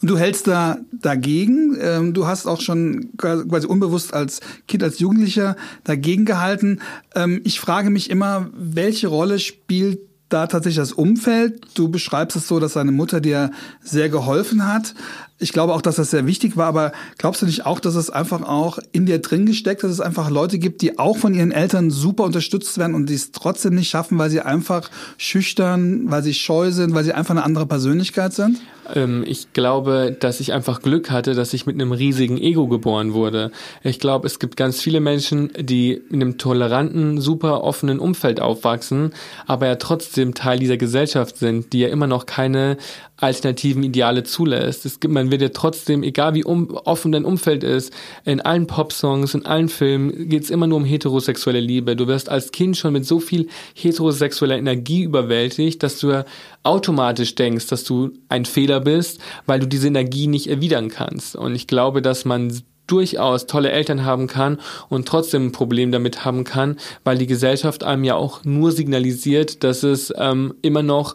Und 0.00 0.10
du 0.10 0.18
hältst 0.18 0.46
da 0.46 0.78
dagegen. 0.92 1.76
Ähm, 1.80 2.12
du 2.12 2.26
hast 2.26 2.46
auch 2.46 2.60
schon 2.60 3.10
quasi 3.16 3.66
unbewusst 3.66 4.12
als 4.12 4.40
Kind, 4.68 4.82
als 4.82 4.98
Jugendlicher 4.98 5.56
dagegen 5.84 6.24
gehalten. 6.24 6.80
Ähm, 7.14 7.40
ich 7.44 7.60
frage 7.60 7.90
mich 7.90 8.10
immer, 8.10 8.50
welche 8.54 9.08
Rolle 9.08 9.38
spielt 9.38 10.00
da 10.28 10.46
tatsächlich 10.46 10.76
das 10.76 10.92
Umfeld. 10.92 11.66
Du 11.74 11.88
beschreibst 11.88 12.36
es 12.36 12.48
so, 12.48 12.60
dass 12.60 12.74
deine 12.74 12.92
Mutter 12.92 13.20
dir 13.20 13.50
sehr 13.80 14.08
geholfen 14.08 14.66
hat. 14.66 14.94
Ich 15.40 15.52
glaube 15.52 15.74
auch, 15.74 15.82
dass 15.82 15.96
das 15.96 16.10
sehr 16.10 16.26
wichtig 16.26 16.56
war, 16.56 16.66
aber 16.66 16.92
glaubst 17.18 17.42
du 17.42 17.46
nicht 17.46 17.66
auch, 17.66 17.80
dass 17.80 17.94
es 17.94 18.10
einfach 18.10 18.42
auch 18.42 18.78
in 18.92 19.06
dir 19.06 19.20
drin 19.20 19.46
gesteckt, 19.46 19.82
dass 19.82 19.90
es 19.90 20.00
einfach 20.00 20.30
Leute 20.30 20.58
gibt, 20.58 20.82
die 20.82 20.98
auch 20.98 21.16
von 21.16 21.34
ihren 21.34 21.50
Eltern 21.50 21.90
super 21.90 22.24
unterstützt 22.24 22.78
werden 22.78 22.94
und 22.94 23.08
die 23.08 23.14
es 23.14 23.32
trotzdem 23.32 23.74
nicht 23.74 23.88
schaffen, 23.88 24.18
weil 24.18 24.30
sie 24.30 24.40
einfach 24.40 24.90
schüchtern, 25.16 26.10
weil 26.10 26.22
sie 26.22 26.34
scheu 26.34 26.70
sind, 26.70 26.94
weil 26.94 27.04
sie 27.04 27.12
einfach 27.12 27.30
eine 27.32 27.42
andere 27.42 27.66
Persönlichkeit 27.66 28.34
sind? 28.34 28.60
Ähm, 28.94 29.24
ich 29.26 29.52
glaube, 29.52 30.16
dass 30.18 30.40
ich 30.40 30.52
einfach 30.52 30.82
Glück 30.82 31.10
hatte, 31.10 31.34
dass 31.34 31.54
ich 31.54 31.66
mit 31.66 31.74
einem 31.74 31.92
riesigen 31.92 32.38
Ego 32.38 32.68
geboren 32.68 33.12
wurde. 33.12 33.50
Ich 33.82 34.00
glaube, 34.00 34.26
es 34.26 34.38
gibt 34.38 34.56
ganz 34.56 34.80
viele 34.80 35.00
Menschen, 35.00 35.50
die 35.58 35.92
in 35.92 36.22
einem 36.22 36.38
toleranten, 36.38 37.20
super 37.20 37.62
offenen 37.64 37.98
Umfeld 37.98 38.40
aufwachsen, 38.40 39.12
aber 39.46 39.66
ja 39.66 39.76
trotzdem 39.76 40.34
Teil 40.34 40.58
dieser 40.58 40.76
Gesellschaft 40.76 41.36
sind, 41.38 41.72
die 41.72 41.80
ja 41.80 41.88
immer 41.88 42.06
noch 42.06 42.26
keine 42.26 42.76
alternativen 43.20 43.82
Ideale 43.82 44.24
zulässt. 44.24 44.86
Es 44.86 45.00
gibt, 45.00 45.12
man 45.12 45.30
wird 45.30 45.42
ja 45.42 45.50
trotzdem, 45.50 46.02
egal 46.02 46.34
wie 46.34 46.44
um, 46.44 46.70
offen 46.70 47.12
dein 47.12 47.24
Umfeld 47.24 47.64
ist, 47.64 47.92
in 48.24 48.40
allen 48.40 48.66
Popsongs, 48.66 49.34
in 49.34 49.46
allen 49.46 49.68
Filmen 49.68 50.28
geht 50.28 50.44
es 50.44 50.50
immer 50.50 50.66
nur 50.66 50.78
um 50.78 50.84
heterosexuelle 50.84 51.60
Liebe. 51.60 51.96
Du 51.96 52.06
wirst 52.06 52.28
als 52.28 52.52
Kind 52.52 52.76
schon 52.76 52.92
mit 52.92 53.04
so 53.04 53.20
viel 53.20 53.48
heterosexueller 53.74 54.58
Energie 54.58 55.02
überwältigt, 55.02 55.82
dass 55.82 55.98
du 55.98 56.10
ja 56.10 56.24
automatisch 56.62 57.34
denkst, 57.34 57.66
dass 57.68 57.84
du 57.84 58.10
ein 58.28 58.44
Fehler 58.44 58.80
bist, 58.80 59.20
weil 59.46 59.60
du 59.60 59.66
diese 59.66 59.88
Energie 59.88 60.26
nicht 60.26 60.48
erwidern 60.48 60.88
kannst. 60.88 61.36
Und 61.36 61.54
ich 61.54 61.66
glaube, 61.66 62.02
dass 62.02 62.24
man 62.24 62.52
durchaus 62.86 63.46
tolle 63.46 63.70
Eltern 63.70 64.04
haben 64.04 64.26
kann 64.26 64.58
und 64.88 65.06
trotzdem 65.06 65.46
ein 65.46 65.52
Problem 65.52 65.92
damit 65.92 66.24
haben 66.24 66.44
kann, 66.44 66.76
weil 67.04 67.18
die 67.18 67.28
Gesellschaft 67.28 67.84
einem 67.84 68.04
ja 68.04 68.16
auch 68.16 68.44
nur 68.44 68.72
signalisiert, 68.72 69.62
dass 69.62 69.84
es 69.84 70.12
ähm, 70.16 70.54
immer 70.62 70.82
noch 70.82 71.14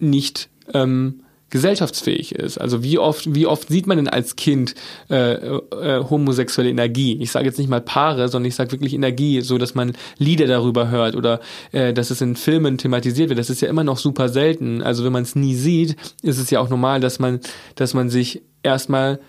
nicht 0.00 0.48
ähm, 0.72 1.20
gesellschaftsfähig 1.50 2.34
ist. 2.34 2.58
Also 2.58 2.82
wie 2.82 2.98
oft, 2.98 3.32
wie 3.32 3.46
oft 3.46 3.68
sieht 3.68 3.86
man 3.86 3.96
denn 3.96 4.08
als 4.08 4.34
Kind 4.34 4.74
äh, 5.08 5.34
äh, 5.34 6.04
homosexuelle 6.10 6.68
Energie? 6.68 7.16
Ich 7.20 7.30
sage 7.30 7.46
jetzt 7.46 7.58
nicht 7.58 7.68
mal 7.70 7.80
Paare, 7.80 8.28
sondern 8.28 8.48
ich 8.48 8.56
sage 8.56 8.72
wirklich 8.72 8.92
Energie, 8.92 9.40
so 9.40 9.56
dass 9.56 9.76
man 9.76 9.92
Lieder 10.18 10.48
darüber 10.48 10.90
hört 10.90 11.14
oder 11.14 11.38
äh, 11.70 11.92
dass 11.92 12.10
es 12.10 12.20
in 12.20 12.34
Filmen 12.34 12.76
thematisiert 12.76 13.28
wird. 13.28 13.38
Das 13.38 13.50
ist 13.50 13.60
ja 13.60 13.68
immer 13.68 13.84
noch 13.84 13.98
super 13.98 14.28
selten. 14.28 14.82
Also 14.82 15.04
wenn 15.04 15.12
man 15.12 15.22
es 15.22 15.36
nie 15.36 15.54
sieht, 15.54 15.94
ist 16.22 16.38
es 16.38 16.50
ja 16.50 16.58
auch 16.58 16.68
normal, 16.68 16.98
dass 16.98 17.20
man, 17.20 17.38
dass 17.76 17.94
man 17.94 18.10
sich 18.10 18.42
erstmal 18.64 19.20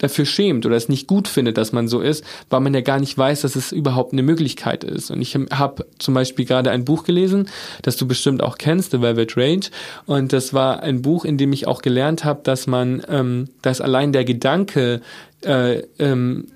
dafür 0.00 0.24
schämt 0.24 0.66
oder 0.66 0.76
es 0.76 0.88
nicht 0.88 1.06
gut 1.06 1.28
findet, 1.28 1.56
dass 1.56 1.72
man 1.72 1.88
so 1.88 2.00
ist, 2.00 2.24
weil 2.48 2.60
man 2.60 2.74
ja 2.74 2.80
gar 2.80 2.98
nicht 2.98 3.16
weiß, 3.16 3.42
dass 3.42 3.56
es 3.56 3.72
überhaupt 3.72 4.12
eine 4.12 4.22
Möglichkeit 4.22 4.82
ist. 4.84 5.10
Und 5.10 5.22
ich 5.22 5.34
habe 5.34 5.86
zum 5.98 6.14
Beispiel 6.14 6.44
gerade 6.44 6.70
ein 6.70 6.84
Buch 6.84 7.04
gelesen, 7.04 7.48
das 7.82 7.96
du 7.96 8.08
bestimmt 8.08 8.42
auch 8.42 8.58
kennst, 8.58 8.90
The 8.90 9.00
Velvet 9.00 9.36
Range. 9.36 9.66
Und 10.06 10.32
das 10.32 10.52
war 10.52 10.82
ein 10.82 11.02
Buch, 11.02 11.24
in 11.24 11.38
dem 11.38 11.52
ich 11.52 11.66
auch 11.66 11.82
gelernt 11.82 12.24
habe, 12.24 12.40
dass 12.42 12.66
man, 12.66 13.02
ähm, 13.08 13.48
dass 13.62 13.80
allein 13.80 14.12
der 14.12 14.24
Gedanke, 14.24 15.00
äh, 15.42 15.82
ähm, 15.98 16.46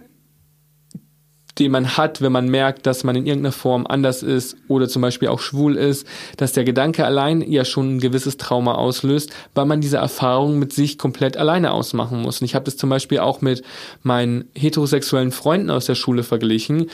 den 1.58 1.70
man 1.70 1.96
hat, 1.96 2.20
wenn 2.20 2.32
man 2.32 2.48
merkt, 2.48 2.86
dass 2.86 3.04
man 3.04 3.16
in 3.16 3.26
irgendeiner 3.26 3.52
Form 3.52 3.86
anders 3.86 4.22
ist 4.22 4.56
oder 4.68 4.88
zum 4.88 5.02
Beispiel 5.02 5.28
auch 5.28 5.40
schwul 5.40 5.76
ist, 5.76 6.06
dass 6.36 6.52
der 6.52 6.64
Gedanke 6.64 7.04
allein 7.04 7.42
ja 7.42 7.64
schon 7.64 7.96
ein 7.96 8.00
gewisses 8.00 8.36
Trauma 8.36 8.74
auslöst, 8.74 9.32
weil 9.54 9.66
man 9.66 9.80
diese 9.80 9.98
Erfahrung 9.98 10.58
mit 10.58 10.72
sich 10.72 10.98
komplett 10.98 11.36
alleine 11.36 11.72
ausmachen 11.72 12.22
muss. 12.22 12.40
Und 12.40 12.46
ich 12.46 12.54
habe 12.54 12.64
das 12.64 12.76
zum 12.76 12.90
Beispiel 12.90 13.20
auch 13.20 13.40
mit 13.40 13.62
meinen 14.02 14.46
heterosexuellen 14.54 15.32
Freunden 15.32 15.70
aus 15.70 15.86
der 15.86 15.94
Schule 15.94 16.22
verglichen 16.22 16.90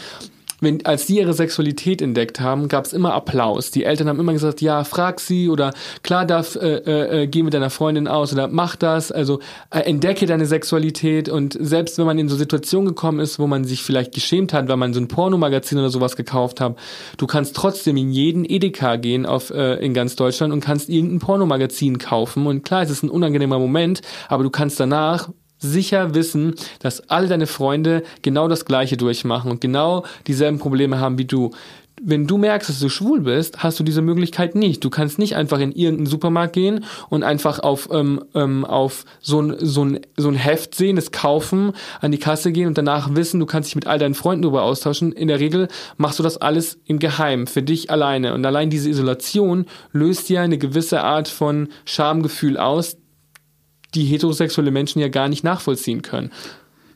wenn, 0.60 0.84
als 0.84 1.06
die 1.06 1.18
ihre 1.18 1.32
Sexualität 1.32 2.02
entdeckt 2.02 2.40
haben, 2.40 2.68
gab 2.68 2.84
es 2.84 2.92
immer 2.92 3.14
Applaus. 3.14 3.70
Die 3.70 3.84
Eltern 3.84 4.08
haben 4.08 4.20
immer 4.20 4.32
gesagt, 4.32 4.60
ja, 4.60 4.84
frag 4.84 5.20
sie 5.20 5.48
oder 5.48 5.72
klar 6.02 6.26
darf, 6.26 6.56
äh, 6.56 6.76
äh, 6.76 7.22
äh, 7.22 7.26
geh 7.26 7.42
mit 7.42 7.54
deiner 7.54 7.70
Freundin 7.70 8.08
aus 8.08 8.32
oder 8.32 8.48
mach 8.48 8.76
das, 8.76 9.12
also 9.12 9.40
äh, 9.70 9.80
entdecke 9.80 10.26
deine 10.26 10.46
Sexualität 10.46 11.28
und 11.28 11.56
selbst 11.58 11.98
wenn 11.98 12.06
man 12.06 12.18
in 12.18 12.28
so 12.28 12.36
Situationen 12.36 12.88
gekommen 12.88 13.20
ist, 13.20 13.38
wo 13.38 13.46
man 13.46 13.64
sich 13.64 13.82
vielleicht 13.82 14.14
geschämt 14.14 14.52
hat, 14.52 14.68
weil 14.68 14.76
man 14.76 14.94
so 14.94 15.00
ein 15.00 15.08
Pornomagazin 15.08 15.78
oder 15.78 15.90
sowas 15.90 16.16
gekauft 16.16 16.60
hat, 16.60 16.76
du 17.16 17.26
kannst 17.26 17.56
trotzdem 17.56 17.96
in 17.96 18.10
jeden 18.10 18.44
Edeka 18.44 18.96
gehen 18.96 19.26
auf, 19.26 19.50
äh, 19.50 19.74
in 19.76 19.94
ganz 19.94 20.16
Deutschland 20.16 20.52
und 20.52 20.60
kannst 20.60 20.88
irgendein 20.88 21.20
Pornomagazin 21.20 21.98
kaufen 21.98 22.46
und 22.46 22.64
klar, 22.64 22.82
es 22.82 22.90
ist 22.90 23.02
ein 23.02 23.10
unangenehmer 23.10 23.58
Moment, 23.58 24.02
aber 24.28 24.42
du 24.42 24.50
kannst 24.50 24.78
danach 24.78 25.30
sicher 25.60 26.14
wissen, 26.14 26.54
dass 26.80 27.08
alle 27.08 27.28
deine 27.28 27.46
Freunde 27.46 28.02
genau 28.22 28.48
das 28.48 28.64
Gleiche 28.64 28.96
durchmachen 28.96 29.50
und 29.50 29.60
genau 29.60 30.04
dieselben 30.26 30.58
Probleme 30.58 30.98
haben 30.98 31.18
wie 31.18 31.26
du. 31.26 31.52
Wenn 32.02 32.26
du 32.26 32.38
merkst, 32.38 32.70
dass 32.70 32.80
du 32.80 32.88
schwul 32.88 33.20
bist, 33.20 33.62
hast 33.62 33.78
du 33.78 33.84
diese 33.84 34.00
Möglichkeit 34.00 34.54
nicht. 34.54 34.82
Du 34.82 34.88
kannst 34.88 35.18
nicht 35.18 35.36
einfach 35.36 35.58
in 35.58 35.72
irgendeinen 35.72 36.06
Supermarkt 36.06 36.54
gehen 36.54 36.84
und 37.10 37.22
einfach 37.22 37.58
auf, 37.58 37.90
ähm, 37.92 38.24
ähm, 38.34 38.64
auf 38.64 39.04
so 39.20 39.42
ein, 39.42 39.54
so, 39.58 39.84
ein, 39.84 40.00
so 40.16 40.28
ein 40.28 40.34
Heft 40.34 40.74
sehen, 40.74 40.96
es 40.96 41.12
kaufen, 41.12 41.72
an 42.00 42.10
die 42.10 42.18
Kasse 42.18 42.52
gehen 42.52 42.68
und 42.68 42.78
danach 42.78 43.14
wissen, 43.14 43.38
du 43.38 43.44
kannst 43.44 43.68
dich 43.68 43.74
mit 43.74 43.86
all 43.86 43.98
deinen 43.98 44.14
Freunden 44.14 44.42
darüber 44.42 44.62
austauschen. 44.62 45.12
In 45.12 45.28
der 45.28 45.40
Regel 45.40 45.68
machst 45.98 46.18
du 46.18 46.22
das 46.22 46.38
alles 46.38 46.78
im 46.86 47.00
Geheim, 47.00 47.46
für 47.46 47.62
dich 47.62 47.90
alleine. 47.90 48.32
Und 48.32 48.46
allein 48.46 48.70
diese 48.70 48.88
Isolation 48.88 49.66
löst 49.92 50.30
ja 50.30 50.40
eine 50.40 50.56
gewisse 50.56 51.02
Art 51.02 51.28
von 51.28 51.68
Schamgefühl 51.84 52.56
aus, 52.56 52.96
die 53.94 54.04
heterosexuelle 54.04 54.70
Menschen 54.70 55.00
ja 55.00 55.08
gar 55.08 55.28
nicht 55.28 55.44
nachvollziehen 55.44 56.02
können. 56.02 56.30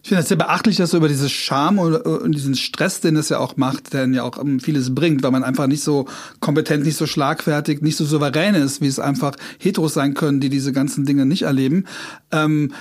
Ich 0.02 0.08
finde 0.08 0.20
es 0.20 0.28
sehr 0.28 0.36
beachtlich, 0.36 0.76
dass 0.76 0.90
du 0.90 0.98
über 0.98 1.08
diese 1.08 1.30
Scham 1.30 1.78
und 1.78 2.32
diesen 2.32 2.56
Stress, 2.56 3.00
den 3.00 3.16
es 3.16 3.30
ja 3.30 3.38
auch 3.38 3.56
macht, 3.56 3.94
der 3.94 4.06
ja 4.08 4.22
auch 4.22 4.38
vieles 4.60 4.94
bringt, 4.94 5.22
weil 5.22 5.30
man 5.30 5.42
einfach 5.42 5.66
nicht 5.66 5.82
so 5.82 6.04
kompetent, 6.40 6.84
nicht 6.84 6.98
so 6.98 7.06
schlagfertig, 7.06 7.80
nicht 7.80 7.96
so 7.96 8.04
souverän 8.04 8.54
ist, 8.54 8.82
wie 8.82 8.86
es 8.86 8.98
einfach 8.98 9.34
Heteros 9.58 9.94
sein 9.94 10.12
können, 10.12 10.40
die 10.40 10.50
diese 10.50 10.72
ganzen 10.72 11.06
Dinge 11.06 11.24
nicht 11.24 11.42
erleben. 11.42 11.86
Ähm, 12.32 12.74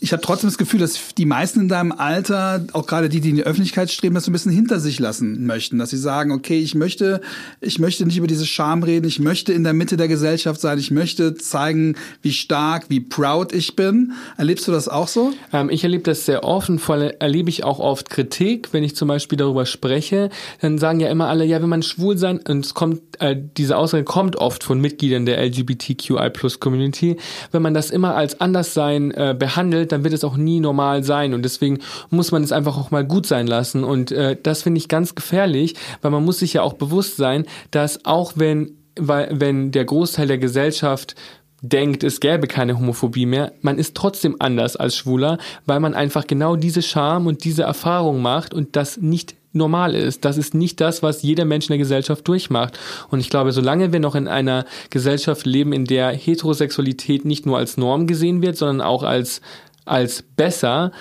ich 0.00 0.12
habe 0.12 0.22
trotzdem 0.22 0.48
das 0.48 0.58
Gefühl, 0.58 0.78
dass 0.78 1.14
die 1.16 1.26
meisten 1.26 1.60
in 1.60 1.68
deinem 1.68 1.92
Alter, 1.92 2.64
auch 2.72 2.86
gerade 2.86 3.08
die, 3.08 3.20
die 3.20 3.30
in 3.30 3.36
die 3.36 3.42
Öffentlichkeit 3.42 3.90
streben, 3.90 4.14
das 4.14 4.24
so 4.24 4.30
ein 4.30 4.32
bisschen 4.32 4.52
hinter 4.52 4.78
sich 4.78 5.00
lassen 5.00 5.44
möchten. 5.44 5.78
Dass 5.78 5.90
sie 5.90 5.96
sagen, 5.96 6.30
okay, 6.30 6.58
ich 6.58 6.74
möchte, 6.74 7.20
ich 7.60 7.78
möchte 7.78 8.06
nicht 8.06 8.16
über 8.16 8.28
diese 8.28 8.46
Scham 8.46 8.82
reden, 8.82 9.06
ich 9.06 9.18
möchte 9.18 9.52
in 9.52 9.64
der 9.64 9.72
Mitte 9.72 9.96
der 9.96 10.06
Gesellschaft 10.06 10.60
sein, 10.60 10.78
ich 10.78 10.90
möchte 10.90 11.34
zeigen, 11.34 11.96
wie 12.22 12.32
stark, 12.32 12.86
wie 12.88 13.00
proud 13.00 13.52
ich 13.52 13.74
bin. 13.74 14.12
Erlebst 14.36 14.68
du 14.68 14.72
das 14.72 14.88
auch 14.88 15.08
so? 15.08 15.32
Ähm, 15.52 15.68
ich 15.68 15.82
erlebe 15.82 16.04
das 16.04 16.24
sehr 16.24 16.44
oft 16.44 16.68
und 16.68 16.78
vor 16.78 16.94
allem 16.94 17.12
erlebe 17.18 17.50
ich 17.50 17.64
auch 17.64 17.80
oft 17.80 18.08
Kritik, 18.08 18.68
wenn 18.72 18.84
ich 18.84 18.94
zum 18.94 19.08
Beispiel 19.08 19.36
darüber 19.36 19.66
spreche. 19.66 20.30
Dann 20.60 20.78
sagen 20.78 21.00
ja 21.00 21.08
immer 21.08 21.28
alle, 21.28 21.44
ja, 21.44 21.60
wenn 21.60 21.68
man 21.68 21.82
schwul 21.82 22.16
sein, 22.18 22.40
und 22.48 22.64
es 22.64 22.74
kommt, 22.74 23.00
äh, 23.20 23.36
diese 23.56 23.76
Aussage 23.76 24.04
kommt 24.04 24.36
oft 24.36 24.64
von 24.64 24.80
Mitgliedern 24.80 25.26
der 25.26 25.42
LGBTQI 25.44 26.30
Plus 26.30 26.60
Community, 26.60 27.16
wenn 27.52 27.62
man 27.62 27.74
das 27.74 27.90
immer 27.90 28.14
als 28.14 28.40
Anderssein 28.40 29.10
äh, 29.12 29.34
behandelt, 29.38 29.92
dann 29.92 30.04
wird 30.04 30.14
es 30.14 30.24
auch 30.24 30.36
nie 30.36 30.60
normal 30.60 31.04
sein. 31.04 31.34
Und 31.34 31.42
deswegen 31.42 31.78
muss 32.10 32.32
man 32.32 32.42
es 32.42 32.52
einfach 32.52 32.76
auch 32.76 32.90
mal 32.90 33.04
gut 33.04 33.26
sein 33.26 33.46
lassen. 33.46 33.84
Und 33.84 34.12
äh, 34.12 34.36
das 34.42 34.62
finde 34.62 34.78
ich 34.78 34.88
ganz 34.88 35.14
gefährlich, 35.14 35.74
weil 36.02 36.10
man 36.10 36.24
muss 36.24 36.38
sich 36.38 36.54
ja 36.54 36.62
auch 36.62 36.74
bewusst 36.74 37.16
sein, 37.16 37.46
dass 37.70 38.04
auch 38.04 38.32
wenn, 38.36 38.72
weil, 38.98 39.28
wenn 39.32 39.70
der 39.70 39.84
Großteil 39.84 40.26
der 40.26 40.38
Gesellschaft 40.38 41.14
denkt, 41.60 42.04
es 42.04 42.20
gäbe 42.20 42.46
keine 42.46 42.78
Homophobie 42.78 43.26
mehr, 43.26 43.52
man 43.62 43.78
ist 43.78 43.96
trotzdem 43.96 44.36
anders 44.38 44.76
als 44.76 44.96
Schwuler, 44.96 45.38
weil 45.66 45.80
man 45.80 45.94
einfach 45.94 46.26
genau 46.26 46.56
diese 46.56 46.82
Scham 46.82 47.26
und 47.26 47.44
diese 47.44 47.64
Erfahrung 47.64 48.22
macht 48.22 48.54
und 48.54 48.76
das 48.76 48.98
nicht 48.98 49.34
normal 49.52 49.94
ist. 49.94 50.24
Das 50.24 50.36
ist 50.36 50.54
nicht 50.54 50.80
das, 50.80 51.02
was 51.02 51.22
jeder 51.22 51.44
Mensch 51.44 51.66
in 51.66 51.72
der 51.72 51.78
Gesellschaft 51.78 52.26
durchmacht. 52.28 52.78
Und 53.10 53.20
ich 53.20 53.30
glaube, 53.30 53.52
solange 53.52 53.92
wir 53.92 54.00
noch 54.00 54.14
in 54.14 54.28
einer 54.28 54.64
Gesellschaft 54.90 55.46
leben, 55.46 55.72
in 55.72 55.84
der 55.84 56.10
Heterosexualität 56.10 57.24
nicht 57.24 57.46
nur 57.46 57.58
als 57.58 57.76
Norm 57.76 58.06
gesehen 58.06 58.42
wird, 58.42 58.56
sondern 58.56 58.80
auch 58.80 59.02
als 59.02 59.40
als 59.88 60.22
besser, 60.22 60.92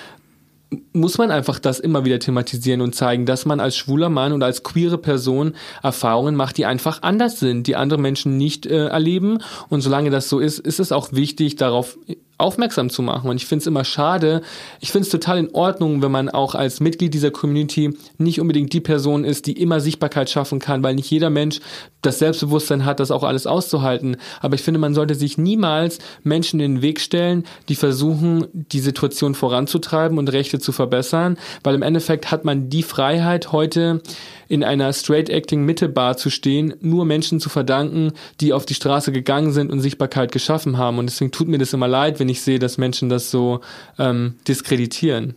muss 0.92 1.18
man 1.18 1.32
einfach 1.32 1.60
das 1.60 1.80
immer 1.80 2.04
wieder 2.04 2.20
thematisieren 2.20 2.82
und 2.82 2.94
zeigen, 2.94 3.26
dass 3.26 3.46
man 3.46 3.60
als 3.60 3.78
schwuler 3.78 4.10
Mann 4.10 4.34
und 4.34 4.44
als 4.44 4.64
queere 4.64 4.98
Person 4.98 5.54
Erfahrungen 5.82 6.36
macht, 6.36 6.58
die 6.58 6.66
einfach 6.66 7.04
anders 7.04 7.40
sind, 7.40 7.68
die 7.68 7.76
andere 7.76 8.00
Menschen 8.00 8.38
nicht 8.38 8.66
äh, 8.66 8.88
erleben. 8.88 9.40
Und 9.70 9.82
solange 9.82 10.10
das 10.10 10.28
so 10.28 10.40
ist, 10.40 10.60
ist 10.60 10.80
es 10.80 10.92
auch 10.92 11.14
wichtig, 11.14 11.56
darauf 11.56 11.98
aufmerksam 12.38 12.90
zu 12.90 13.02
machen. 13.02 13.30
Und 13.30 13.38
ich 13.38 13.46
finde 13.46 13.62
es 13.62 13.68
immer 13.68 13.84
schade. 13.84 14.42
Ich 14.80 14.92
finde 14.92 15.06
es 15.06 15.10
total 15.10 15.40
in 15.40 15.54
Ordnung, 15.54 16.02
wenn 16.02 16.12
man 16.12 16.30
auch 16.30 16.54
als 16.56 16.80
Mitglied 16.80 17.14
dieser 17.14 17.32
Community 17.32 17.98
nicht 18.18 18.40
unbedingt 18.40 18.74
die 18.74 18.80
Person 18.80 19.24
ist, 19.24 19.48
die 19.48 19.60
immer 19.60 19.80
Sichtbarkeit 19.80 20.30
schaffen 20.30 20.60
kann, 20.60 20.84
weil 20.84 20.96
nicht 20.96 21.10
jeder 21.10 21.30
Mensch 21.30 21.60
das 22.02 22.20
Selbstbewusstsein 22.20 22.86
hat, 22.86 23.00
das 23.00 23.12
auch 23.12 23.24
alles 23.24 23.48
auszuhalten. 23.48 24.18
Aber 24.40 24.56
ich 24.56 24.62
finde, 24.62 24.80
man 24.80 24.94
sollte 24.94 25.16
sich 25.16 25.38
niemals 25.38 26.00
Menschen 26.24 26.60
in 26.60 26.76
den 26.76 26.82
Weg 26.82 27.00
stellen, 27.00 27.44
die 27.70 27.76
versuchen, 27.76 28.46
die 28.54 28.80
Situation 28.80 29.34
voranzutreiben 29.34 30.18
und 30.18 30.32
Rechte 30.32 30.60
zu 30.60 30.72
verbessern, 30.72 31.38
weil 31.64 31.76
im 31.76 31.82
Endeffekt 31.82 32.30
hat 32.32 32.46
man 32.46 32.70
die 32.70 32.84
Freiheit 32.84 33.52
heute, 33.52 34.02
in 34.48 34.64
einer 34.64 34.92
Straight-Acting-Mitte-Bar 34.94 36.18
zu 36.18 36.30
stehen, 36.30 36.74
nur 36.82 37.06
Menschen 37.06 37.40
zu 37.40 37.50
verdanken, 37.50 38.14
die 38.42 38.54
auf 38.54 38.66
die 38.66 38.74
Straße 38.74 39.12
gegangen 39.12 39.52
sind 39.52 39.72
und 39.72 39.82
Sichtbarkeit 39.82 40.32
geschaffen 40.32 40.78
haben. 40.78 41.00
Und 41.00 41.08
deswegen 41.08 41.32
tut 41.32 41.48
mir 41.48 41.58
das 41.58 41.74
immer 41.74 41.88
leid, 41.88 42.20
wenn 42.20 42.30
ich 42.30 42.42
sehe, 42.42 42.60
dass 42.60 42.78
Menschen 42.78 43.10
das 43.10 43.32
so 43.32 43.62
ähm, 43.98 44.36
diskreditieren. 44.48 45.36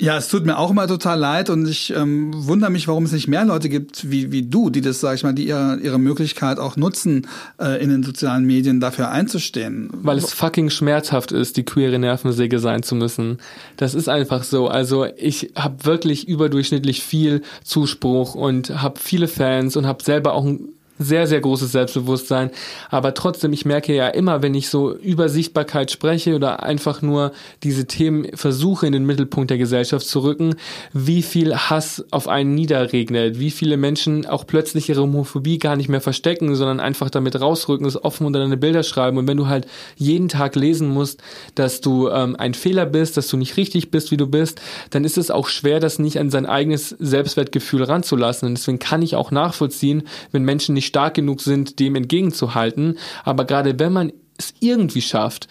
Ja, 0.00 0.16
es 0.16 0.28
tut 0.28 0.46
mir 0.46 0.58
auch 0.58 0.70
immer 0.70 0.86
total 0.86 1.18
leid 1.18 1.50
und 1.50 1.66
ich 1.66 1.92
ähm, 1.92 2.30
wundere 2.32 2.70
mich, 2.70 2.86
warum 2.86 3.04
es 3.04 3.10
nicht 3.10 3.26
mehr 3.26 3.44
Leute 3.44 3.68
gibt 3.68 4.08
wie, 4.08 4.30
wie 4.30 4.42
du, 4.42 4.70
die 4.70 4.80
das, 4.80 5.00
sag 5.00 5.16
ich 5.16 5.24
mal, 5.24 5.32
die 5.32 5.48
ihre, 5.48 5.80
ihre 5.80 5.98
Möglichkeit 5.98 6.60
auch 6.60 6.76
nutzen, 6.76 7.26
äh, 7.60 7.82
in 7.82 7.90
den 7.90 8.04
sozialen 8.04 8.44
Medien 8.44 8.78
dafür 8.78 9.10
einzustehen. 9.10 9.90
Weil 9.92 10.18
es 10.18 10.32
fucking 10.32 10.70
schmerzhaft 10.70 11.32
ist, 11.32 11.56
die 11.56 11.64
queere 11.64 11.98
Nervensäge 11.98 12.60
sein 12.60 12.84
zu 12.84 12.94
müssen. 12.94 13.38
Das 13.76 13.94
ist 13.94 14.08
einfach 14.08 14.44
so. 14.44 14.68
Also 14.68 15.04
ich 15.16 15.50
habe 15.56 15.84
wirklich 15.84 16.28
überdurchschnittlich 16.28 17.02
viel 17.02 17.42
Zuspruch 17.64 18.36
und 18.36 18.80
habe 18.80 19.00
viele 19.00 19.26
Fans 19.26 19.76
und 19.76 19.86
habe 19.86 20.04
selber 20.04 20.34
auch 20.34 20.44
ein 20.44 20.60
sehr, 20.98 21.26
sehr 21.26 21.40
großes 21.40 21.72
Selbstbewusstsein. 21.72 22.50
Aber 22.90 23.14
trotzdem, 23.14 23.52
ich 23.52 23.64
merke 23.64 23.94
ja 23.94 24.08
immer, 24.08 24.42
wenn 24.42 24.54
ich 24.54 24.68
so 24.68 24.94
über 24.96 25.28
Sichtbarkeit 25.28 25.90
spreche 25.90 26.34
oder 26.34 26.62
einfach 26.62 27.02
nur 27.02 27.32
diese 27.62 27.86
Themen 27.86 28.26
versuche 28.34 28.86
in 28.86 28.92
den 28.92 29.06
Mittelpunkt 29.06 29.50
der 29.50 29.58
Gesellschaft 29.58 30.06
zu 30.06 30.20
rücken, 30.20 30.56
wie 30.92 31.22
viel 31.22 31.54
Hass 31.54 32.04
auf 32.10 32.28
einen 32.28 32.54
niederregnet, 32.54 33.38
wie 33.38 33.50
viele 33.50 33.76
Menschen 33.76 34.26
auch 34.26 34.46
plötzlich 34.46 34.88
ihre 34.88 35.02
Homophobie 35.02 35.58
gar 35.58 35.76
nicht 35.76 35.88
mehr 35.88 36.00
verstecken, 36.00 36.54
sondern 36.54 36.80
einfach 36.80 37.10
damit 37.10 37.40
rausrücken, 37.40 37.86
es 37.86 38.02
offen 38.02 38.26
unter 38.26 38.40
deine 38.40 38.56
Bilder 38.56 38.82
schreiben. 38.82 39.18
Und 39.18 39.26
wenn 39.26 39.36
du 39.36 39.46
halt 39.46 39.66
jeden 39.96 40.28
Tag 40.28 40.56
lesen 40.56 40.88
musst, 40.88 41.22
dass 41.54 41.80
du 41.80 42.08
ähm, 42.08 42.36
ein 42.36 42.54
Fehler 42.54 42.86
bist, 42.86 43.16
dass 43.16 43.28
du 43.28 43.36
nicht 43.36 43.56
richtig 43.56 43.90
bist, 43.90 44.10
wie 44.10 44.16
du 44.16 44.26
bist, 44.26 44.60
dann 44.90 45.04
ist 45.04 45.18
es 45.18 45.30
auch 45.30 45.48
schwer, 45.48 45.80
das 45.80 45.98
nicht 45.98 46.18
an 46.18 46.30
sein 46.30 46.46
eigenes 46.46 46.90
Selbstwertgefühl 46.98 47.84
ranzulassen. 47.84 48.48
Und 48.48 48.58
deswegen 48.58 48.78
kann 48.78 49.02
ich 49.02 49.14
auch 49.14 49.30
nachvollziehen, 49.30 50.02
wenn 50.32 50.42
Menschen 50.42 50.74
nicht 50.74 50.87
stark 50.88 51.14
genug 51.14 51.40
sind, 51.40 51.78
dem 51.78 51.94
entgegenzuhalten. 51.94 52.98
Aber 53.24 53.44
gerade 53.44 53.78
wenn 53.78 53.92
man 53.92 54.12
es 54.36 54.54
irgendwie 54.60 55.02
schafft, 55.02 55.48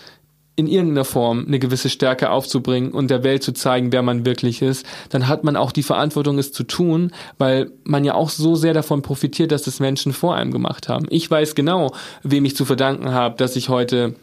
in 0.57 0.65
irgendeiner 0.65 1.05
Form 1.05 1.45
eine 1.45 1.59
gewisse 1.59 1.89
Stärke 1.89 2.31
aufzubringen 2.31 2.91
und 2.91 3.11
der 3.11 3.23
Welt 3.23 3.43
zu 3.43 3.53
zeigen, 3.53 3.91
wer 3.91 4.01
man 4.01 4.25
wirklich 4.25 4.63
ist, 4.63 4.87
dann 5.09 5.27
hat 5.27 5.43
man 5.43 5.55
auch 5.55 5.71
die 5.71 5.83
Verantwortung, 5.83 6.39
es 6.39 6.51
zu 6.51 6.63
tun, 6.63 7.11
weil 7.37 7.71
man 7.83 8.03
ja 8.03 8.15
auch 8.15 8.29
so 8.29 8.55
sehr 8.55 8.73
davon 8.73 9.03
profitiert, 9.03 9.51
dass 9.51 9.61
das 9.61 9.79
Menschen 9.79 10.13
vor 10.13 10.35
einem 10.35 10.51
gemacht 10.51 10.89
haben. 10.89 11.05
Ich 11.11 11.29
weiß 11.29 11.53
genau, 11.53 11.93
wem 12.23 12.43
ich 12.43 12.55
zu 12.55 12.65
verdanken 12.65 13.11
habe, 13.11 13.37
dass 13.37 13.55
ich 13.55 13.69
heute 13.69 14.15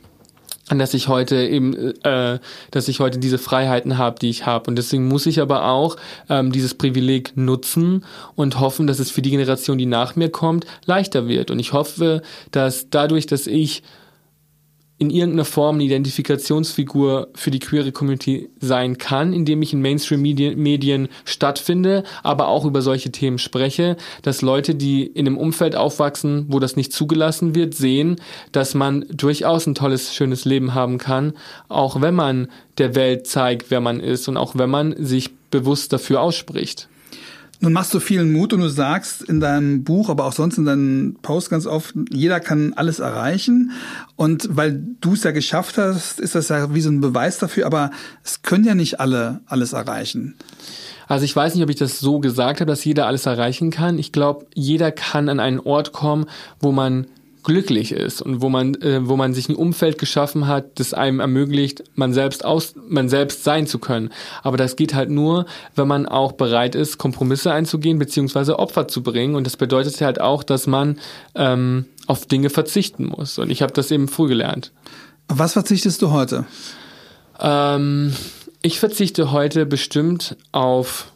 dass 0.70 0.94
ich 0.94 1.08
heute 1.08 1.36
eben, 1.46 1.94
äh, 2.02 2.38
dass 2.70 2.88
ich 2.88 3.00
heute 3.00 3.18
diese 3.18 3.38
Freiheiten 3.38 3.98
habe, 3.98 4.18
die 4.18 4.30
ich 4.30 4.46
habe. 4.46 4.70
Und 4.70 4.76
deswegen 4.76 5.06
muss 5.08 5.26
ich 5.26 5.40
aber 5.40 5.66
auch 5.66 5.96
ähm, 6.28 6.52
dieses 6.52 6.74
Privileg 6.74 7.36
nutzen 7.36 8.04
und 8.34 8.60
hoffen, 8.60 8.86
dass 8.86 8.98
es 8.98 9.10
für 9.10 9.22
die 9.22 9.30
Generation, 9.30 9.78
die 9.78 9.86
nach 9.86 10.16
mir 10.16 10.30
kommt, 10.30 10.66
leichter 10.86 11.28
wird. 11.28 11.50
Und 11.50 11.58
ich 11.58 11.72
hoffe, 11.72 12.22
dass 12.50 12.88
dadurch, 12.88 13.26
dass 13.26 13.46
ich 13.46 13.82
in 14.98 15.10
irgendeiner 15.10 15.44
Form 15.44 15.76
eine 15.76 15.84
Identifikationsfigur 15.84 17.28
für 17.34 17.50
die 17.50 17.58
queere 17.58 17.90
Community 17.90 18.48
sein 18.60 18.96
kann, 18.96 19.32
indem 19.32 19.60
ich 19.60 19.72
in 19.72 19.82
Mainstream-Medien 19.82 21.08
stattfinde, 21.24 22.04
aber 22.22 22.46
auch 22.46 22.64
über 22.64 22.80
solche 22.80 23.10
Themen 23.10 23.38
spreche, 23.38 23.96
dass 24.22 24.40
Leute, 24.40 24.76
die 24.76 25.04
in 25.04 25.26
einem 25.26 25.36
Umfeld 25.36 25.74
aufwachsen, 25.74 26.46
wo 26.48 26.60
das 26.60 26.76
nicht 26.76 26.92
zugelassen 26.92 27.54
wird, 27.56 27.74
sehen, 27.74 28.16
dass 28.52 28.74
man 28.74 29.04
durchaus 29.10 29.66
ein 29.66 29.74
tolles, 29.74 30.14
schönes 30.14 30.44
Leben 30.44 30.74
haben 30.74 30.98
kann, 30.98 31.32
auch 31.68 32.00
wenn 32.00 32.14
man 32.14 32.48
der 32.78 32.94
Welt 32.94 33.26
zeigt, 33.26 33.70
wer 33.70 33.80
man 33.80 33.98
ist 33.98 34.28
und 34.28 34.36
auch 34.36 34.54
wenn 34.56 34.70
man 34.70 34.94
sich 35.04 35.30
bewusst 35.50 35.92
dafür 35.92 36.20
ausspricht. 36.20 36.88
Nun 37.64 37.72
machst 37.72 37.94
du 37.94 38.00
vielen 38.00 38.30
Mut 38.30 38.52
und 38.52 38.60
du 38.60 38.68
sagst 38.68 39.22
in 39.22 39.40
deinem 39.40 39.84
Buch, 39.84 40.10
aber 40.10 40.26
auch 40.26 40.34
sonst 40.34 40.58
in 40.58 40.66
deinen 40.66 41.14
Posts 41.22 41.48
ganz 41.48 41.66
oft, 41.66 41.94
jeder 42.10 42.38
kann 42.38 42.74
alles 42.74 42.98
erreichen. 42.98 43.70
Und 44.16 44.48
weil 44.50 44.84
du 45.00 45.14
es 45.14 45.24
ja 45.24 45.30
geschafft 45.30 45.78
hast, 45.78 46.20
ist 46.20 46.34
das 46.34 46.50
ja 46.50 46.74
wie 46.74 46.82
so 46.82 46.90
ein 46.90 47.00
Beweis 47.00 47.38
dafür, 47.38 47.64
aber 47.64 47.90
es 48.22 48.42
können 48.42 48.64
ja 48.64 48.74
nicht 48.74 49.00
alle 49.00 49.40
alles 49.46 49.72
erreichen. 49.72 50.34
Also 51.08 51.24
ich 51.24 51.34
weiß 51.34 51.54
nicht, 51.54 51.64
ob 51.64 51.70
ich 51.70 51.76
das 51.76 52.00
so 52.00 52.20
gesagt 52.20 52.60
habe, 52.60 52.70
dass 52.70 52.84
jeder 52.84 53.06
alles 53.06 53.24
erreichen 53.24 53.70
kann. 53.70 53.98
Ich 53.98 54.12
glaube, 54.12 54.44
jeder 54.54 54.92
kann 54.92 55.30
an 55.30 55.40
einen 55.40 55.58
Ort 55.58 55.92
kommen, 55.92 56.26
wo 56.60 56.70
man 56.70 57.06
glücklich 57.44 57.92
ist 57.92 58.22
und 58.22 58.42
wo 58.42 58.48
man, 58.48 58.74
äh, 58.76 59.06
wo 59.06 59.16
man 59.16 59.34
sich 59.34 59.48
ein 59.48 59.54
Umfeld 59.54 59.98
geschaffen 59.98 60.46
hat, 60.46 60.80
das 60.80 60.94
einem 60.94 61.20
ermöglicht, 61.20 61.84
man 61.94 62.12
selbst 62.12 62.44
aus, 62.44 62.74
man 62.88 63.08
selbst 63.08 63.44
sein 63.44 63.66
zu 63.66 63.78
können. 63.78 64.10
Aber 64.42 64.56
das 64.56 64.76
geht 64.76 64.94
halt 64.94 65.10
nur, 65.10 65.46
wenn 65.76 65.86
man 65.86 66.06
auch 66.06 66.32
bereit 66.32 66.74
ist, 66.74 66.98
Kompromisse 66.98 67.52
einzugehen 67.52 67.98
beziehungsweise 67.98 68.58
Opfer 68.58 68.88
zu 68.88 69.02
bringen. 69.02 69.36
Und 69.36 69.46
das 69.46 69.56
bedeutet 69.56 70.00
halt 70.00 70.20
auch, 70.20 70.42
dass 70.42 70.66
man 70.66 70.98
ähm, 71.34 71.84
auf 72.06 72.26
Dinge 72.26 72.50
verzichten 72.50 73.06
muss. 73.06 73.38
Und 73.38 73.50
ich 73.50 73.62
habe 73.62 73.72
das 73.72 73.90
eben 73.90 74.08
früh 74.08 74.28
gelernt. 74.28 74.72
Was 75.28 75.52
verzichtest 75.52 76.02
du 76.02 76.10
heute? 76.10 76.46
Ähm, 77.38 78.14
ich 78.62 78.80
verzichte 78.80 79.30
heute 79.30 79.66
bestimmt 79.66 80.36
auf 80.52 81.12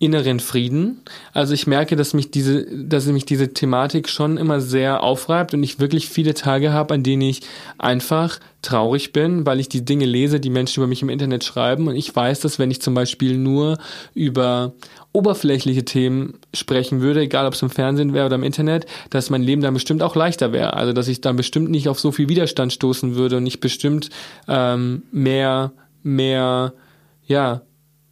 inneren 0.00 0.40
Frieden. 0.40 1.02
Also 1.34 1.52
ich 1.52 1.66
merke, 1.66 1.94
dass 1.94 2.14
mich 2.14 2.30
diese, 2.30 2.64
dass 2.74 3.04
mich 3.06 3.26
diese 3.26 3.52
Thematik 3.52 4.08
schon 4.08 4.38
immer 4.38 4.62
sehr 4.62 5.02
aufreibt 5.02 5.52
und 5.52 5.62
ich 5.62 5.78
wirklich 5.78 6.08
viele 6.08 6.32
Tage 6.32 6.72
habe, 6.72 6.94
an 6.94 7.02
denen 7.02 7.20
ich 7.20 7.42
einfach 7.76 8.40
traurig 8.62 9.12
bin, 9.12 9.44
weil 9.44 9.60
ich 9.60 9.68
die 9.68 9.84
Dinge 9.84 10.06
lese, 10.06 10.40
die 10.40 10.48
Menschen 10.48 10.80
über 10.80 10.86
mich 10.86 11.02
im 11.02 11.10
Internet 11.10 11.44
schreiben 11.44 11.86
und 11.86 11.96
ich 11.96 12.16
weiß, 12.16 12.40
dass 12.40 12.58
wenn 12.58 12.70
ich 12.70 12.80
zum 12.80 12.94
Beispiel 12.94 13.36
nur 13.36 13.76
über 14.14 14.72
oberflächliche 15.12 15.84
Themen 15.84 16.38
sprechen 16.54 17.02
würde, 17.02 17.20
egal 17.20 17.46
ob 17.46 17.52
es 17.52 17.60
im 17.60 17.68
Fernsehen 17.68 18.14
wäre 18.14 18.24
oder 18.24 18.36
im 18.36 18.42
Internet, 18.42 18.86
dass 19.10 19.28
mein 19.28 19.42
Leben 19.42 19.60
dann 19.60 19.74
bestimmt 19.74 20.02
auch 20.02 20.16
leichter 20.16 20.52
wäre. 20.52 20.74
Also 20.74 20.94
dass 20.94 21.08
ich 21.08 21.20
dann 21.20 21.36
bestimmt 21.36 21.70
nicht 21.70 21.90
auf 21.90 22.00
so 22.00 22.10
viel 22.10 22.30
Widerstand 22.30 22.72
stoßen 22.72 23.16
würde 23.16 23.36
und 23.36 23.46
ich 23.46 23.60
bestimmt 23.60 24.08
ähm, 24.48 25.02
mehr, 25.12 25.72
mehr, 26.02 26.72
ja, 27.26 27.60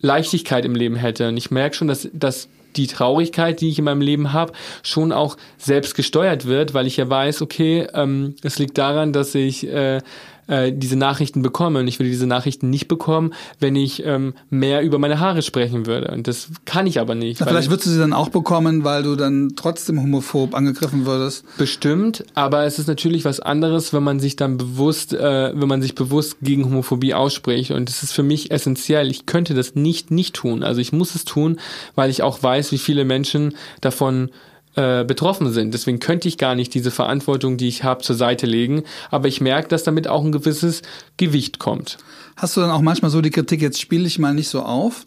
Leichtigkeit 0.00 0.64
im 0.64 0.74
Leben 0.74 0.96
hätte. 0.96 1.28
Und 1.28 1.36
ich 1.36 1.50
merke 1.50 1.76
schon, 1.76 1.88
dass, 1.88 2.08
dass 2.12 2.48
die 2.76 2.86
Traurigkeit, 2.86 3.60
die 3.60 3.68
ich 3.68 3.78
in 3.78 3.84
meinem 3.84 4.00
Leben 4.00 4.32
habe, 4.32 4.52
schon 4.82 5.12
auch 5.12 5.36
selbst 5.56 5.94
gesteuert 5.94 6.46
wird, 6.46 6.74
weil 6.74 6.86
ich 6.86 6.96
ja 6.96 7.08
weiß, 7.08 7.42
okay, 7.42 7.86
ähm, 7.94 8.34
es 8.42 8.58
liegt 8.58 8.78
daran, 8.78 9.12
dass 9.12 9.34
ich 9.34 9.66
äh, 9.66 10.00
äh, 10.48 10.72
diese 10.74 10.96
Nachrichten 10.96 11.42
bekomme. 11.42 11.80
Und 11.80 11.88
ich 11.88 11.98
würde 11.98 12.10
diese 12.10 12.26
Nachrichten 12.26 12.70
nicht 12.70 12.88
bekommen, 12.88 13.32
wenn 13.60 13.76
ich 13.76 14.04
ähm, 14.04 14.34
mehr 14.50 14.82
über 14.82 14.98
meine 14.98 15.20
Haare 15.20 15.42
sprechen 15.42 15.86
würde. 15.86 16.10
Und 16.10 16.26
das 16.26 16.48
kann 16.64 16.86
ich 16.86 17.00
aber 17.00 17.14
nicht. 17.14 17.40
Na, 17.40 17.46
vielleicht 17.46 17.70
würdest 17.70 17.86
du 17.86 17.90
sie 17.90 17.98
dann 17.98 18.12
auch 18.12 18.30
bekommen, 18.30 18.84
weil 18.84 19.02
du 19.02 19.14
dann 19.14 19.52
trotzdem 19.54 20.02
homophob 20.02 20.54
angegriffen 20.54 21.06
würdest. 21.06 21.44
Bestimmt, 21.56 22.24
aber 22.34 22.64
es 22.64 22.78
ist 22.78 22.88
natürlich 22.88 23.24
was 23.24 23.40
anderes, 23.40 23.92
wenn 23.92 24.02
man 24.02 24.20
sich 24.20 24.36
dann 24.36 24.56
bewusst, 24.56 25.12
äh, 25.12 25.52
wenn 25.54 25.68
man 25.68 25.82
sich 25.82 25.94
bewusst 25.94 26.38
gegen 26.42 26.64
Homophobie 26.64 27.14
ausspricht. 27.14 27.70
Und 27.70 27.88
es 27.88 28.02
ist 28.02 28.12
für 28.12 28.22
mich 28.22 28.50
essentiell. 28.50 29.10
Ich 29.10 29.26
könnte 29.26 29.54
das 29.54 29.74
nicht 29.74 30.10
nicht 30.10 30.34
tun. 30.34 30.62
Also 30.62 30.80
ich 30.80 30.92
muss 30.92 31.14
es 31.14 31.24
tun, 31.24 31.58
weil 31.94 32.10
ich 32.10 32.22
auch 32.22 32.42
weiß, 32.42 32.72
wie 32.72 32.78
viele 32.78 33.04
Menschen 33.04 33.54
davon 33.80 34.30
äh, 34.78 35.04
betroffen 35.04 35.50
sind. 35.50 35.74
Deswegen 35.74 35.98
könnte 35.98 36.28
ich 36.28 36.38
gar 36.38 36.54
nicht 36.54 36.72
diese 36.72 36.92
Verantwortung, 36.92 37.56
die 37.56 37.66
ich 37.66 37.82
habe, 37.82 38.02
zur 38.02 38.14
Seite 38.14 38.46
legen. 38.46 38.84
Aber 39.10 39.26
ich 39.26 39.40
merke, 39.40 39.66
dass 39.66 39.82
damit 39.82 40.06
auch 40.06 40.24
ein 40.24 40.30
gewisses 40.30 40.82
Gewicht 41.16 41.58
kommt. 41.58 41.98
Hast 42.36 42.56
du 42.56 42.60
dann 42.60 42.70
auch 42.70 42.80
manchmal 42.80 43.10
so 43.10 43.20
die 43.20 43.30
Kritik, 43.30 43.60
jetzt 43.60 43.80
spiele 43.80 44.06
ich 44.06 44.20
mal 44.20 44.34
nicht 44.34 44.48
so 44.48 44.62
auf? 44.62 45.04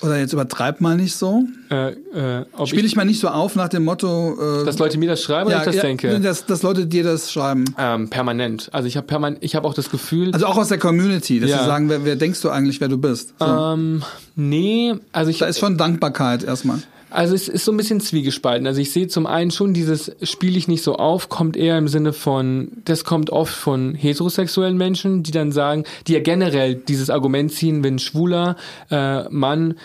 Oder 0.00 0.18
jetzt 0.18 0.32
übertreib 0.32 0.80
mal 0.80 0.96
nicht 0.96 1.14
so. 1.14 1.44
Äh, 1.70 1.92
äh, 1.92 2.44
Spiele 2.66 2.82
ich, 2.82 2.88
ich, 2.88 2.96
mal 2.96 3.04
nicht 3.04 3.20
so 3.20 3.28
auf 3.28 3.54
nach 3.54 3.68
dem 3.68 3.84
Motto. 3.84 4.62
Äh, 4.62 4.64
dass 4.64 4.78
Leute 4.78 4.98
mir 4.98 5.08
das 5.08 5.22
schreiben 5.22 5.48
ja, 5.48 5.58
oder 5.58 5.64
ich 5.64 5.66
das 5.66 5.76
ja, 5.76 5.82
denke? 5.82 6.20
Dass, 6.20 6.44
dass 6.44 6.62
Leute 6.62 6.86
dir 6.86 7.04
das 7.04 7.30
schreiben. 7.30 7.64
Ähm, 7.78 8.10
permanent. 8.10 8.68
Also 8.72 8.88
ich 8.88 8.96
habe 8.96 9.06
permanent, 9.06 9.44
ich 9.44 9.54
habe 9.54 9.66
auch 9.68 9.74
das 9.74 9.90
Gefühl. 9.90 10.32
Also 10.34 10.46
auch 10.46 10.56
aus 10.56 10.68
der 10.68 10.78
Community, 10.78 11.38
dass 11.38 11.50
ja. 11.50 11.60
sie 11.60 11.66
sagen, 11.66 11.88
wer, 11.88 12.04
wer 12.04 12.16
denkst 12.16 12.42
du 12.42 12.50
eigentlich, 12.50 12.80
wer 12.80 12.88
du 12.88 12.98
bist? 12.98 13.32
So. 13.38 13.46
Ähm, 13.46 14.02
nee, 14.34 14.94
also 15.12 15.30
ich. 15.30 15.38
Da 15.38 15.46
ist 15.46 15.60
schon 15.60 15.78
Dankbarkeit 15.78 16.42
erstmal. 16.42 16.82
Also 17.14 17.36
es 17.36 17.46
ist 17.48 17.64
so 17.64 17.70
ein 17.70 17.76
bisschen 17.76 18.00
zwiegespalten. 18.00 18.66
Also 18.66 18.80
ich 18.80 18.90
sehe 18.90 19.06
zum 19.06 19.28
einen 19.28 19.52
schon 19.52 19.72
dieses 19.72 20.10
spiele 20.22 20.58
ich 20.58 20.66
nicht 20.66 20.82
so 20.82 20.96
auf, 20.96 21.28
kommt 21.28 21.56
eher 21.56 21.78
im 21.78 21.86
Sinne 21.86 22.12
von, 22.12 22.72
das 22.84 23.04
kommt 23.04 23.30
oft 23.30 23.54
von 23.54 23.94
heterosexuellen 23.94 24.76
Menschen, 24.76 25.22
die 25.22 25.30
dann 25.30 25.52
sagen, 25.52 25.84
die 26.08 26.14
ja 26.14 26.20
generell 26.20 26.74
dieses 26.74 27.10
Argument 27.10 27.52
ziehen, 27.52 27.84
wenn 27.84 27.94
ein 27.94 27.98
schwuler 28.00 28.56
äh, 28.90 29.28
Mann 29.28 29.76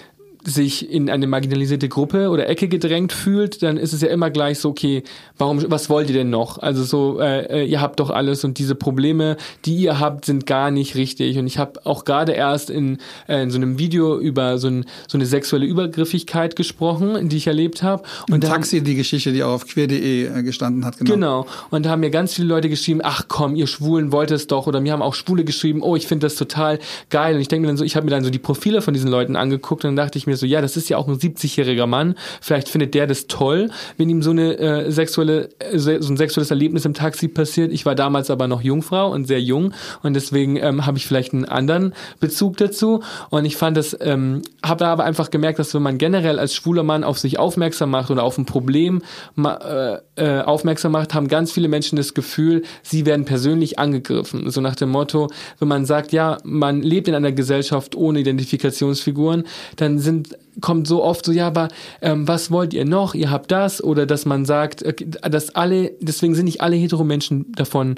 sich 0.43 0.89
in 0.89 1.09
eine 1.09 1.27
marginalisierte 1.27 1.89
Gruppe 1.89 2.29
oder 2.29 2.47
Ecke 2.47 2.67
gedrängt 2.67 3.11
fühlt, 3.11 3.61
dann 3.61 3.77
ist 3.77 3.93
es 3.93 4.01
ja 4.01 4.07
immer 4.07 4.29
gleich 4.29 4.59
so, 4.59 4.69
okay, 4.69 5.03
warum, 5.37 5.63
was 5.67 5.89
wollt 5.89 6.09
ihr 6.09 6.15
denn 6.15 6.29
noch? 6.29 6.57
Also 6.59 6.83
so, 6.83 7.19
äh, 7.19 7.61
äh, 7.61 7.65
ihr 7.65 7.81
habt 7.81 7.99
doch 7.99 8.09
alles 8.09 8.43
und 8.43 8.57
diese 8.57 8.75
Probleme, 8.75 9.37
die 9.65 9.75
ihr 9.75 9.99
habt, 9.99 10.25
sind 10.25 10.45
gar 10.45 10.71
nicht 10.71 10.95
richtig. 10.95 11.37
Und 11.37 11.47
ich 11.47 11.57
habe 11.57 11.85
auch 11.85 12.05
gerade 12.05 12.31
erst 12.31 12.69
in, 12.69 12.99
äh, 13.27 13.43
in 13.43 13.51
so 13.51 13.57
einem 13.57 13.79
Video 13.79 14.17
über 14.17 14.57
so, 14.57 14.67
ein, 14.67 14.85
so 15.07 15.17
eine 15.17 15.25
sexuelle 15.25 15.65
Übergriffigkeit 15.65 16.55
gesprochen, 16.55 17.27
die 17.29 17.37
ich 17.37 17.47
erlebt 17.47 17.83
habe. 17.83 18.03
Und 18.29 18.43
Im 18.43 18.49
Taxi 18.49 18.81
die 18.81 18.95
Geschichte, 18.95 19.33
die 19.33 19.43
auch 19.43 19.51
auf 19.51 19.67
queer.de 19.67 20.25
äh, 20.25 20.43
gestanden 20.43 20.85
hat, 20.85 20.97
genau. 20.97 21.13
Genau. 21.13 21.47
Und 21.69 21.85
da 21.85 21.89
haben 21.89 21.99
mir 21.99 22.11
ganz 22.11 22.33
viele 22.33 22.47
Leute 22.47 22.69
geschrieben, 22.69 23.01
ach 23.03 23.25
komm, 23.27 23.55
ihr 23.55 23.67
Schwulen 23.67 24.11
wollt 24.11 24.31
es 24.31 24.47
doch. 24.47 24.67
Oder 24.67 24.79
mir 24.79 24.93
haben 24.93 25.01
auch 25.01 25.13
Schwule 25.13 25.43
geschrieben, 25.43 25.81
oh, 25.81 25.95
ich 25.95 26.07
finde 26.07 26.27
das 26.27 26.35
total 26.35 26.79
geil. 27.09 27.35
Und 27.35 27.41
ich 27.41 27.49
denke 27.49 27.61
mir 27.61 27.67
dann 27.67 27.77
so, 27.77 27.83
ich 27.83 27.95
habe 27.95 28.05
mir 28.05 28.11
dann 28.11 28.23
so 28.23 28.29
die 28.29 28.39
Profile 28.39 28.81
von 28.81 28.93
diesen 28.93 29.09
Leuten 29.09 29.35
angeguckt 29.35 29.83
und 29.83 29.89
dann 29.89 30.05
dachte 30.05 30.17
ich 30.17 30.28
mir 30.29 30.37
so, 30.37 30.45
ja, 30.45 30.61
das 30.61 30.77
ist 30.77 30.89
ja 30.89 30.97
auch 30.97 31.07
ein 31.07 31.15
70-jähriger 31.15 31.85
Mann, 31.85 32.15
vielleicht 32.41 32.69
findet 32.69 32.93
der 32.93 33.07
das 33.07 33.27
toll, 33.27 33.69
wenn 33.97 34.09
ihm 34.09 34.21
so 34.21 34.31
eine 34.31 34.57
äh, 34.57 34.91
sexuelle, 34.91 35.49
äh, 35.59 35.77
so 35.77 35.91
ein 35.91 36.17
sexuelles 36.17 36.51
Erlebnis 36.51 36.85
im 36.85 36.93
Taxi 36.93 37.27
passiert. 37.27 37.71
Ich 37.71 37.85
war 37.85 37.95
damals 37.95 38.29
aber 38.29 38.47
noch 38.47 38.61
Jungfrau 38.61 39.11
und 39.11 39.25
sehr 39.25 39.41
jung 39.41 39.73
und 40.03 40.13
deswegen 40.13 40.57
ähm, 40.57 40.85
habe 40.85 40.97
ich 40.97 41.05
vielleicht 41.05 41.33
einen 41.33 41.45
anderen 41.45 41.93
Bezug 42.19 42.57
dazu 42.57 43.01
und 43.29 43.45
ich 43.45 43.57
fand 43.57 43.77
das, 43.77 43.97
ähm, 43.99 44.41
habe 44.63 44.87
aber 44.87 45.03
einfach 45.03 45.31
gemerkt, 45.31 45.59
dass 45.59 45.73
wenn 45.73 45.81
man 45.81 45.97
generell 45.97 46.39
als 46.39 46.53
schwuler 46.55 46.83
Mann 46.83 47.03
auf 47.03 47.19
sich 47.19 47.39
aufmerksam 47.39 47.89
macht 47.89 48.11
oder 48.11 48.23
auf 48.23 48.37
ein 48.37 48.45
Problem 48.45 49.01
äh, 49.37 49.97
äh, 50.19 50.41
aufmerksam 50.41 50.91
macht, 50.91 51.13
haben 51.13 51.27
ganz 51.27 51.51
viele 51.51 51.67
Menschen 51.67 51.95
das 51.95 52.13
Gefühl, 52.13 52.63
sie 52.83 53.05
werden 53.05 53.25
persönlich 53.25 53.79
angegriffen. 53.79 54.49
So 54.51 54.61
nach 54.61 54.75
dem 54.75 54.89
Motto, 54.89 55.29
wenn 55.59 55.67
man 55.67 55.85
sagt, 55.85 56.11
ja, 56.11 56.37
man 56.43 56.81
lebt 56.81 57.07
in 57.07 57.15
einer 57.15 57.31
Gesellschaft 57.31 57.95
ohne 57.95 58.19
Identifikationsfiguren, 58.19 59.45
dann 59.77 59.99
sind 59.99 60.37
kommt 60.61 60.87
so 60.87 61.03
oft 61.03 61.23
so, 61.23 61.31
ja, 61.31 61.47
aber 61.47 61.69
ähm, 62.01 62.27
was 62.27 62.51
wollt 62.51 62.73
ihr 62.73 62.83
noch? 62.83 63.15
Ihr 63.15 63.31
habt 63.31 63.49
das 63.49 63.81
oder 63.81 64.05
dass 64.05 64.25
man 64.25 64.43
sagt, 64.43 64.81
äh, 64.83 64.93
dass 65.29 65.55
alle, 65.55 65.91
deswegen 66.01 66.35
sind 66.35 66.45
nicht 66.45 66.59
alle 66.59 66.75
Heteromenschen 66.75 67.51
davon 67.53 67.95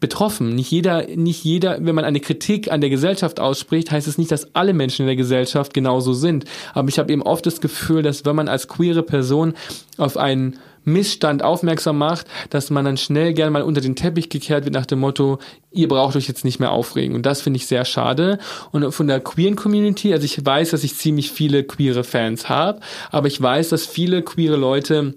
betroffen. 0.00 0.54
Nicht 0.54 0.70
jeder, 0.70 1.06
nicht 1.14 1.44
jeder, 1.44 1.78
wenn 1.80 1.94
man 1.94 2.04
eine 2.04 2.20
Kritik 2.20 2.72
an 2.72 2.80
der 2.80 2.90
Gesellschaft 2.90 3.38
ausspricht, 3.38 3.90
heißt 3.90 4.08
es 4.08 4.18
nicht, 4.18 4.32
dass 4.32 4.54
alle 4.54 4.72
Menschen 4.72 5.02
in 5.02 5.06
der 5.06 5.16
Gesellschaft 5.16 5.74
genauso 5.74 6.14
sind. 6.14 6.44
Aber 6.72 6.88
ich 6.88 6.98
habe 6.98 7.12
eben 7.12 7.22
oft 7.22 7.46
das 7.46 7.60
Gefühl, 7.60 8.02
dass 8.02 8.24
wenn 8.24 8.36
man 8.36 8.48
als 8.48 8.66
queere 8.66 9.02
Person 9.02 9.54
auf 9.98 10.16
einen 10.16 10.58
Missstand 10.84 11.42
aufmerksam 11.42 11.98
macht, 11.98 12.26
dass 12.48 12.70
man 12.70 12.86
dann 12.86 12.96
schnell 12.96 13.34
gerne 13.34 13.50
mal 13.50 13.62
unter 13.62 13.82
den 13.82 13.96
Teppich 13.96 14.30
gekehrt 14.30 14.64
wird 14.64 14.74
nach 14.74 14.86
dem 14.86 15.00
Motto, 15.00 15.38
ihr 15.70 15.88
braucht 15.88 16.16
euch 16.16 16.26
jetzt 16.26 16.44
nicht 16.44 16.58
mehr 16.58 16.72
aufregen. 16.72 17.14
Und 17.14 17.26
das 17.26 17.42
finde 17.42 17.58
ich 17.58 17.66
sehr 17.66 17.84
schade. 17.84 18.38
Und 18.72 18.90
von 18.92 19.06
der 19.06 19.20
queeren 19.20 19.56
Community, 19.56 20.12
also 20.12 20.24
ich 20.24 20.44
weiß, 20.44 20.70
dass 20.70 20.84
ich 20.84 20.96
ziemlich 20.96 21.30
viele 21.30 21.64
queere 21.64 22.02
Fans 22.02 22.48
habe, 22.48 22.80
aber 23.10 23.26
ich 23.26 23.40
weiß, 23.40 23.68
dass 23.68 23.86
viele 23.86 24.22
queere 24.22 24.56
Leute 24.56 25.14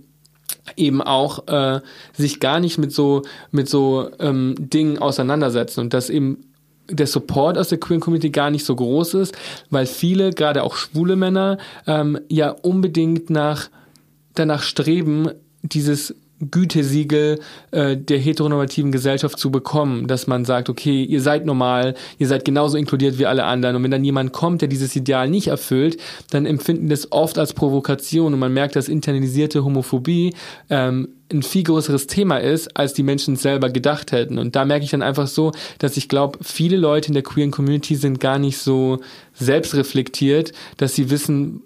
eben 0.78 1.02
auch 1.02 1.48
äh, 1.48 1.82
sich 2.14 2.40
gar 2.40 2.60
nicht 2.60 2.78
mit 2.78 2.92
so 2.92 3.24
mit 3.52 3.70
so 3.70 4.10
ähm, 4.20 4.56
Dingen 4.58 4.98
auseinandersetzen 4.98 5.82
und 5.82 5.94
dass 5.94 6.10
eben 6.10 6.46
der 6.90 7.08
Support 7.08 7.58
aus 7.58 7.70
der 7.70 7.80
queeren 7.80 8.02
Community 8.02 8.30
gar 8.30 8.52
nicht 8.52 8.66
so 8.66 8.76
groß 8.76 9.14
ist, 9.16 9.36
weil 9.70 9.86
viele, 9.86 10.32
gerade 10.32 10.64
auch 10.64 10.76
schwule 10.76 11.16
Männer, 11.16 11.58
ähm, 11.88 12.20
ja 12.30 12.50
unbedingt 12.50 13.30
nach 13.30 13.70
danach 14.34 14.64
streben, 14.64 15.30
dieses 15.62 16.16
Gütesiegel 16.52 17.40
äh, 17.72 17.98
der 17.98 18.20
heteronormativen 18.20 18.92
Gesellschaft 18.92 19.40
zu 19.40 19.52
bekommen, 19.52 20.08
dass 20.08 20.28
man 20.28 20.46
sagt, 20.46 20.70
okay, 20.70 21.04
ihr 21.04 21.22
seid 21.22 21.46
normal, 21.46 21.96
ihr 22.18 22.28
seid 22.28 22.46
genauso 22.46 22.78
inkludiert 22.78 23.20
wie 23.20 23.26
alle 23.26 23.46
anderen. 23.46 23.76
Und 23.76 23.84
wenn 23.84 23.92
dann 23.92 24.04
jemand 24.04 24.34
kommt, 24.34 24.62
der 24.62 24.70
dieses 24.70 24.96
Ideal 24.96 25.30
nicht 25.30 25.48
erfüllt, 25.48 25.98
dann 26.32 26.46
empfinden 26.46 26.90
das 26.90 27.12
oft 27.12 27.38
als 27.38 27.54
Provokation 27.54 28.34
und 28.34 28.40
man 28.40 28.54
merkt, 28.54 28.76
dass 28.76 28.88
internalisierte 28.88 29.64
Homophobie 29.64 30.34
ähm, 30.70 31.10
ein 31.32 31.44
viel 31.44 31.64
größeres 31.64 32.08
Thema 32.08 32.38
ist, 32.38 32.78
als 32.78 32.94
die 32.94 33.04
Menschen 33.04 33.36
selber 33.36 33.70
gedacht 33.70 34.12
hätten. 34.12 34.38
Und 34.38 34.56
da 34.56 34.66
merke 34.66 34.86
ich 34.86 34.92
dann 34.92 35.02
einfach 35.02 35.28
so, 35.28 35.52
dass 35.80 35.98
ich 35.98 36.08
glaube, 36.08 36.40
viele 36.42 36.78
Leute 36.78 37.08
in 37.10 37.14
der 37.14 37.24
queeren 37.24 37.52
Community 37.52 37.96
sind 37.96 38.20
gar 38.20 38.40
nicht 38.40 38.58
so 38.58 39.00
selbstreflektiert, 39.34 40.54
dass 40.78 40.96
sie 40.96 41.10
wissen, 41.10 41.64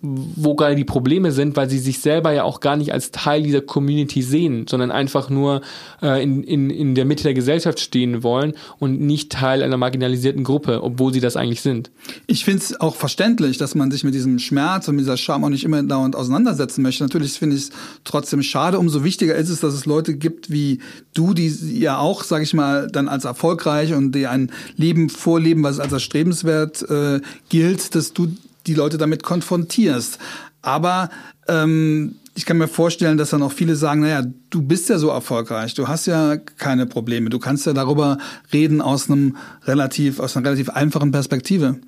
wo 0.00 0.54
gerade 0.54 0.76
die 0.76 0.84
Probleme 0.84 1.32
sind, 1.32 1.56
weil 1.56 1.68
sie 1.68 1.78
sich 1.78 1.98
selber 1.98 2.32
ja 2.32 2.44
auch 2.44 2.60
gar 2.60 2.76
nicht 2.76 2.92
als 2.92 3.10
Teil 3.10 3.42
dieser 3.42 3.62
Community 3.62 4.22
sehen, 4.22 4.66
sondern 4.68 4.92
einfach 4.92 5.28
nur 5.28 5.60
äh, 6.00 6.22
in, 6.22 6.44
in, 6.44 6.70
in 6.70 6.94
der 6.94 7.04
Mitte 7.04 7.24
der 7.24 7.34
Gesellschaft 7.34 7.80
stehen 7.80 8.22
wollen 8.22 8.52
und 8.78 9.00
nicht 9.00 9.32
Teil 9.32 9.60
einer 9.60 9.76
marginalisierten 9.76 10.44
Gruppe, 10.44 10.84
obwohl 10.84 11.12
sie 11.12 11.18
das 11.20 11.36
eigentlich 11.36 11.62
sind. 11.62 11.90
Ich 12.28 12.44
finde 12.44 12.62
es 12.62 12.80
auch 12.80 12.94
verständlich, 12.94 13.58
dass 13.58 13.74
man 13.74 13.90
sich 13.90 14.04
mit 14.04 14.14
diesem 14.14 14.38
Schmerz 14.38 14.86
und 14.86 14.98
dieser 14.98 15.16
Scham 15.16 15.42
auch 15.42 15.48
nicht 15.48 15.64
immer 15.64 15.82
dauernd 15.82 16.14
auseinandersetzen 16.14 16.82
möchte. 16.82 17.02
Natürlich 17.02 17.32
finde 17.32 17.56
ich 17.56 17.62
es 17.62 17.70
trotzdem 18.04 18.42
schade. 18.44 18.78
Umso 18.78 19.02
wichtiger 19.02 19.34
ist 19.34 19.48
es, 19.48 19.58
dass 19.58 19.74
es 19.74 19.84
Leute 19.84 20.14
gibt 20.14 20.48
wie 20.50 20.78
du, 21.12 21.34
die 21.34 21.52
ja 21.80 21.98
auch, 21.98 22.22
sage 22.22 22.44
ich 22.44 22.54
mal, 22.54 22.86
dann 22.86 23.08
als 23.08 23.24
erfolgreich 23.24 23.92
und 23.94 24.12
die 24.12 24.28
ein 24.28 24.52
Leben 24.76 25.08
vorleben, 25.10 25.64
was 25.64 25.80
als 25.80 25.92
erstrebenswert 25.92 26.88
äh, 26.88 27.20
gilt, 27.48 27.96
dass 27.96 28.12
du 28.12 28.28
die 28.68 28.74
Leute 28.74 28.98
damit 28.98 29.22
konfrontierst. 29.22 30.18
Aber 30.62 31.10
ähm, 31.48 32.16
ich 32.34 32.46
kann 32.46 32.58
mir 32.58 32.68
vorstellen, 32.68 33.18
dass 33.18 33.30
dann 33.30 33.42
auch 33.42 33.52
viele 33.52 33.74
sagen, 33.74 34.02
naja, 34.02 34.22
du 34.50 34.62
bist 34.62 34.88
ja 34.88 34.98
so 34.98 35.08
erfolgreich, 35.08 35.74
du 35.74 35.88
hast 35.88 36.06
ja 36.06 36.36
keine 36.36 36.86
Probleme, 36.86 37.30
du 37.30 37.40
kannst 37.40 37.66
ja 37.66 37.72
darüber 37.72 38.18
reden 38.52 38.80
aus 38.80 39.10
einem 39.10 39.36
relativ, 39.64 40.20
aus 40.20 40.36
einer 40.36 40.46
relativ 40.46 40.70
einfachen 40.70 41.10
Perspektive. 41.10 41.80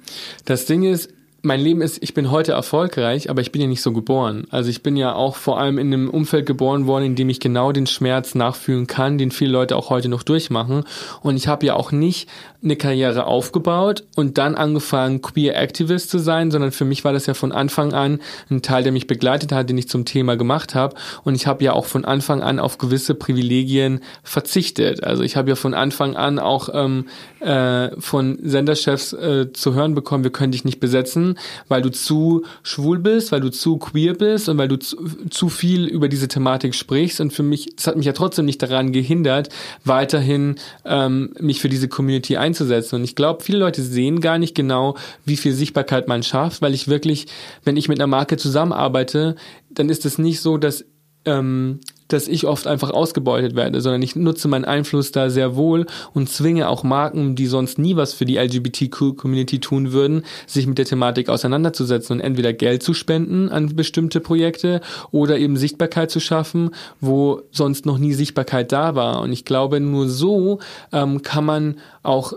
Das 0.46 0.66
Ding 0.66 0.82
ist, 0.82 1.10
mein 1.43 1.61
Leben 1.61 1.80
ist, 1.80 2.03
ich 2.03 2.14
bin 2.14 2.30
heute 2.30 2.53
erfolgreich, 2.53 3.30
aber 3.30 3.41
ich 3.41 3.53
bin 3.53 3.62
ja 3.62 3.68
nicht 3.68 3.82
so 3.82 3.93
geboren. 3.93 4.47
Also 4.51 4.68
ich 4.68 4.82
bin 4.82 4.97
ja 4.97 5.14
auch 5.14 5.36
vor 5.36 5.59
allem 5.59 5.78
in 5.78 5.93
einem 5.93 6.11
Umfeld 6.11 6.47
geboren 6.47 6.86
worden, 6.86 7.05
in 7.05 7.14
dem 7.14 7.30
ich 7.30 7.41
genau 7.41 7.72
den 7.72 7.86
Schmerz 7.86 8.34
nachfühlen 8.34 8.86
kann, 8.86 9.16
den 9.16 9.30
viele 9.30 9.53
Leute 9.53 9.76
auch 9.76 9.91
heute 9.91 10.09
noch 10.09 10.22
durchmachen. 10.22 10.84
Und 11.22 11.36
ich 11.36 11.49
habe 11.49 11.64
ja 11.66 11.74
auch 11.74 11.93
nicht 11.93 12.28
eine 12.62 12.76
Karriere 12.76 13.26
aufgebaut 13.26 14.05
und 14.16 14.36
dann 14.36 14.55
angefangen, 14.55 15.22
Queer 15.22 15.57
Activist 15.57 16.11
zu 16.11 16.18
sein, 16.18 16.51
sondern 16.51 16.72
für 16.72 16.84
mich 16.84 17.05
war 17.05 17.12
das 17.12 17.26
ja 17.26 17.34
von 17.34 17.53
Anfang 17.53 17.95
an 17.95 18.20
ein 18.51 18.61
Teil, 18.61 18.82
der 18.82 18.93
mich 18.93 19.07
begleitet 19.07 19.53
hat, 19.53 19.70
den 19.70 19.78
ich 19.78 19.88
zum 19.88 20.05
Thema 20.05 20.36
gemacht 20.36 20.74
habe. 20.74 20.95
Und 21.24 21.34
ich 21.34 21.47
habe 21.47 21.64
ja 21.64 21.72
auch 21.72 21.86
von 21.86 22.05
Anfang 22.05 22.43
an 22.43 22.59
auf 22.59 22.76
gewisse 22.76 23.14
Privilegien 23.14 24.01
verzichtet. 24.22 25.03
Also 25.05 25.22
ich 25.22 25.36
habe 25.36 25.49
ja 25.49 25.57
von 25.57 25.72
Anfang 25.72 26.16
an 26.16 26.38
auch 26.38 26.68
ähm, 26.74 27.07
äh, 27.41 27.91
von 27.99 28.38
Senderchefs 28.43 29.14
äh, 29.14 29.53
zu 29.53 29.74
hören 29.74 29.95
bekommen, 29.95 30.24
wir 30.24 30.32
können 30.32 30.53
dich 30.53 30.64
nicht 30.64 30.80
besetzen 30.80 31.29
weil 31.68 31.82
du 31.82 31.90
zu 31.90 32.44
schwul 32.62 32.98
bist, 32.98 33.32
weil 33.32 33.40
du 33.40 33.50
zu 33.50 33.78
queer 33.78 34.14
bist 34.14 34.48
und 34.48 34.58
weil 34.58 34.68
du 34.68 34.78
zu, 34.78 34.96
zu 35.30 35.48
viel 35.48 35.86
über 35.86 36.08
diese 36.08 36.28
Thematik 36.28 36.74
sprichst. 36.74 37.20
Und 37.20 37.32
für 37.32 37.42
mich, 37.42 37.74
das 37.76 37.86
hat 37.86 37.96
mich 37.96 38.06
ja 38.06 38.12
trotzdem 38.12 38.44
nicht 38.44 38.62
daran 38.62 38.92
gehindert, 38.92 39.48
weiterhin 39.84 40.56
ähm, 40.84 41.34
mich 41.40 41.60
für 41.60 41.68
diese 41.68 41.88
Community 41.88 42.36
einzusetzen. 42.36 42.96
Und 42.96 43.04
ich 43.04 43.16
glaube, 43.16 43.42
viele 43.42 43.58
Leute 43.58 43.82
sehen 43.82 44.20
gar 44.20 44.38
nicht 44.38 44.54
genau, 44.54 44.96
wie 45.24 45.36
viel 45.36 45.52
Sichtbarkeit 45.52 46.08
man 46.08 46.22
schafft, 46.22 46.62
weil 46.62 46.74
ich 46.74 46.88
wirklich, 46.88 47.26
wenn 47.64 47.76
ich 47.76 47.88
mit 47.88 47.98
einer 47.98 48.06
Marke 48.06 48.36
zusammenarbeite, 48.36 49.36
dann 49.70 49.88
ist 49.88 50.04
es 50.06 50.18
nicht 50.18 50.40
so, 50.40 50.58
dass 50.58 50.84
ähm, 51.24 51.80
dass 52.12 52.28
ich 52.28 52.46
oft 52.46 52.66
einfach 52.66 52.90
ausgebeutet 52.90 53.54
werde, 53.54 53.80
sondern 53.80 54.02
ich 54.02 54.16
nutze 54.16 54.48
meinen 54.48 54.64
Einfluss 54.64 55.12
da 55.12 55.30
sehr 55.30 55.56
wohl 55.56 55.86
und 56.14 56.28
zwinge 56.28 56.68
auch 56.68 56.82
Marken, 56.82 57.34
die 57.36 57.46
sonst 57.46 57.78
nie 57.78 57.96
was 57.96 58.12
für 58.12 58.24
die 58.24 58.36
LGBTQ-Community 58.36 59.61
tun 59.61 59.92
würden, 59.92 60.24
sich 60.46 60.66
mit 60.66 60.78
der 60.78 60.84
Thematik 60.84 61.28
auseinanderzusetzen 61.28 62.18
und 62.18 62.20
entweder 62.20 62.52
Geld 62.52 62.82
zu 62.82 62.94
spenden 62.94 63.48
an 63.48 63.74
bestimmte 63.74 64.20
Projekte 64.20 64.80
oder 65.11 65.38
eben 65.38 65.56
Sichtbarkeit 65.56 66.11
zu 66.11 66.20
schaffen, 66.20 66.70
wo 67.00 67.42
sonst 67.50 67.86
noch 67.86 67.98
nie 67.98 68.12
Sichtbarkeit 68.12 68.72
da 68.72 68.94
war. 68.94 69.20
Und 69.20 69.32
ich 69.32 69.44
glaube, 69.44 69.80
nur 69.80 70.08
so 70.08 70.58
ähm, 70.92 71.22
kann 71.22 71.44
man 71.44 71.76
auch 72.02 72.32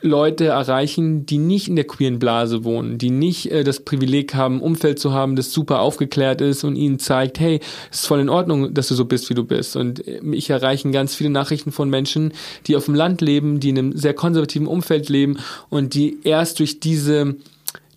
Leute 0.00 0.46
erreichen, 0.46 1.26
die 1.26 1.38
nicht 1.38 1.68
in 1.68 1.76
der 1.76 1.86
queeren 1.86 2.18
Blase 2.18 2.64
wohnen, 2.64 2.98
die 2.98 3.10
nicht 3.10 3.50
äh, 3.50 3.64
das 3.64 3.80
Privileg 3.80 4.34
haben, 4.34 4.60
Umfeld 4.60 4.98
zu 4.98 5.12
haben, 5.12 5.36
das 5.36 5.52
super 5.52 5.80
aufgeklärt 5.80 6.40
ist 6.40 6.64
und 6.64 6.76
ihnen 6.76 6.98
zeigt, 6.98 7.40
hey, 7.40 7.60
es 7.90 8.00
ist 8.00 8.06
voll 8.06 8.20
in 8.20 8.28
Ordnung, 8.28 8.74
dass 8.74 8.88
du 8.88 8.94
so 8.94 9.04
bist, 9.04 9.28
wie 9.30 9.34
du 9.34 9.44
bist. 9.44 9.76
Und 9.76 10.06
äh, 10.06 10.20
ich 10.32 10.50
erreichen 10.50 10.92
ganz 10.92 11.14
viele 11.14 11.30
Nachrichten 11.30 11.72
von 11.72 11.90
Menschen, 11.90 12.32
die 12.66 12.76
auf 12.76 12.84
dem 12.84 12.94
Land 12.94 13.20
leben, 13.20 13.60
die 13.60 13.70
in 13.70 13.78
einem 13.78 13.96
sehr 13.96 14.14
konservativen 14.14 14.68
Umfeld 14.68 15.08
leben 15.08 15.38
und 15.68 15.94
die 15.94 16.18
erst 16.24 16.60
durch 16.60 16.80
diese 16.80 17.36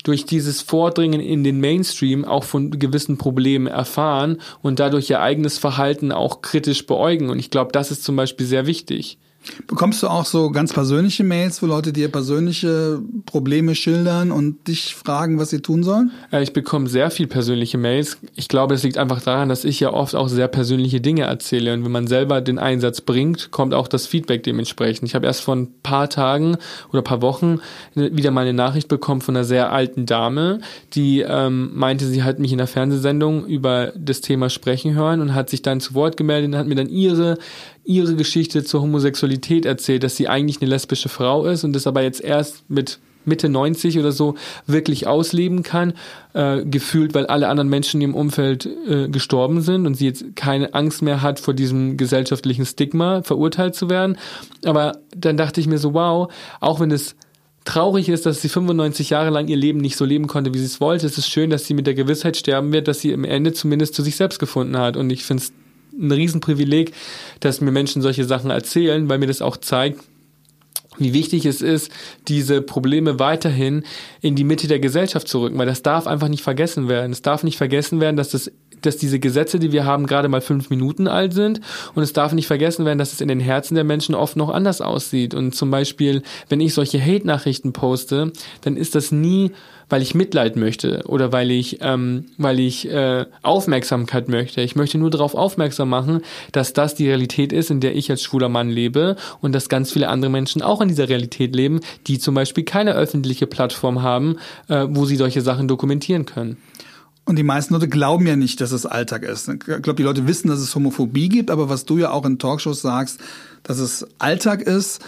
durch 0.04 0.24
dieses 0.24 0.62
Vordringen 0.62 1.20
in 1.20 1.44
den 1.44 1.60
Mainstream 1.60 2.24
auch 2.24 2.42
von 2.42 2.76
gewissen 2.78 3.18
Problemen 3.18 3.68
erfahren 3.68 4.38
und 4.60 4.80
dadurch 4.80 5.08
ihr 5.10 5.20
eigenes 5.20 5.58
Verhalten 5.58 6.10
auch 6.10 6.42
kritisch 6.42 6.86
beäugen. 6.86 7.30
Und 7.30 7.38
ich 7.38 7.50
glaube, 7.50 7.70
das 7.70 7.92
ist 7.92 8.02
zum 8.02 8.16
Beispiel 8.16 8.46
sehr 8.46 8.66
wichtig. 8.66 9.18
Bekommst 9.66 10.02
du 10.02 10.08
auch 10.08 10.24
so 10.24 10.50
ganz 10.50 10.72
persönliche 10.72 11.24
Mails, 11.24 11.62
wo 11.62 11.66
Leute 11.66 11.92
dir 11.92 12.08
persönliche 12.08 13.00
Probleme 13.26 13.74
schildern 13.74 14.30
und 14.30 14.68
dich 14.68 14.94
fragen, 14.94 15.38
was 15.38 15.50
sie 15.50 15.60
tun 15.60 15.82
sollen? 15.82 16.12
Ich 16.40 16.52
bekomme 16.52 16.88
sehr 16.88 17.10
viel 17.10 17.26
persönliche 17.26 17.76
Mails. 17.76 18.18
Ich 18.36 18.48
glaube, 18.48 18.74
es 18.74 18.82
liegt 18.82 18.98
einfach 18.98 19.20
daran, 19.20 19.48
dass 19.48 19.64
ich 19.64 19.80
ja 19.80 19.92
oft 19.92 20.14
auch 20.14 20.28
sehr 20.28 20.48
persönliche 20.48 21.00
Dinge 21.00 21.22
erzähle. 21.22 21.74
Und 21.74 21.84
wenn 21.84 21.92
man 21.92 22.06
selber 22.06 22.40
den 22.40 22.58
Einsatz 22.58 23.00
bringt, 23.00 23.50
kommt 23.50 23.74
auch 23.74 23.88
das 23.88 24.06
Feedback 24.06 24.44
dementsprechend. 24.44 25.08
Ich 25.08 25.14
habe 25.14 25.26
erst 25.26 25.42
vor 25.42 25.56
ein 25.56 25.68
paar 25.82 26.08
Tagen 26.08 26.56
oder 26.92 27.02
paar 27.02 27.22
Wochen 27.22 27.60
wieder 27.94 28.30
mal 28.30 28.42
eine 28.42 28.52
Nachricht 28.52 28.88
bekommen 28.88 29.20
von 29.20 29.36
einer 29.36 29.44
sehr 29.44 29.72
alten 29.72 30.06
Dame, 30.06 30.60
die 30.94 31.20
ähm, 31.20 31.70
meinte, 31.74 32.06
sie 32.06 32.22
hat 32.22 32.38
mich 32.38 32.52
in 32.52 32.58
der 32.58 32.66
Fernsehsendung 32.66 33.46
über 33.46 33.92
das 33.96 34.20
Thema 34.20 34.50
sprechen 34.50 34.94
hören 34.94 35.20
und 35.20 35.34
hat 35.34 35.50
sich 35.50 35.62
dann 35.62 35.80
zu 35.80 35.94
Wort 35.94 36.16
gemeldet 36.16 36.52
und 36.52 36.58
hat 36.58 36.66
mir 36.66 36.74
dann 36.74 36.88
ihre 36.88 37.38
ihre 37.84 38.14
Geschichte 38.14 38.64
zur 38.64 38.82
Homosexualität 38.82 39.66
erzählt, 39.66 40.02
dass 40.02 40.16
sie 40.16 40.28
eigentlich 40.28 40.60
eine 40.60 40.70
lesbische 40.70 41.08
Frau 41.08 41.46
ist 41.46 41.64
und 41.64 41.72
das 41.72 41.86
aber 41.86 42.02
jetzt 42.02 42.22
erst 42.22 42.68
mit 42.68 42.98
Mitte 43.24 43.48
90 43.48 43.98
oder 43.98 44.12
so 44.12 44.34
wirklich 44.66 45.06
ausleben 45.06 45.62
kann, 45.62 45.94
äh, 46.34 46.64
gefühlt, 46.64 47.14
weil 47.14 47.26
alle 47.26 47.48
anderen 47.48 47.68
Menschen 47.68 48.00
im 48.00 48.14
Umfeld 48.14 48.66
äh, 48.66 49.08
gestorben 49.08 49.60
sind 49.60 49.86
und 49.86 49.94
sie 49.94 50.06
jetzt 50.06 50.34
keine 50.34 50.74
Angst 50.74 51.02
mehr 51.02 51.22
hat 51.22 51.38
vor 51.38 51.54
diesem 51.54 51.96
gesellschaftlichen 51.96 52.66
Stigma, 52.66 53.22
verurteilt 53.22 53.74
zu 53.74 53.88
werden. 53.88 54.16
Aber 54.64 54.98
dann 55.16 55.36
dachte 55.36 55.60
ich 55.60 55.66
mir 55.66 55.78
so, 55.78 55.94
wow, 55.94 56.32
auch 56.60 56.80
wenn 56.80 56.90
es 56.90 57.14
traurig 57.64 58.08
ist, 58.08 58.26
dass 58.26 58.42
sie 58.42 58.48
95 58.48 59.10
Jahre 59.10 59.30
lang 59.30 59.46
ihr 59.46 59.56
Leben 59.56 59.78
nicht 59.78 59.96
so 59.96 60.04
leben 60.04 60.26
konnte, 60.26 60.52
wie 60.52 60.58
sie 60.58 60.64
es 60.64 60.80
wollte, 60.80 61.06
es 61.06 61.16
ist 61.16 61.28
schön, 61.28 61.50
dass 61.50 61.64
sie 61.64 61.74
mit 61.74 61.86
der 61.86 61.94
Gewissheit 61.94 62.36
sterben 62.36 62.72
wird, 62.72 62.88
dass 62.88 63.00
sie 63.00 63.12
im 63.12 63.24
Ende 63.24 63.52
zumindest 63.52 63.94
zu 63.94 64.02
sich 64.02 64.16
selbst 64.16 64.40
gefunden 64.40 64.76
hat. 64.78 64.96
Und 64.96 65.10
ich 65.10 65.22
finde 65.24 65.44
es 65.44 65.52
ein 65.92 66.10
Riesenprivileg, 66.10 66.92
dass 67.40 67.60
mir 67.60 67.70
Menschen 67.70 68.02
solche 68.02 68.24
Sachen 68.24 68.50
erzählen, 68.50 69.08
weil 69.08 69.18
mir 69.18 69.26
das 69.26 69.42
auch 69.42 69.56
zeigt, 69.56 70.00
wie 70.98 71.14
wichtig 71.14 71.46
es 71.46 71.62
ist, 71.62 71.90
diese 72.28 72.60
Probleme 72.60 73.18
weiterhin 73.18 73.84
in 74.20 74.36
die 74.36 74.44
Mitte 74.44 74.68
der 74.68 74.78
Gesellschaft 74.78 75.26
zu 75.26 75.40
rücken, 75.40 75.58
weil 75.58 75.66
das 75.66 75.82
darf 75.82 76.06
einfach 76.06 76.28
nicht 76.28 76.42
vergessen 76.42 76.88
werden. 76.88 77.12
Es 77.12 77.22
darf 77.22 77.44
nicht 77.44 77.56
vergessen 77.56 78.00
werden, 78.00 78.16
dass 78.16 78.30
das 78.30 78.50
dass 78.82 78.96
diese 78.96 79.18
Gesetze, 79.18 79.58
die 79.58 79.72
wir 79.72 79.84
haben, 79.84 80.06
gerade 80.06 80.28
mal 80.28 80.40
fünf 80.40 80.68
Minuten 80.68 81.08
alt 81.08 81.32
sind. 81.32 81.60
Und 81.94 82.02
es 82.02 82.12
darf 82.12 82.32
nicht 82.32 82.46
vergessen 82.46 82.84
werden, 82.84 82.98
dass 82.98 83.12
es 83.12 83.20
in 83.20 83.28
den 83.28 83.40
Herzen 83.40 83.74
der 83.74 83.84
Menschen 83.84 84.14
oft 84.14 84.36
noch 84.36 84.50
anders 84.50 84.80
aussieht. 84.80 85.34
Und 85.34 85.54
zum 85.54 85.70
Beispiel, 85.70 86.22
wenn 86.48 86.60
ich 86.60 86.74
solche 86.74 87.00
Hate-Nachrichten 87.00 87.72
poste, 87.72 88.32
dann 88.62 88.76
ist 88.76 88.94
das 88.94 89.12
nie 89.12 89.52
weil 89.92 90.00
ich 90.00 90.14
Mitleid 90.14 90.56
möchte 90.56 91.02
oder 91.06 91.32
weil 91.32 91.50
ich, 91.50 91.80
ähm, 91.82 92.24
weil 92.38 92.58
ich 92.60 92.88
äh, 92.88 93.26
Aufmerksamkeit 93.42 94.26
möchte. 94.26 94.62
Ich 94.62 94.74
möchte 94.74 94.96
nur 94.96 95.10
darauf 95.10 95.34
aufmerksam 95.34 95.90
machen, 95.90 96.22
dass 96.50 96.72
das 96.72 96.94
die 96.94 97.06
Realität 97.06 97.52
ist, 97.52 97.70
in 97.70 97.80
der 97.80 97.94
ich 97.94 98.10
als 98.10 98.22
schwuler 98.22 98.48
Mann 98.48 98.70
lebe 98.70 99.16
und 99.42 99.52
dass 99.52 99.68
ganz 99.68 99.92
viele 99.92 100.08
andere 100.08 100.30
Menschen 100.30 100.62
auch 100.62 100.80
in 100.80 100.88
dieser 100.88 101.10
Realität 101.10 101.54
leben, 101.54 101.80
die 102.06 102.18
zum 102.18 102.34
Beispiel 102.34 102.64
keine 102.64 102.94
öffentliche 102.94 103.46
Plattform 103.46 104.00
haben, 104.00 104.38
äh, 104.68 104.86
wo 104.88 105.04
sie 105.04 105.16
solche 105.16 105.42
Sachen 105.42 105.68
dokumentieren 105.68 106.24
können. 106.24 106.56
Und 107.26 107.36
die 107.36 107.42
meisten 107.42 107.74
Leute 107.74 107.88
glauben 107.88 108.26
ja 108.26 108.34
nicht, 108.34 108.62
dass 108.62 108.72
es 108.72 108.86
Alltag 108.86 109.24
ist. 109.24 109.50
Ich 109.50 109.58
glaube, 109.58 109.94
die 109.94 110.04
Leute 110.04 110.26
wissen, 110.26 110.48
dass 110.48 110.60
es 110.60 110.74
Homophobie 110.74 111.28
gibt, 111.28 111.50
aber 111.50 111.68
was 111.68 111.84
du 111.84 111.98
ja 111.98 112.12
auch 112.12 112.24
in 112.24 112.38
Talkshows 112.38 112.80
sagst, 112.80 113.20
dass 113.62 113.78
es 113.78 114.06
Alltag 114.18 114.62
ist, 114.62 115.02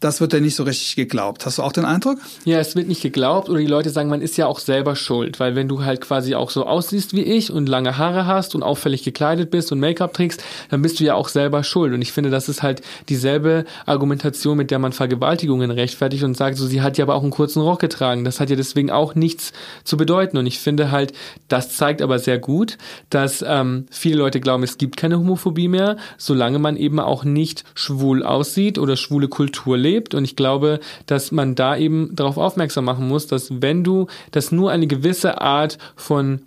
das 0.00 0.22
wird 0.22 0.32
ja 0.32 0.40
nicht 0.40 0.56
so 0.56 0.62
richtig 0.62 0.96
geglaubt. 0.96 1.44
Hast 1.44 1.58
du 1.58 1.62
auch 1.62 1.72
den 1.72 1.84
Eindruck? 1.84 2.18
Ja, 2.46 2.58
es 2.58 2.74
wird 2.74 2.88
nicht 2.88 3.02
geglaubt 3.02 3.50
oder 3.50 3.58
die 3.58 3.66
Leute 3.66 3.90
sagen, 3.90 4.08
man 4.08 4.22
ist 4.22 4.38
ja 4.38 4.46
auch 4.46 4.58
selber 4.58 4.96
schuld, 4.96 5.38
weil 5.38 5.54
wenn 5.54 5.68
du 5.68 5.84
halt 5.84 6.00
quasi 6.00 6.34
auch 6.34 6.48
so 6.48 6.64
aussiehst 6.64 7.14
wie 7.14 7.22
ich 7.22 7.52
und 7.52 7.68
lange 7.68 7.98
Haare 7.98 8.24
hast 8.24 8.54
und 8.54 8.62
auffällig 8.62 9.02
gekleidet 9.02 9.50
bist 9.50 9.72
und 9.72 9.78
Make-up 9.78 10.14
trägst, 10.14 10.42
dann 10.70 10.80
bist 10.80 11.00
du 11.00 11.04
ja 11.04 11.14
auch 11.14 11.28
selber 11.28 11.62
schuld. 11.62 11.92
Und 11.92 12.00
ich 12.00 12.12
finde, 12.12 12.30
das 12.30 12.48
ist 12.48 12.62
halt 12.62 12.80
dieselbe 13.10 13.66
Argumentation, 13.84 14.56
mit 14.56 14.70
der 14.70 14.78
man 14.78 14.92
Vergewaltigungen 14.92 15.70
rechtfertigt 15.70 16.24
und 16.24 16.34
sagt, 16.34 16.56
so 16.56 16.66
sie 16.66 16.80
hat 16.80 16.96
ja 16.96 17.04
aber 17.04 17.14
auch 17.14 17.22
einen 17.22 17.30
kurzen 17.30 17.60
Rock 17.60 17.80
getragen. 17.80 18.24
Das 18.24 18.40
hat 18.40 18.48
ja 18.48 18.56
deswegen 18.56 18.90
auch 18.90 19.14
nichts 19.14 19.52
zu 19.84 19.98
bedeuten. 19.98 20.38
Und 20.38 20.46
ich 20.46 20.60
finde 20.60 20.90
halt, 20.90 21.12
das 21.48 21.76
zeigt 21.76 22.00
aber 22.00 22.18
sehr 22.18 22.38
gut, 22.38 22.78
dass 23.10 23.44
ähm, 23.46 23.84
viele 23.90 24.16
Leute 24.16 24.40
glauben, 24.40 24.62
es 24.62 24.78
gibt 24.78 24.96
keine 24.96 25.18
Homophobie 25.18 25.68
mehr, 25.68 25.98
solange 26.16 26.58
man 26.58 26.78
eben 26.78 27.00
auch 27.00 27.24
nicht 27.24 27.64
schwul 27.74 28.22
aussieht 28.22 28.78
oder 28.78 28.96
schwule 28.96 29.28
Kultur 29.28 29.76
lebt 29.76 29.89
lebt. 29.90 30.14
Und 30.14 30.24
ich 30.24 30.36
glaube, 30.36 30.80
dass 31.06 31.32
man 31.32 31.54
da 31.54 31.76
eben 31.76 32.14
darauf 32.14 32.36
aufmerksam 32.36 32.84
machen 32.84 33.08
muss, 33.08 33.26
dass 33.26 33.62
wenn 33.62 33.84
du, 33.84 34.06
dass 34.30 34.52
nur 34.52 34.70
eine 34.70 34.86
gewisse 34.86 35.40
Art 35.40 35.78
von 35.96 36.40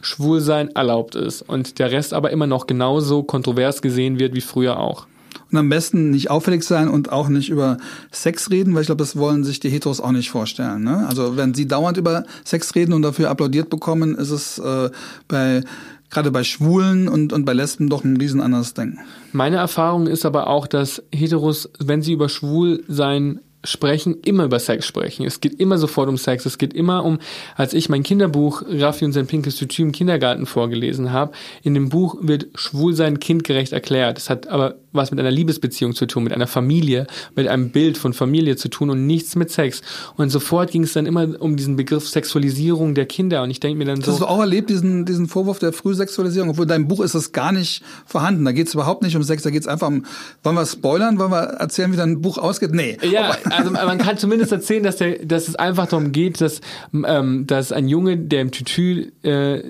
Schwulsein 0.00 0.68
erlaubt 0.74 1.14
ist 1.14 1.42
und 1.42 1.78
der 1.78 1.90
Rest 1.90 2.12
aber 2.12 2.30
immer 2.30 2.46
noch 2.46 2.66
genauso 2.66 3.22
kontrovers 3.22 3.82
gesehen 3.82 4.18
wird 4.18 4.34
wie 4.34 4.40
früher 4.40 4.78
auch. 4.78 5.06
Und 5.50 5.58
am 5.58 5.68
besten 5.68 6.10
nicht 6.10 6.30
auffällig 6.30 6.64
sein 6.64 6.88
und 6.88 7.12
auch 7.12 7.28
nicht 7.28 7.48
über 7.48 7.78
Sex 8.10 8.50
reden, 8.50 8.74
weil 8.74 8.82
ich 8.82 8.86
glaube, 8.86 9.02
das 9.02 9.16
wollen 9.16 9.44
sich 9.44 9.60
die 9.60 9.70
Heteros 9.70 10.00
auch 10.00 10.12
nicht 10.12 10.30
vorstellen. 10.30 10.84
Ne? 10.84 11.06
Also 11.08 11.36
wenn 11.36 11.54
sie 11.54 11.66
dauernd 11.66 11.96
über 11.96 12.24
Sex 12.44 12.74
reden 12.74 12.92
und 12.92 13.02
dafür 13.02 13.30
applaudiert 13.30 13.70
bekommen, 13.70 14.16
ist 14.16 14.30
es 14.30 14.58
äh, 14.58 14.90
bei 15.28 15.62
gerade 16.10 16.30
bei 16.30 16.44
Schwulen 16.44 17.08
und, 17.08 17.32
und 17.32 17.44
bei 17.44 17.52
Lesben 17.52 17.88
doch 17.88 18.04
ein 18.04 18.16
riesen 18.16 18.40
anderes 18.40 18.74
Denken. 18.74 18.98
Meine 19.32 19.56
Erfahrung 19.56 20.06
ist 20.06 20.24
aber 20.24 20.46
auch, 20.46 20.66
dass 20.66 21.02
Heteros, 21.12 21.70
wenn 21.78 22.02
sie 22.02 22.12
über 22.12 22.28
Schwulsein 22.28 23.40
sprechen, 23.64 24.16
immer 24.24 24.44
über 24.44 24.58
Sex 24.58 24.86
sprechen. 24.86 25.26
Es 25.26 25.40
geht 25.40 25.58
immer 25.60 25.78
sofort 25.78 26.08
um 26.08 26.16
Sex. 26.16 26.46
Es 26.46 26.58
geht 26.58 26.74
immer 26.74 27.04
um, 27.04 27.18
als 27.56 27.74
ich 27.74 27.88
mein 27.88 28.02
Kinderbuch 28.02 28.62
Raffi 28.68 29.04
und 29.04 29.12
sein 29.12 29.26
pinkes 29.26 29.56
Tütü 29.56 29.82
im 29.82 29.92
Kindergarten 29.92 30.46
vorgelesen 30.46 31.12
habe, 31.12 31.32
in 31.62 31.74
dem 31.74 31.88
Buch 31.88 32.16
wird 32.20 32.46
Schwulsein 32.54 33.18
kindgerecht 33.20 33.72
erklärt. 33.72 34.18
Es 34.18 34.30
hat 34.30 34.46
aber 34.46 34.76
was 34.94 35.10
mit 35.10 35.18
einer 35.18 35.30
Liebesbeziehung 35.30 35.94
zu 35.94 36.06
tun, 36.06 36.24
mit 36.24 36.32
einer 36.32 36.46
Familie, 36.46 37.06
mit 37.34 37.48
einem 37.48 37.70
Bild 37.70 37.98
von 37.98 38.12
Familie 38.12 38.56
zu 38.56 38.68
tun 38.68 38.90
und 38.90 39.06
nichts 39.06 39.34
mit 39.34 39.50
Sex. 39.50 39.82
Und 40.16 40.30
sofort 40.30 40.70
ging 40.70 40.84
es 40.84 40.92
dann 40.92 41.06
immer 41.06 41.40
um 41.40 41.56
diesen 41.56 41.76
Begriff 41.76 42.08
Sexualisierung 42.08 42.94
der 42.94 43.06
Kinder. 43.06 43.42
Und 43.42 43.50
ich 43.50 43.60
denke 43.60 43.76
mir 43.76 43.86
dann 43.86 44.00
so. 44.00 44.12
Hast 44.12 44.20
du 44.20 44.26
auch 44.26 44.38
erlebt, 44.38 44.70
diesen, 44.70 45.04
diesen 45.04 45.26
Vorwurf 45.26 45.58
der 45.58 45.72
Frühsexualisierung? 45.72 46.50
Obwohl 46.50 46.66
dein 46.66 46.86
Buch 46.86 47.00
ist 47.00 47.14
das 47.14 47.32
gar 47.32 47.50
nicht 47.50 47.82
vorhanden. 48.06 48.44
Da 48.44 48.52
geht 48.52 48.68
es 48.68 48.74
überhaupt 48.74 49.02
nicht 49.02 49.16
um 49.16 49.22
Sex, 49.24 49.42
da 49.42 49.50
geht 49.50 49.62
es 49.62 49.68
einfach 49.68 49.88
um, 49.88 50.06
wollen 50.44 50.56
wir 50.56 50.66
spoilern, 50.66 51.18
wollen 51.18 51.32
wir 51.32 51.42
erzählen, 51.42 51.92
wie 51.92 51.96
dein 51.96 52.20
Buch 52.20 52.38
ausgeht? 52.38 52.72
Nee. 52.72 52.96
Ja, 53.02 53.36
also 53.56 53.70
man 53.70 53.98
kann 53.98 54.18
zumindest 54.18 54.52
erzählen, 54.52 54.82
dass, 54.82 54.96
der, 54.96 55.24
dass 55.24 55.48
es 55.48 55.56
einfach 55.56 55.86
darum 55.86 56.12
geht, 56.12 56.40
dass, 56.40 56.60
ähm, 56.92 57.46
dass 57.46 57.72
ein 57.72 57.88
Junge, 57.88 58.16
der 58.16 58.42
im 58.42 58.50
Tütü 58.50 59.12
äh, 59.22 59.62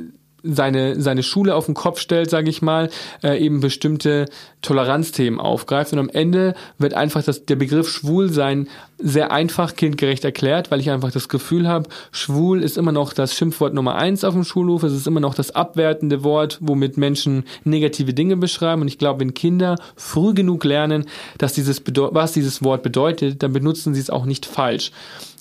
seine, 0.45 1.01
seine 1.01 1.23
Schule 1.23 1.55
auf 1.55 1.67
den 1.67 1.75
Kopf 1.75 1.99
stellt, 1.99 2.31
sage 2.31 2.51
ich 2.51 2.63
mal, 2.63 2.91
äh, 3.23 3.39
eben 3.43 3.61
bestimmte 3.61 4.27
Toleranzthemen 4.63 5.41
aufgreift. 5.41 5.93
Und 5.93 5.99
am 5.99 6.09
Ende 6.09 6.55
wird 6.79 6.95
einfach 6.95 7.23
das, 7.23 7.47
der 7.47 7.57
Begriff 7.57 7.89
Schwulsein 7.89 8.69
sehr 8.99 9.33
einfach 9.33 9.75
kindgerecht 9.75 10.25
erklärt, 10.25 10.71
weil 10.71 10.81
ich 10.81 10.91
einfach 10.91 11.11
das 11.11 11.29
Gefühl 11.29 11.67
habe, 11.67 11.89
schwul 12.13 12.63
ist 12.63 12.79
immer 12.79 12.93
noch 12.93 13.13
das 13.13 13.35
Schimpfwort 13.35 13.75
Nummer 13.75 13.97
eins 13.97 14.23
auf 14.25 14.35
dem 14.35 14.45
Schulhof. 14.45 14.83
Es 14.83 14.93
ist 14.93 15.07
immer 15.07 15.21
noch 15.21 15.35
das 15.35 15.51
abwertende 15.51 16.23
Wort, 16.23 16.59
womit 16.61 16.97
Menschen 16.97 17.45
negative 17.65 18.15
Dinge 18.15 18.37
beschreiben. 18.37 18.83
Und 18.83 18.89
ich 18.89 18.99
glaube, 18.99 19.21
wenn 19.21 19.35
Kinder 19.35 19.77
früh 19.97 20.35
genug 20.35 20.65
lernen, 20.65 21.07
dass 21.39 21.55
dieses 21.55 21.83
was 21.87 22.33
dieses 22.33 22.63
Wort 22.63 22.83
bedeutet, 22.83 23.43
dann 23.43 23.53
benutzen 23.53 23.95
sie 23.95 24.01
es 24.01 24.11
auch 24.11 24.27
nicht 24.27 24.47
falsch. 24.47 24.93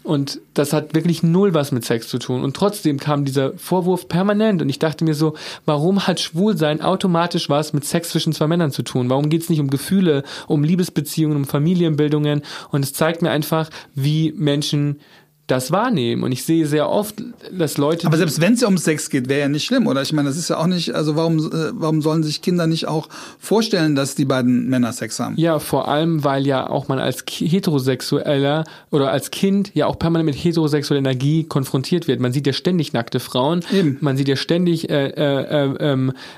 Und 0.04 0.42
das 0.54 0.74
hat 0.74 0.94
wirklich 0.94 1.24
null 1.24 1.54
was 1.54 1.72
mit 1.72 1.86
Sex 1.86 2.10
zu 2.10 2.20
tun. 2.20 2.44
Und 2.44 2.56
trotzdem 2.56 3.00
kam 3.00 3.24
dieser 3.24 3.58
Vorwurf 3.58 4.10
permanent. 4.10 4.62
Und 4.62 4.68
ich 4.68 4.78
dachte 4.78 5.06
mir 5.06 5.16
so, 5.16 5.36
warum 5.66 6.06
hat 6.06 6.20
Schwulsein 6.20 6.82
automatisch 6.82 7.50
was 7.50 7.72
mit 7.72 7.86
Sex 7.86 8.10
zwischen 8.10 8.34
zwei 8.34 8.48
Männern 8.48 8.72
zu 8.72 8.84
tun? 8.84 9.10
Warum 9.10 9.30
geht 9.30 9.44
es 9.44 9.50
nicht 9.50 9.62
um 9.62 9.70
Gefühle, 9.70 10.24
um 10.48 10.64
Liebesbeziehungen, 10.64 11.38
um 11.38 11.46
Familienbildungen? 11.46 12.44
Und 12.70 12.84
es 12.84 12.94
zeigt 12.94 13.22
mir 13.22 13.32
einfach, 13.32 13.70
wie 13.96 14.34
Menschen 14.36 15.00
das 15.48 15.72
wahrnehmen. 15.72 16.24
Und 16.24 16.32
ich 16.32 16.46
sehe 16.46 16.66
sehr 16.66 16.90
oft, 16.90 17.22
dass 17.52 17.78
Leute. 17.78 18.08
Aber 18.08 18.18
selbst 18.18 18.40
wenn 18.40 18.54
es 18.54 18.62
ja 18.62 18.68
um 18.68 18.78
Sex 18.78 19.10
geht, 19.10 19.28
wäre 19.28 19.42
ja 19.42 19.50
nicht 19.50 19.66
schlimm, 19.66 19.88
oder? 19.88 20.02
Ich 20.02 20.14
meine, 20.14 20.30
das 20.30 20.38
ist 20.38 20.50
ja 20.50 20.58
auch 20.58 20.68
nicht, 20.68 20.96
also 20.96 21.18
warum, 21.18 21.40
äh, 21.40 21.72
warum 21.74 22.02
sollen 22.02 22.24
sich 22.24 22.42
Kinder 22.42 22.66
nicht 22.66 22.88
auch 22.88 23.10
vorstellen, 23.40 23.96
dass 23.96 24.16
die 24.16 24.24
beiden 24.24 24.70
Männer 24.70 24.94
Sex 24.94 25.20
haben? 25.20 25.36
Ja, 25.38 25.60
vor 25.60 25.90
allem, 25.90 26.24
weil 26.24 26.48
ja 26.48 26.70
auch 26.70 26.88
man 26.88 27.00
als 27.00 27.26
Heterosexueller 27.30 28.64
oder 28.90 29.12
als 29.12 29.32
Kind 29.32 29.72
ja 29.74 29.88
auch 29.88 30.00
permanent 30.00 30.28
mit 30.28 30.36
heterosexueller 30.36 31.00
Energie 31.00 31.44
konfrontiert 31.44 32.08
wird. 32.08 32.22
Man 32.22 32.32
sieht 32.32 32.48
ja 32.48 32.54
ständig 32.54 32.94
nackte 32.94 33.20
Frauen. 33.20 33.66
Eben. 33.74 33.98
Man 34.00 34.16
sieht 34.16 34.30
ja 34.30 34.38
ständig 34.38 34.90
äh, 34.90 35.08
äh, 35.08 35.94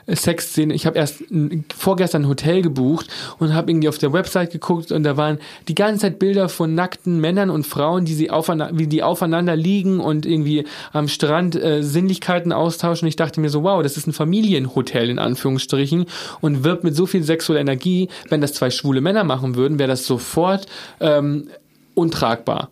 äh, 0.07 0.15
Sexszenen. 0.15 0.75
Ich 0.75 0.87
habe 0.87 0.97
erst 0.97 1.23
vorgestern 1.77 2.23
ein 2.23 2.27
Hotel 2.27 2.63
gebucht 2.63 3.07
und 3.37 3.53
habe 3.53 3.69
irgendwie 3.69 3.89
auf 3.89 3.99
der 3.99 4.13
Website 4.13 4.51
geguckt 4.51 4.91
und 4.91 5.03
da 5.03 5.15
waren 5.15 5.37
die 5.67 5.75
ganze 5.75 6.01
Zeit 6.01 6.17
Bilder 6.17 6.49
von 6.49 6.73
nackten 6.73 7.21
Männern 7.21 7.51
und 7.51 7.67
Frauen, 7.67 8.05
die 8.05 8.13
sie 8.13 8.31
aufeinander, 8.31 8.77
wie 8.77 8.87
die 8.87 8.94
aufeinander 9.03 9.55
liegen 9.55 9.99
und 9.99 10.25
irgendwie 10.25 10.65
am 10.93 11.07
Strand 11.07 11.55
äh, 11.55 11.83
Sinnlichkeiten 11.83 12.51
austauschen. 12.51 13.07
Ich 13.07 13.15
dachte 13.15 13.39
mir 13.39 13.49
so, 13.49 13.63
wow, 13.63 13.81
das 13.81 13.97
ist 13.97 14.07
ein 14.07 14.13
Familienhotel 14.13 15.09
in 15.09 15.19
Anführungsstrichen 15.19 16.05
und 16.41 16.63
wirbt 16.63 16.83
mit 16.83 16.95
so 16.95 17.05
viel 17.05 17.23
sexueller 17.23 17.61
Energie. 17.61 18.09
Wenn 18.29 18.41
das 18.41 18.53
zwei 18.53 18.69
schwule 18.69 19.01
Männer 19.01 19.23
machen 19.23 19.55
würden, 19.55 19.79
wäre 19.79 19.89
das 19.89 20.05
sofort 20.05 20.67
ähm, 20.99 21.49
untragbar. 21.93 22.69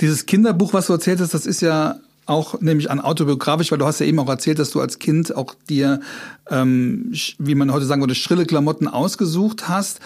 Dieses 0.00 0.26
Kinderbuch, 0.26 0.72
was 0.72 0.86
du 0.86 0.94
erzählt 0.94 1.20
hast, 1.20 1.34
das 1.34 1.46
ist 1.46 1.60
ja 1.60 1.96
auch 2.30 2.60
nämlich 2.60 2.90
an 2.90 3.00
autobiografisch, 3.00 3.70
weil 3.70 3.78
du 3.78 3.86
hast 3.86 3.98
ja 3.98 4.06
eben 4.06 4.18
auch 4.20 4.28
erzählt, 4.28 4.58
dass 4.58 4.70
du 4.70 4.80
als 4.80 4.98
Kind 4.98 5.34
auch 5.36 5.54
dir, 5.68 6.00
ähm, 6.50 7.12
wie 7.38 7.54
man 7.54 7.72
heute 7.72 7.86
sagen 7.86 8.02
würde, 8.02 8.14
schrille 8.14 8.46
Klamotten 8.46 8.88
ausgesucht 8.88 9.68
hast. 9.68 10.00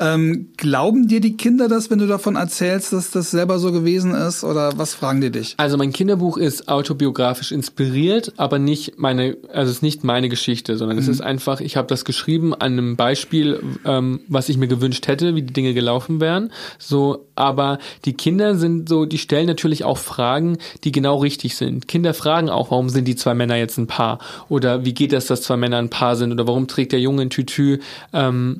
Ähm, 0.00 0.48
glauben 0.56 1.08
dir 1.08 1.20
die 1.20 1.36
Kinder 1.36 1.68
das, 1.68 1.90
wenn 1.90 1.98
du 1.98 2.06
davon 2.06 2.36
erzählst, 2.36 2.94
dass 2.94 3.10
das 3.10 3.30
selber 3.30 3.58
so 3.58 3.70
gewesen 3.70 4.14
ist? 4.14 4.44
Oder 4.44 4.78
was 4.78 4.94
fragen 4.94 5.20
die 5.20 5.30
dich? 5.30 5.54
Also 5.58 5.76
mein 5.76 5.92
Kinderbuch 5.92 6.38
ist 6.38 6.68
autobiografisch 6.68 7.52
inspiriert, 7.52 8.32
aber 8.38 8.58
nicht 8.58 8.98
meine, 8.98 9.36
also 9.52 9.70
es 9.70 9.76
ist 9.76 9.82
nicht 9.82 10.02
meine 10.02 10.30
Geschichte, 10.30 10.78
sondern 10.78 10.96
mhm. 10.96 11.02
es 11.02 11.08
ist 11.08 11.20
einfach, 11.20 11.60
ich 11.60 11.76
habe 11.76 11.86
das 11.86 12.06
geschrieben 12.06 12.54
an 12.54 12.72
einem 12.72 12.96
Beispiel, 12.96 13.62
ähm, 13.84 14.20
was 14.26 14.48
ich 14.48 14.56
mir 14.56 14.68
gewünscht 14.68 15.06
hätte, 15.06 15.34
wie 15.34 15.42
die 15.42 15.52
Dinge 15.52 15.74
gelaufen 15.74 16.18
wären. 16.18 16.50
So, 16.78 17.26
aber 17.34 17.78
die 18.06 18.14
Kinder 18.14 18.56
sind 18.56 18.88
so, 18.88 19.04
die 19.04 19.18
stellen 19.18 19.46
natürlich 19.46 19.84
auch 19.84 19.98
Fragen, 19.98 20.56
die 20.82 20.92
genau 20.92 21.18
richtig 21.18 21.56
sind. 21.56 21.88
Kinder 21.88 22.14
fragen 22.14 22.48
auch, 22.48 22.70
warum 22.70 22.88
sind 22.88 23.06
die 23.06 23.16
zwei 23.16 23.34
Männer 23.34 23.56
jetzt 23.56 23.76
ein 23.76 23.86
Paar? 23.86 24.18
Oder 24.48 24.86
wie 24.86 24.94
geht 24.94 25.12
das, 25.12 25.26
dass 25.26 25.42
zwei 25.42 25.58
Männer 25.58 25.76
ein 25.76 25.89
Paar 25.90 26.16
sind? 26.16 26.32
Oder 26.32 26.46
warum 26.46 26.66
trägt 26.66 26.92
der 26.92 27.00
Junge 27.00 27.22
ein 27.22 27.30
Tütü? 27.30 27.78
Ähm, 28.12 28.58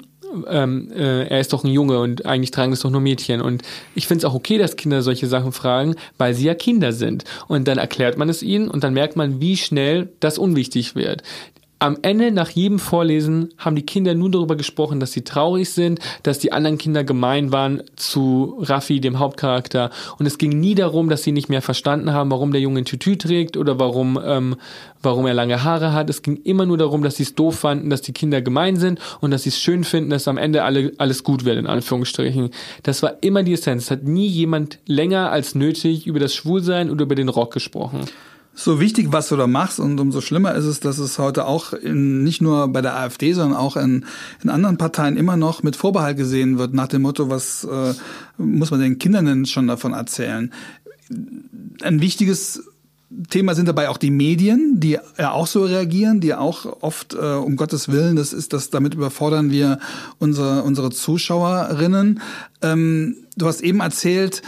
ähm, 0.48 0.90
äh, 0.92 1.24
er 1.26 1.40
ist 1.40 1.52
doch 1.52 1.64
ein 1.64 1.70
Junge 1.70 1.98
und 1.98 2.24
eigentlich 2.24 2.50
tragen 2.50 2.72
es 2.72 2.80
doch 2.80 2.90
nur 2.90 3.00
Mädchen. 3.00 3.40
Und 3.40 3.62
ich 3.94 4.06
finde 4.06 4.24
es 4.24 4.24
auch 4.30 4.34
okay, 4.34 4.58
dass 4.58 4.76
Kinder 4.76 5.02
solche 5.02 5.26
Sachen 5.26 5.52
fragen, 5.52 5.96
weil 6.18 6.34
sie 6.34 6.46
ja 6.46 6.54
Kinder 6.54 6.92
sind. 6.92 7.24
Und 7.48 7.66
dann 7.66 7.78
erklärt 7.78 8.16
man 8.16 8.28
es 8.28 8.42
ihnen 8.42 8.68
und 8.68 8.84
dann 8.84 8.94
merkt 8.94 9.16
man, 9.16 9.40
wie 9.40 9.56
schnell 9.56 10.08
das 10.20 10.38
unwichtig 10.38 10.94
wird 10.94 11.22
am 11.80 11.96
Ende 12.02 12.30
nach 12.30 12.50
jedem 12.50 12.78
Vorlesen 12.78 13.54
haben 13.56 13.74
die 13.74 13.86
Kinder 13.86 14.14
nur 14.14 14.30
darüber 14.30 14.54
gesprochen, 14.54 15.00
dass 15.00 15.12
sie 15.12 15.22
traurig 15.22 15.70
sind, 15.70 15.98
dass 16.22 16.38
die 16.38 16.52
anderen 16.52 16.76
Kinder 16.76 17.04
gemein 17.04 17.52
waren 17.52 17.82
zu 17.96 18.58
Raffi, 18.60 19.00
dem 19.00 19.18
Hauptcharakter. 19.18 19.90
Und 20.18 20.26
es 20.26 20.36
ging 20.36 20.60
nie 20.60 20.74
darum, 20.74 21.08
dass 21.08 21.22
sie 21.22 21.32
nicht 21.32 21.48
mehr 21.48 21.62
verstanden 21.62 22.12
haben, 22.12 22.30
warum 22.30 22.52
der 22.52 22.60
Junge 22.60 22.80
ein 22.80 22.84
Tütü 22.84 23.16
trägt 23.16 23.56
oder 23.56 23.78
warum, 23.78 24.20
ähm, 24.22 24.56
warum 25.02 25.26
er 25.26 25.32
lange 25.32 25.64
Haare 25.64 25.94
hat. 25.94 26.10
Es 26.10 26.20
ging 26.20 26.36
immer 26.44 26.66
nur 26.66 26.76
darum, 26.76 27.02
dass 27.02 27.16
sie 27.16 27.22
es 27.22 27.34
doof 27.34 27.60
fanden, 27.60 27.88
dass 27.88 28.02
die 28.02 28.12
Kinder 28.12 28.42
gemein 28.42 28.76
sind 28.76 29.00
und 29.20 29.30
dass 29.30 29.44
sie 29.44 29.48
es 29.48 29.58
schön 29.58 29.82
finden, 29.82 30.10
dass 30.10 30.28
am 30.28 30.36
Ende 30.36 30.64
alle, 30.64 30.92
alles 30.98 31.24
gut 31.24 31.46
wird, 31.46 31.56
in 31.56 31.66
Anführungsstrichen. 31.66 32.50
Das 32.82 33.02
war 33.02 33.14
immer 33.22 33.42
die 33.42 33.54
Essenz. 33.54 33.84
Es 33.84 33.90
hat 33.90 34.04
nie 34.04 34.26
jemand 34.26 34.78
länger 34.84 35.32
als 35.32 35.54
nötig 35.54 36.06
über 36.06 36.20
das 36.20 36.34
Schwulsein 36.34 36.90
oder 36.90 37.04
über 37.04 37.14
den 37.14 37.30
Rock 37.30 37.54
gesprochen 37.54 38.00
so 38.54 38.80
wichtig, 38.80 39.08
was 39.10 39.28
du 39.28 39.36
da 39.36 39.46
machst 39.46 39.80
und 39.80 39.98
umso 40.00 40.20
schlimmer 40.20 40.54
ist 40.54 40.64
es, 40.64 40.80
dass 40.80 40.98
es 40.98 41.18
heute 41.18 41.46
auch 41.46 41.72
in, 41.72 42.24
nicht 42.24 42.42
nur 42.42 42.68
bei 42.68 42.82
der 42.82 42.96
AfD, 42.96 43.32
sondern 43.32 43.58
auch 43.58 43.76
in, 43.76 44.04
in 44.42 44.50
anderen 44.50 44.76
Parteien 44.76 45.16
immer 45.16 45.36
noch 45.36 45.62
mit 45.62 45.76
Vorbehalt 45.76 46.16
gesehen 46.16 46.58
wird, 46.58 46.74
nach 46.74 46.88
dem 46.88 47.02
Motto, 47.02 47.30
was 47.30 47.64
äh, 47.64 47.94
muss 48.36 48.70
man 48.70 48.80
den 48.80 48.98
Kindern 48.98 49.26
denn 49.26 49.46
schon 49.46 49.66
davon 49.66 49.92
erzählen? 49.92 50.52
Ein 51.82 52.00
wichtiges 52.00 52.62
Thema 53.28 53.54
sind 53.54 53.66
dabei 53.66 53.88
auch 53.88 53.96
die 53.96 54.12
Medien, 54.12 54.78
die 54.78 54.98
ja 55.18 55.32
auch 55.32 55.48
so 55.48 55.64
reagieren, 55.64 56.20
die 56.20 56.32
auch 56.34 56.80
oft, 56.80 57.14
äh, 57.14 57.18
um 57.18 57.56
Gottes 57.56 57.88
Willen, 57.88 58.14
das 58.14 58.32
ist 58.32 58.52
das, 58.52 58.70
damit 58.70 58.94
überfordern 58.94 59.50
wir 59.50 59.80
unsere, 60.18 60.62
unsere 60.62 60.90
Zuschauerinnen. 60.90 62.20
Ähm, 62.62 63.16
du 63.36 63.46
hast 63.46 63.62
eben 63.62 63.80
erzählt, 63.80 64.42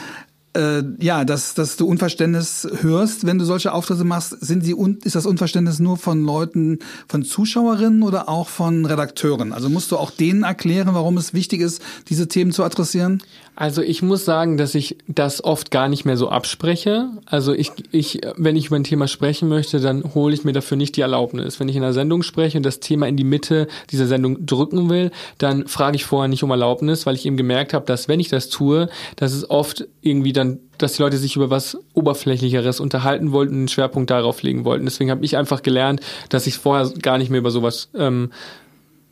äh, 0.55 0.83
ja, 0.99 1.25
dass, 1.25 1.55
dass 1.55 1.77
du 1.77 1.87
Unverständnis 1.87 2.69
hörst, 2.81 3.27
wenn 3.27 3.39
du 3.39 3.45
solche 3.45 3.73
Auftritte 3.73 4.05
machst. 4.05 4.37
Sind 4.41 4.65
sie 4.65 4.75
un 4.75 4.99
ist 5.05 5.15
das 5.15 5.27
Unverständnis 5.27 5.79
nur 5.79 5.97
von 5.97 6.25
Leuten, 6.25 6.79
von 7.09 7.25
Zuschauerinnen 7.25 8.03
oder 8.03 8.29
auch 8.29 8.49
von 8.49 8.85
Redakteuren? 8.85 9.53
Also 9.53 9.69
musst 9.69 9.91
du 9.91 9.97
auch 9.97 10.11
denen 10.11 10.43
erklären, 10.43 10.95
warum 10.95 11.17
es 11.17 11.33
wichtig 11.35 11.61
ist, 11.61 11.83
diese 12.09 12.29
Themen 12.29 12.53
zu 12.53 12.65
adressieren? 12.65 13.23
Also 13.55 13.83
ich 13.83 14.01
muss 14.01 14.25
sagen, 14.25 14.57
dass 14.57 14.75
ich 14.75 14.97
das 15.09 15.45
oft 15.45 15.71
gar 15.71 15.89
nicht 15.89 16.07
mehr 16.07 16.17
so 16.17 16.31
abspreche. 16.31 17.11
Also 17.27 17.53
ich, 17.53 17.71
ich, 17.91 18.21
wenn 18.37 18.57
ich 18.57 18.67
über 18.67 18.77
ein 18.77 18.85
Thema 18.85 19.09
sprechen 19.09 19.49
möchte, 19.49 19.79
dann 19.79 20.15
hole 20.15 20.33
ich 20.33 20.45
mir 20.45 20.55
dafür 20.55 20.79
nicht 20.79 20.97
die 20.97 21.03
Erlaubnis. 21.03 21.61
Wenn 21.61 21.69
ich 21.69 21.77
in 21.77 21.83
einer 21.83 21.93
Sendung 21.93 22.23
spreche 22.23 22.57
und 22.57 22.65
das 22.65 22.81
Thema 22.81 23.07
in 23.07 23.17
die 23.19 23.25
Mitte 23.25 23.69
dieser 23.91 24.07
Sendung 24.07 24.47
drücken 24.47 24.89
will, 24.89 25.11
dann 25.37 25.67
frage 25.67 25.97
ich 25.97 26.05
vorher 26.07 26.29
nicht 26.29 26.43
um 26.43 26.51
Erlaubnis, 26.51 27.05
weil 27.05 27.15
ich 27.15 27.27
eben 27.27 27.37
gemerkt 27.37 27.75
habe, 27.75 27.85
dass 27.85 28.09
wenn 28.09 28.21
ich 28.21 28.29
das 28.29 28.49
tue, 28.49 28.89
dass 29.17 29.35
es 29.35 29.51
oft 29.51 29.87
irgendwie 30.01 30.33
dann, 30.33 30.59
dass 30.79 30.95
die 30.95 31.03
Leute 31.03 31.19
sich 31.19 31.37
über 31.37 31.51
was 31.51 31.77
Oberflächlicheres 31.93 32.81
unterhalten 32.81 33.33
wollten 33.33 33.53
und 33.53 33.59
einen 33.59 33.69
Schwerpunkt 33.69 34.11
darauf 34.11 34.43
legen 34.43 34.65
wollten. 34.65 34.87
Deswegen 34.87 35.11
habe 35.11 35.25
ich 35.27 35.37
einfach 35.37 35.63
gelernt, 35.63 36.01
dass 36.31 36.47
ich 36.47 36.57
vorher 36.57 36.91
gar 37.03 37.19
nicht 37.19 37.29
mehr 37.29 37.41
über 37.41 37.51
sowas 37.51 37.91
ähm, 37.95 38.31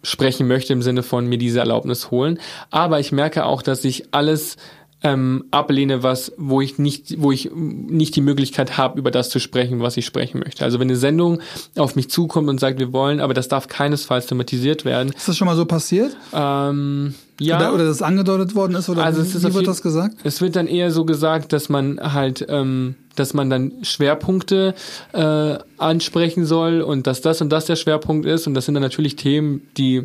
sprechen 0.03 0.47
möchte 0.47 0.73
im 0.73 0.83
Sinne 0.83 1.03
von 1.03 1.27
mir 1.27 1.39
diese 1.39 1.61
Erlaubnis 1.61 2.11
holen. 2.11 2.39
Aber 2.71 3.01
ich 3.01 3.13
merke 3.13 3.45
auch, 3.45 3.63
dass 3.63 3.85
ich 3.85 4.15
alles 4.15 4.57
ähm, 5.03 5.45
ablehne, 5.51 6.03
was, 6.03 6.33
wo 6.37 6.61
ich 6.61 6.79
nicht, 6.79 7.21
wo 7.21 7.33
ich 7.33 7.51
nicht 7.55 8.17
die 8.17 8.21
Möglichkeit 8.21 8.77
habe, 8.77 8.99
über 8.99 9.11
das 9.11 9.31
zu 9.31 9.39
sprechen, 9.39 9.81
was 9.81 9.97
ich 9.97 10.05
sprechen 10.05 10.41
möchte. 10.41 10.65
Also 10.65 10.79
wenn 10.79 10.89
eine 10.89 10.97
Sendung 10.97 11.41
auf 11.77 11.97
mich 11.97 12.11
zukommt 12.11 12.49
und 12.49 12.61
sagt, 12.61 12.79
wir 12.79 12.93
wollen, 12.93 13.21
aber 13.21 13.35
das 13.35 13.49
darf 13.49 13.69
keinesfalls 13.69 14.27
thematisiert 14.27 14.85
werden. 14.85 15.13
Ist 15.17 15.29
das 15.29 15.37
schon 15.37 15.47
mal 15.47 15.57
so 15.57 15.65
passiert? 15.65 16.17
Ähm, 16.35 17.15
ja. 17.41 17.59
Oder, 17.59 17.75
oder 17.75 17.85
das 17.87 18.03
angedeutet 18.03 18.55
worden 18.55 18.75
ist 18.75 18.89
oder 18.89 19.05
also 19.05 19.23
es 19.23 19.35
ist 19.35 19.47
wie 19.47 19.55
wird 19.55 19.67
das 19.67 19.83
gesagt? 19.83 20.17
Es 20.25 20.41
wird 20.41 20.57
dann 20.57 20.67
eher 20.67 20.91
so 20.91 21.05
gesagt, 21.05 21.53
dass 21.53 21.69
man 21.69 21.99
halt, 22.13 22.45
ähm, 22.49 22.97
dass 23.17 23.35
man 23.35 23.51
dann 23.51 23.73
Schwerpunkte 23.83 24.75
äh, 25.13 25.59
ansprechen 25.79 26.45
soll 26.45 26.83
und 26.83 27.07
dass 27.07 27.23
das 27.23 27.41
und 27.41 27.51
das 27.51 27.65
der 27.65 27.77
Schwerpunkt 27.77 28.27
ist 28.27 28.47
und 28.47 28.55
das 28.55 28.67
sind 28.67 28.75
dann 28.75 28.83
natürlich 28.83 29.17
Themen, 29.17 29.63
die 29.77 30.03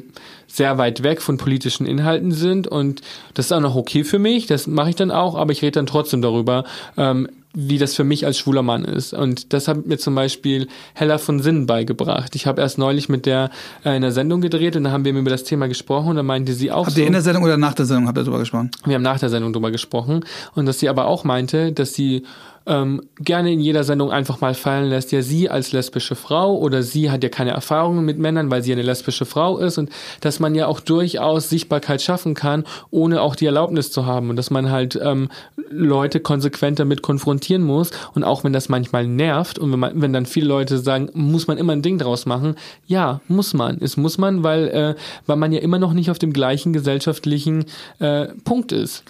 sehr 0.48 0.78
weit 0.78 1.04
weg 1.04 1.22
von 1.22 1.38
politischen 1.38 1.86
Inhalten 1.86 2.32
sind 2.32 2.68
und 2.68 3.02
das 3.34 3.48
ist 3.48 3.52
auch 3.52 3.60
noch 3.60 3.76
okay 3.76 4.04
für 4.04 4.20
mich, 4.20 4.48
das 4.48 4.68
mache 4.68 4.90
ich 4.90 4.96
dann 4.96 5.12
auch, 5.12 5.36
aber 5.36 5.52
ich 5.52 5.62
rede 5.62 5.74
dann 5.74 5.88
trotzdem 5.88 6.22
darüber. 6.22 6.64
Ähm, 6.98 7.28
wie 7.56 7.78
das 7.78 7.96
für 7.96 8.04
mich 8.04 8.26
als 8.26 8.38
schwuler 8.38 8.62
Mann 8.62 8.86
ist. 8.86 9.14
Und 9.14 9.54
das 9.54 9.68
hat 9.68 9.86
mir 9.86 9.98
zum 9.98 10.14
Beispiel 10.14 10.68
Hella 10.94 11.18
von 11.18 11.40
Sinn 11.40 11.66
beigebracht. 11.66 12.36
Ich 12.36 12.46
habe 12.46 12.62
erst 12.62 12.78
neulich 12.78 13.10
mit 13.10 13.26
der 13.26 13.50
äh, 13.84 13.96
in 13.96 14.02
der 14.02 14.12
Sendung 14.12 14.42
gedreht 14.42 14.76
und 14.76 14.84
da 14.84 14.92
haben 14.92 15.06
wir 15.06 15.14
über 15.14 15.30
das 15.30 15.44
Thema 15.44 15.68
gesprochen 15.68 16.10
und 16.10 16.16
da 16.18 16.24
meinte 16.24 16.54
sie 16.54 16.72
auch. 16.72 16.86
Habt 16.86 16.96
so, 16.96 17.02
ihr 17.02 17.08
in 17.08 17.14
der 17.14 17.22
Sendung 17.22 17.44
oder 17.44 17.58
nach 17.58 17.74
der 17.74 17.86
Sendung 17.86 18.08
habt 18.08 18.18
ihr 18.18 18.24
darüber 18.24 18.40
gesprochen? 18.40 18.72
Wir 18.86 18.96
haben 18.96 19.02
nach 19.02 19.20
der 19.20 19.30
Sendung 19.30 19.54
darüber 19.54 19.72
gesprochen 19.72 20.26
und 20.54 20.66
dass 20.66 20.80
sie 20.80 20.90
aber 20.90 21.08
auch 21.08 21.24
meinte, 21.24 21.72
dass 21.72 21.94
sie 21.94 22.24
ähm, 22.68 23.02
gerne 23.20 23.52
in 23.52 23.60
jeder 23.60 23.84
Sendung 23.84 24.12
einfach 24.12 24.42
mal 24.42 24.54
fallen 24.54 24.90
lässt, 24.90 25.12
ja, 25.12 25.22
sie 25.22 25.50
als 25.50 25.72
lesbische 25.72 26.16
Frau 26.16 26.58
oder 26.58 26.84
sie 26.84 27.12
hat 27.12 27.24
ja 27.24 27.30
keine 27.30 27.52
Erfahrungen 27.52 28.06
mit 28.06 28.18
Männern, 28.18 28.50
weil 28.50 28.64
sie 28.64 28.72
eine 28.72 28.82
lesbische 28.82 29.26
Frau 29.26 29.58
ist 29.58 29.78
und 29.78 29.90
dass 30.22 30.40
man 30.40 30.56
ja 30.56 30.68
auch 30.68 30.80
durchaus 30.80 31.50
Sichtbarkeit 31.50 32.02
schaffen 32.02 32.34
kann, 32.34 32.66
ohne 32.92 33.22
auch 33.22 33.36
die 33.36 33.46
Erlaubnis 33.46 33.92
zu 33.92 34.06
haben 34.06 34.30
und 34.30 34.36
dass 34.36 34.50
man 34.50 34.72
halt 34.72 35.00
ähm, 35.02 35.30
Leute 35.70 36.20
konsequent 36.20 36.80
damit 36.80 37.02
konfrontieren 37.02 37.64
muss 37.64 37.92
und 38.14 38.24
auch 38.24 38.44
wenn 38.44 38.54
das 38.54 38.70
manchmal 38.70 39.08
nervt 39.08 39.60
und 39.60 39.72
wenn, 39.72 39.80
man, 39.80 40.02
wenn 40.02 40.14
dann 40.14 40.26
viele 40.26 40.48
Leute 40.48 40.80
sagen, 40.80 41.10
muss 41.14 41.48
man 41.48 41.58
immer 41.58 41.74
ein 41.74 41.82
Ding 41.82 41.98
draus 41.98 42.26
machen, 42.26 42.56
ja, 42.88 43.22
muss 43.28 43.54
man. 43.54 43.78
Es 43.80 43.98
muss 43.98 44.18
man, 44.18 44.44
weil, 44.44 44.68
äh, 44.70 44.96
weil 45.26 45.38
man 45.38 45.52
ja 45.52 45.60
immer 45.60 45.80
noch 45.80 45.94
nicht 45.94 46.10
auf 46.10 46.20
dem 46.20 46.34
gleichen 46.34 46.74
gesellschaftlichen 46.74 47.66
äh, 48.00 48.28
Punkt 48.44 48.72
ist. 48.72 49.04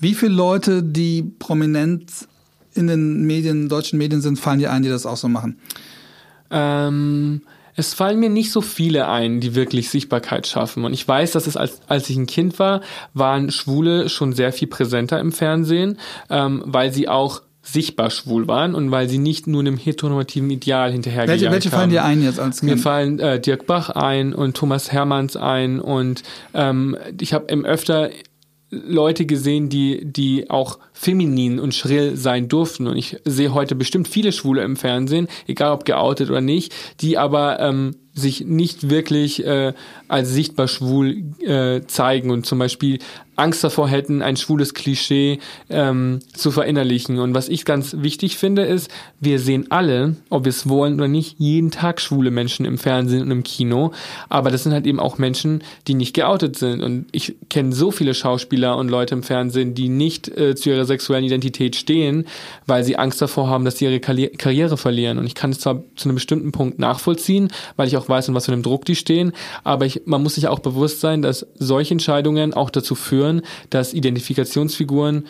Wie 0.00 0.14
viele 0.14 0.34
Leute, 0.34 0.82
die 0.82 1.22
prominent 1.22 2.10
in 2.74 2.86
den 2.86 3.22
Medien, 3.22 3.68
deutschen 3.68 3.98
Medien 3.98 4.20
sind, 4.20 4.38
fallen 4.38 4.58
dir 4.58 4.72
ein, 4.72 4.82
die 4.82 4.88
das 4.88 5.06
auch 5.06 5.16
so 5.16 5.28
machen? 5.28 5.58
Ähm, 6.50 7.42
es 7.74 7.94
fallen 7.94 8.20
mir 8.20 8.28
nicht 8.28 8.52
so 8.52 8.60
viele 8.60 9.08
ein, 9.08 9.40
die 9.40 9.54
wirklich 9.54 9.88
Sichtbarkeit 9.88 10.46
schaffen. 10.46 10.84
Und 10.84 10.92
ich 10.92 11.06
weiß, 11.06 11.32
dass 11.32 11.46
es 11.46 11.56
als, 11.56 11.80
als 11.88 12.08
ich 12.10 12.16
ein 12.16 12.26
Kind 12.26 12.58
war, 12.58 12.82
waren 13.14 13.50
Schwule 13.50 14.08
schon 14.08 14.32
sehr 14.32 14.52
viel 14.52 14.68
präsenter 14.68 15.18
im 15.20 15.32
Fernsehen, 15.32 15.98
ähm, 16.28 16.62
weil 16.66 16.92
sie 16.92 17.08
auch 17.08 17.42
sichtbar 17.62 18.10
schwul 18.10 18.48
waren 18.48 18.74
und 18.74 18.90
weil 18.90 19.08
sie 19.08 19.18
nicht 19.18 19.46
nur 19.46 19.60
einem 19.60 19.76
heteronormativen 19.76 20.50
Ideal 20.50 20.90
hinterhergejagt 20.90 21.40
welche, 21.40 21.52
welche 21.52 21.70
fallen 21.70 21.90
dir 21.90 22.04
ein 22.04 22.22
jetzt 22.22 22.40
als 22.40 22.58
Kind? 22.58 22.72
Mir 22.72 22.78
fallen 22.78 23.20
äh, 23.20 23.40
Dirk 23.40 23.66
Bach 23.66 23.88
ein 23.90 24.34
und 24.34 24.56
Thomas 24.56 24.90
Hermanns 24.90 25.36
ein 25.36 25.80
und 25.80 26.24
ähm, 26.54 26.96
ich 27.20 27.32
habe 27.32 27.46
im 27.46 27.64
öfter 27.64 28.10
Leute 28.70 29.26
gesehen, 29.26 29.68
die, 29.68 30.04
die 30.04 30.50
auch 30.50 30.78
feminin 31.02 31.58
und 31.58 31.74
schrill 31.74 32.16
sein 32.16 32.46
durften. 32.46 32.86
Und 32.86 32.96
ich 32.96 33.16
sehe 33.24 33.52
heute 33.52 33.74
bestimmt 33.74 34.06
viele 34.06 34.30
Schwule 34.30 34.62
im 34.62 34.76
Fernsehen, 34.76 35.26
egal 35.48 35.72
ob 35.72 35.84
geoutet 35.84 36.30
oder 36.30 36.40
nicht, 36.40 36.72
die 37.00 37.18
aber 37.18 37.58
ähm, 37.58 37.96
sich 38.14 38.44
nicht 38.44 38.88
wirklich 38.88 39.44
äh, 39.44 39.72
als 40.06 40.30
sichtbar 40.30 40.68
schwul 40.68 41.24
äh, 41.40 41.80
zeigen 41.86 42.30
und 42.30 42.46
zum 42.46 42.58
Beispiel 42.58 42.98
Angst 43.34 43.64
davor 43.64 43.88
hätten, 43.88 44.20
ein 44.20 44.36
schwules 44.36 44.74
Klischee 44.74 45.38
ähm, 45.70 46.20
zu 46.34 46.50
verinnerlichen. 46.50 47.18
Und 47.18 47.34
was 47.34 47.48
ich 47.48 47.64
ganz 47.64 47.96
wichtig 47.98 48.36
finde, 48.36 48.62
ist, 48.62 48.90
wir 49.20 49.38
sehen 49.38 49.70
alle, 49.70 50.16
ob 50.28 50.44
wir 50.44 50.50
es 50.50 50.68
wollen 50.68 50.96
oder 50.96 51.08
nicht, 51.08 51.36
jeden 51.38 51.70
Tag 51.70 52.02
schwule 52.02 52.30
Menschen 52.30 52.66
im 52.66 52.76
Fernsehen 52.76 53.22
und 53.22 53.30
im 53.30 53.42
Kino. 53.42 53.92
Aber 54.28 54.50
das 54.50 54.64
sind 54.64 54.72
halt 54.72 54.86
eben 54.86 55.00
auch 55.00 55.16
Menschen, 55.16 55.64
die 55.88 55.94
nicht 55.94 56.14
geoutet 56.14 56.56
sind. 56.58 56.82
Und 56.82 57.06
ich 57.12 57.34
kenne 57.48 57.72
so 57.72 57.90
viele 57.90 58.12
Schauspieler 58.12 58.76
und 58.76 58.90
Leute 58.90 59.14
im 59.14 59.22
Fernsehen, 59.22 59.74
die 59.74 59.88
nicht 59.88 60.28
äh, 60.28 60.54
zu 60.54 60.68
ihrer 60.68 60.84
sexuellen 60.92 61.24
Identität 61.24 61.76
stehen, 61.76 62.26
weil 62.66 62.84
sie 62.84 62.96
Angst 62.96 63.20
davor 63.20 63.48
haben, 63.48 63.64
dass 63.64 63.78
sie 63.78 63.86
ihre 63.86 64.00
Karri 64.00 64.28
Karriere 64.28 64.76
verlieren. 64.76 65.18
Und 65.18 65.26
ich 65.26 65.34
kann 65.34 65.50
es 65.50 65.60
zwar 65.60 65.82
zu 65.96 66.08
einem 66.08 66.16
bestimmten 66.16 66.52
Punkt 66.52 66.78
nachvollziehen, 66.78 67.48
weil 67.76 67.88
ich 67.88 67.96
auch 67.96 68.08
weiß, 68.08 68.28
in 68.28 68.34
was 68.34 68.46
für 68.46 68.52
einem 68.52 68.62
Druck 68.62 68.84
die 68.84 68.96
stehen, 68.96 69.32
aber 69.64 69.86
ich, 69.86 70.02
man 70.04 70.22
muss 70.22 70.34
sich 70.36 70.48
auch 70.48 70.60
bewusst 70.60 71.00
sein, 71.00 71.22
dass 71.22 71.46
solche 71.54 71.94
Entscheidungen 71.94 72.54
auch 72.54 72.70
dazu 72.70 72.94
führen, 72.94 73.42
dass 73.70 73.94
Identifikationsfiguren 73.94 75.26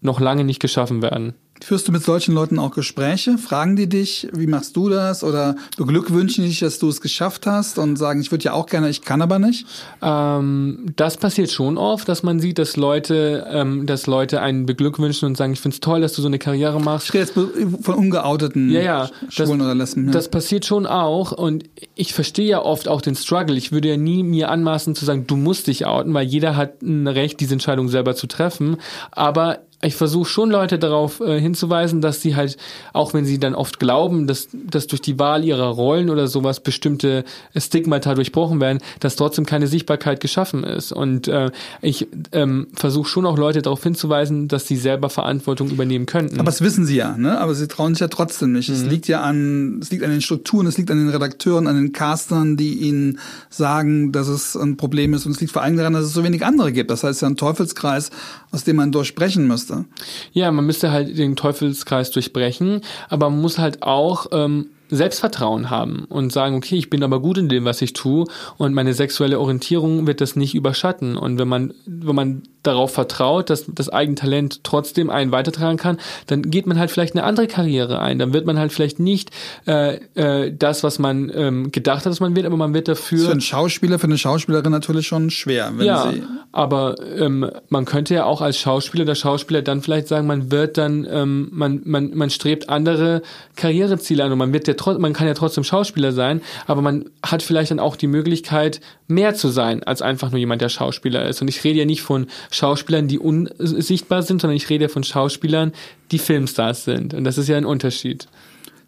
noch 0.00 0.20
lange 0.20 0.44
nicht 0.44 0.60
geschaffen 0.60 1.02
werden. 1.02 1.34
Führst 1.64 1.86
du 1.86 1.92
mit 1.92 2.02
solchen 2.02 2.34
Leuten 2.34 2.58
auch 2.58 2.72
Gespräche? 2.72 3.38
Fragen 3.38 3.76
die 3.76 3.88
dich, 3.88 4.28
wie 4.32 4.46
machst 4.46 4.76
du 4.76 4.88
das? 4.88 5.22
Oder 5.22 5.54
beglückwünschen 5.76 6.44
dich, 6.44 6.58
dass 6.58 6.78
du 6.78 6.88
es 6.88 7.00
geschafft 7.00 7.46
hast 7.46 7.78
und 7.78 7.96
sagen, 7.96 8.20
ich 8.20 8.32
würde 8.32 8.44
ja 8.44 8.52
auch 8.52 8.66
gerne, 8.66 8.88
ich 8.88 9.02
kann 9.02 9.22
aber 9.22 9.38
nicht? 9.38 9.66
Ähm, 10.02 10.86
das 10.96 11.16
passiert 11.16 11.50
schon 11.50 11.78
oft, 11.78 12.08
dass 12.08 12.22
man 12.22 12.40
sieht, 12.40 12.58
dass 12.58 12.76
Leute, 12.76 13.46
ähm, 13.48 13.86
dass 13.86 14.06
Leute 14.06 14.40
einen 14.40 14.66
beglückwünschen 14.66 15.26
und 15.26 15.36
sagen, 15.36 15.52
ich 15.52 15.60
finde 15.60 15.76
es 15.76 15.80
toll, 15.80 16.00
dass 16.00 16.14
du 16.14 16.22
so 16.22 16.28
eine 16.28 16.40
Karriere 16.40 16.80
machst. 16.80 17.08
Ich 17.08 17.14
rede 17.14 17.24
jetzt 17.24 17.84
von 17.84 17.94
ungeouteten 17.94 18.70
ja, 18.70 18.80
ja, 18.80 19.10
Schwulen 19.28 19.58
das, 19.60 19.66
oder 19.66 19.74
Lesben. 19.74 20.06
Ja. 20.06 20.12
Das 20.12 20.28
passiert 20.28 20.66
schon 20.66 20.86
auch 20.86 21.32
und 21.32 21.64
ich 21.94 22.12
verstehe 22.12 22.46
ja 22.46 22.62
oft 22.62 22.88
auch 22.88 23.00
den 23.00 23.14
Struggle. 23.14 23.56
Ich 23.56 23.70
würde 23.70 23.88
ja 23.88 23.96
nie 23.96 24.24
mir 24.24 24.50
anmaßen 24.50 24.94
zu 24.94 25.04
sagen, 25.04 25.26
du 25.26 25.36
musst 25.36 25.68
dich 25.68 25.86
outen, 25.86 26.12
weil 26.12 26.26
jeder 26.26 26.56
hat 26.56 26.82
ein 26.82 27.06
Recht, 27.06 27.38
diese 27.40 27.52
Entscheidung 27.52 27.88
selber 27.88 28.16
zu 28.16 28.26
treffen. 28.26 28.78
Aber 29.12 29.60
ich 29.84 29.96
versuche 29.96 30.28
schon 30.28 30.50
Leute 30.50 30.78
darauf 30.78 31.20
äh, 31.20 31.40
hinzuweisen, 31.40 32.00
dass 32.00 32.22
sie 32.22 32.36
halt, 32.36 32.56
auch 32.92 33.14
wenn 33.14 33.24
sie 33.24 33.40
dann 33.40 33.54
oft 33.54 33.80
glauben, 33.80 34.28
dass, 34.28 34.48
dass 34.52 34.86
durch 34.86 35.02
die 35.02 35.18
Wahl 35.18 35.44
ihrer 35.44 35.66
Rollen 35.66 36.08
oder 36.08 36.28
sowas 36.28 36.60
bestimmte 36.60 37.24
Stigmata 37.56 38.14
durchbrochen 38.14 38.60
werden, 38.60 38.78
dass 39.00 39.16
trotzdem 39.16 39.44
keine 39.44 39.66
Sichtbarkeit 39.66 40.20
geschaffen 40.20 40.62
ist. 40.62 40.92
Und 40.92 41.26
äh, 41.26 41.50
ich 41.80 42.06
ähm, 42.30 42.68
versuche 42.74 43.08
schon 43.08 43.26
auch 43.26 43.36
Leute 43.36 43.60
darauf 43.60 43.82
hinzuweisen, 43.82 44.46
dass 44.46 44.68
sie 44.68 44.76
selber 44.76 45.10
Verantwortung 45.10 45.70
übernehmen 45.70 46.06
könnten. 46.06 46.38
Aber 46.38 46.46
das 46.46 46.60
wissen 46.60 46.86
sie 46.86 46.96
ja, 46.96 47.16
ne? 47.16 47.40
Aber 47.40 47.54
sie 47.54 47.66
trauen 47.66 47.94
sich 47.94 48.00
ja 48.00 48.08
trotzdem 48.08 48.52
nicht. 48.52 48.68
Mhm. 48.68 48.74
Es 48.76 48.84
liegt 48.84 49.08
ja 49.08 49.22
an, 49.22 49.80
es 49.82 49.90
liegt 49.90 50.04
an 50.04 50.10
den 50.10 50.20
Strukturen, 50.20 50.68
es 50.68 50.78
liegt 50.78 50.92
an 50.92 50.98
den 50.98 51.08
Redakteuren, 51.08 51.66
an 51.66 51.74
den 51.74 51.92
Castern, 51.92 52.56
die 52.56 52.74
ihnen 52.74 53.18
sagen, 53.50 54.12
dass 54.12 54.28
es 54.28 54.54
ein 54.54 54.76
Problem 54.76 55.12
ist. 55.12 55.26
Und 55.26 55.32
es 55.32 55.40
liegt 55.40 55.52
vor 55.52 55.62
allem 55.62 55.76
daran, 55.76 55.92
dass 55.92 56.04
es 56.04 56.12
so 56.12 56.22
wenig 56.22 56.46
andere 56.46 56.70
gibt. 56.70 56.92
Das 56.92 57.02
heißt 57.02 57.22
ja 57.22 57.28
ein 57.28 57.36
Teufelskreis, 57.36 58.10
aus 58.52 58.62
dem 58.62 58.76
man 58.76 58.92
durchbrechen 58.92 59.48
müsste 59.48 59.71
müsste. 59.72 59.86
Ja, 60.32 60.50
man 60.50 60.66
müsste 60.66 60.90
halt 60.90 61.16
den 61.16 61.36
Teufelskreis 61.36 62.10
durchbrechen, 62.10 62.82
aber 63.08 63.30
man 63.30 63.40
muss 63.40 63.58
halt 63.58 63.82
auch 63.82 64.26
ähm, 64.32 64.70
Selbstvertrauen 64.90 65.70
haben 65.70 66.04
und 66.08 66.32
sagen, 66.32 66.56
okay, 66.56 66.76
ich 66.76 66.90
bin 66.90 67.02
aber 67.02 67.20
gut 67.20 67.38
in 67.38 67.48
dem, 67.48 67.64
was 67.64 67.80
ich 67.82 67.92
tue 67.92 68.26
und 68.58 68.74
meine 68.74 68.94
sexuelle 68.94 69.40
Orientierung 69.40 70.06
wird 70.06 70.20
das 70.20 70.36
nicht 70.36 70.54
überschatten. 70.54 71.16
Und 71.16 71.38
wenn 71.38 71.48
man, 71.48 71.74
wenn 71.86 72.14
man 72.14 72.42
darauf 72.62 72.92
vertraut, 72.92 73.50
dass 73.50 73.64
das 73.66 73.88
eigene 73.88 74.14
Talent 74.14 74.62
trotzdem 74.64 75.10
einen 75.10 75.32
weitertragen 75.32 75.78
kann, 75.78 75.98
dann 76.26 76.42
geht 76.42 76.66
man 76.66 76.78
halt 76.78 76.90
vielleicht 76.90 77.14
eine 77.14 77.24
andere 77.24 77.46
Karriere 77.46 78.00
ein. 78.00 78.18
Dann 78.18 78.32
wird 78.32 78.46
man 78.46 78.58
halt 78.58 78.72
vielleicht 78.72 79.00
nicht 79.00 79.30
äh, 79.66 79.96
äh, 80.14 80.54
das, 80.56 80.84
was 80.84 80.98
man 80.98 81.32
ähm, 81.34 81.72
gedacht 81.72 82.04
hat, 82.04 82.12
dass 82.12 82.20
man 82.20 82.36
wird, 82.36 82.46
aber 82.46 82.56
man 82.56 82.74
wird 82.74 82.88
dafür. 82.88 83.16
Das 83.16 83.22
ist 83.22 83.26
für 83.26 83.32
einen 83.32 83.40
Schauspieler, 83.40 83.98
für 83.98 84.06
eine 84.06 84.18
Schauspielerin 84.18 84.70
natürlich 84.70 85.06
schon 85.06 85.30
schwer. 85.30 85.72
Wenn 85.74 85.86
ja, 85.86 86.12
sie 86.12 86.22
aber 86.52 86.96
ähm, 87.16 87.50
man 87.70 87.86
könnte 87.86 88.14
ja 88.14 88.24
auch 88.24 88.42
als 88.42 88.58
Schauspieler 88.58 89.04
oder 89.04 89.14
Schauspieler 89.14 89.62
dann 89.62 89.80
vielleicht 89.80 90.08
sagen, 90.08 90.26
man 90.26 90.50
wird 90.50 90.76
dann, 90.76 91.06
ähm, 91.10 91.48
man, 91.50 91.80
man, 91.84 92.14
man 92.14 92.28
strebt 92.28 92.68
andere 92.68 93.22
Karriereziele 93.56 94.22
an 94.22 94.32
und 94.32 94.38
man 94.38 94.52
wird 94.52 94.68
ja 94.68 94.74
man 94.86 95.12
kann 95.12 95.26
ja 95.26 95.34
trotzdem 95.34 95.64
Schauspieler 95.64 96.12
sein, 96.12 96.40
aber 96.66 96.82
man 96.82 97.10
hat 97.24 97.42
vielleicht 97.42 97.70
dann 97.70 97.80
auch 97.80 97.96
die 97.96 98.06
Möglichkeit, 98.06 98.80
mehr 99.08 99.34
zu 99.34 99.48
sein 99.48 99.82
als 99.82 100.02
einfach 100.02 100.30
nur 100.30 100.38
jemand, 100.38 100.62
der 100.62 100.68
Schauspieler 100.68 101.28
ist. 101.28 101.42
Und 101.42 101.48
ich 101.48 101.62
rede 101.64 101.80
ja 101.80 101.84
nicht 101.84 102.02
von 102.02 102.26
Schauspielern, 102.50 103.08
die 103.08 103.18
unsichtbar 103.18 104.22
sind, 104.22 104.40
sondern 104.40 104.56
ich 104.56 104.68
rede 104.70 104.88
von 104.88 105.04
Schauspielern, 105.04 105.72
die 106.10 106.18
Filmstars 106.18 106.84
sind. 106.84 107.14
Und 107.14 107.24
das 107.24 107.38
ist 107.38 107.48
ja 107.48 107.56
ein 107.56 107.64
Unterschied. 107.64 108.28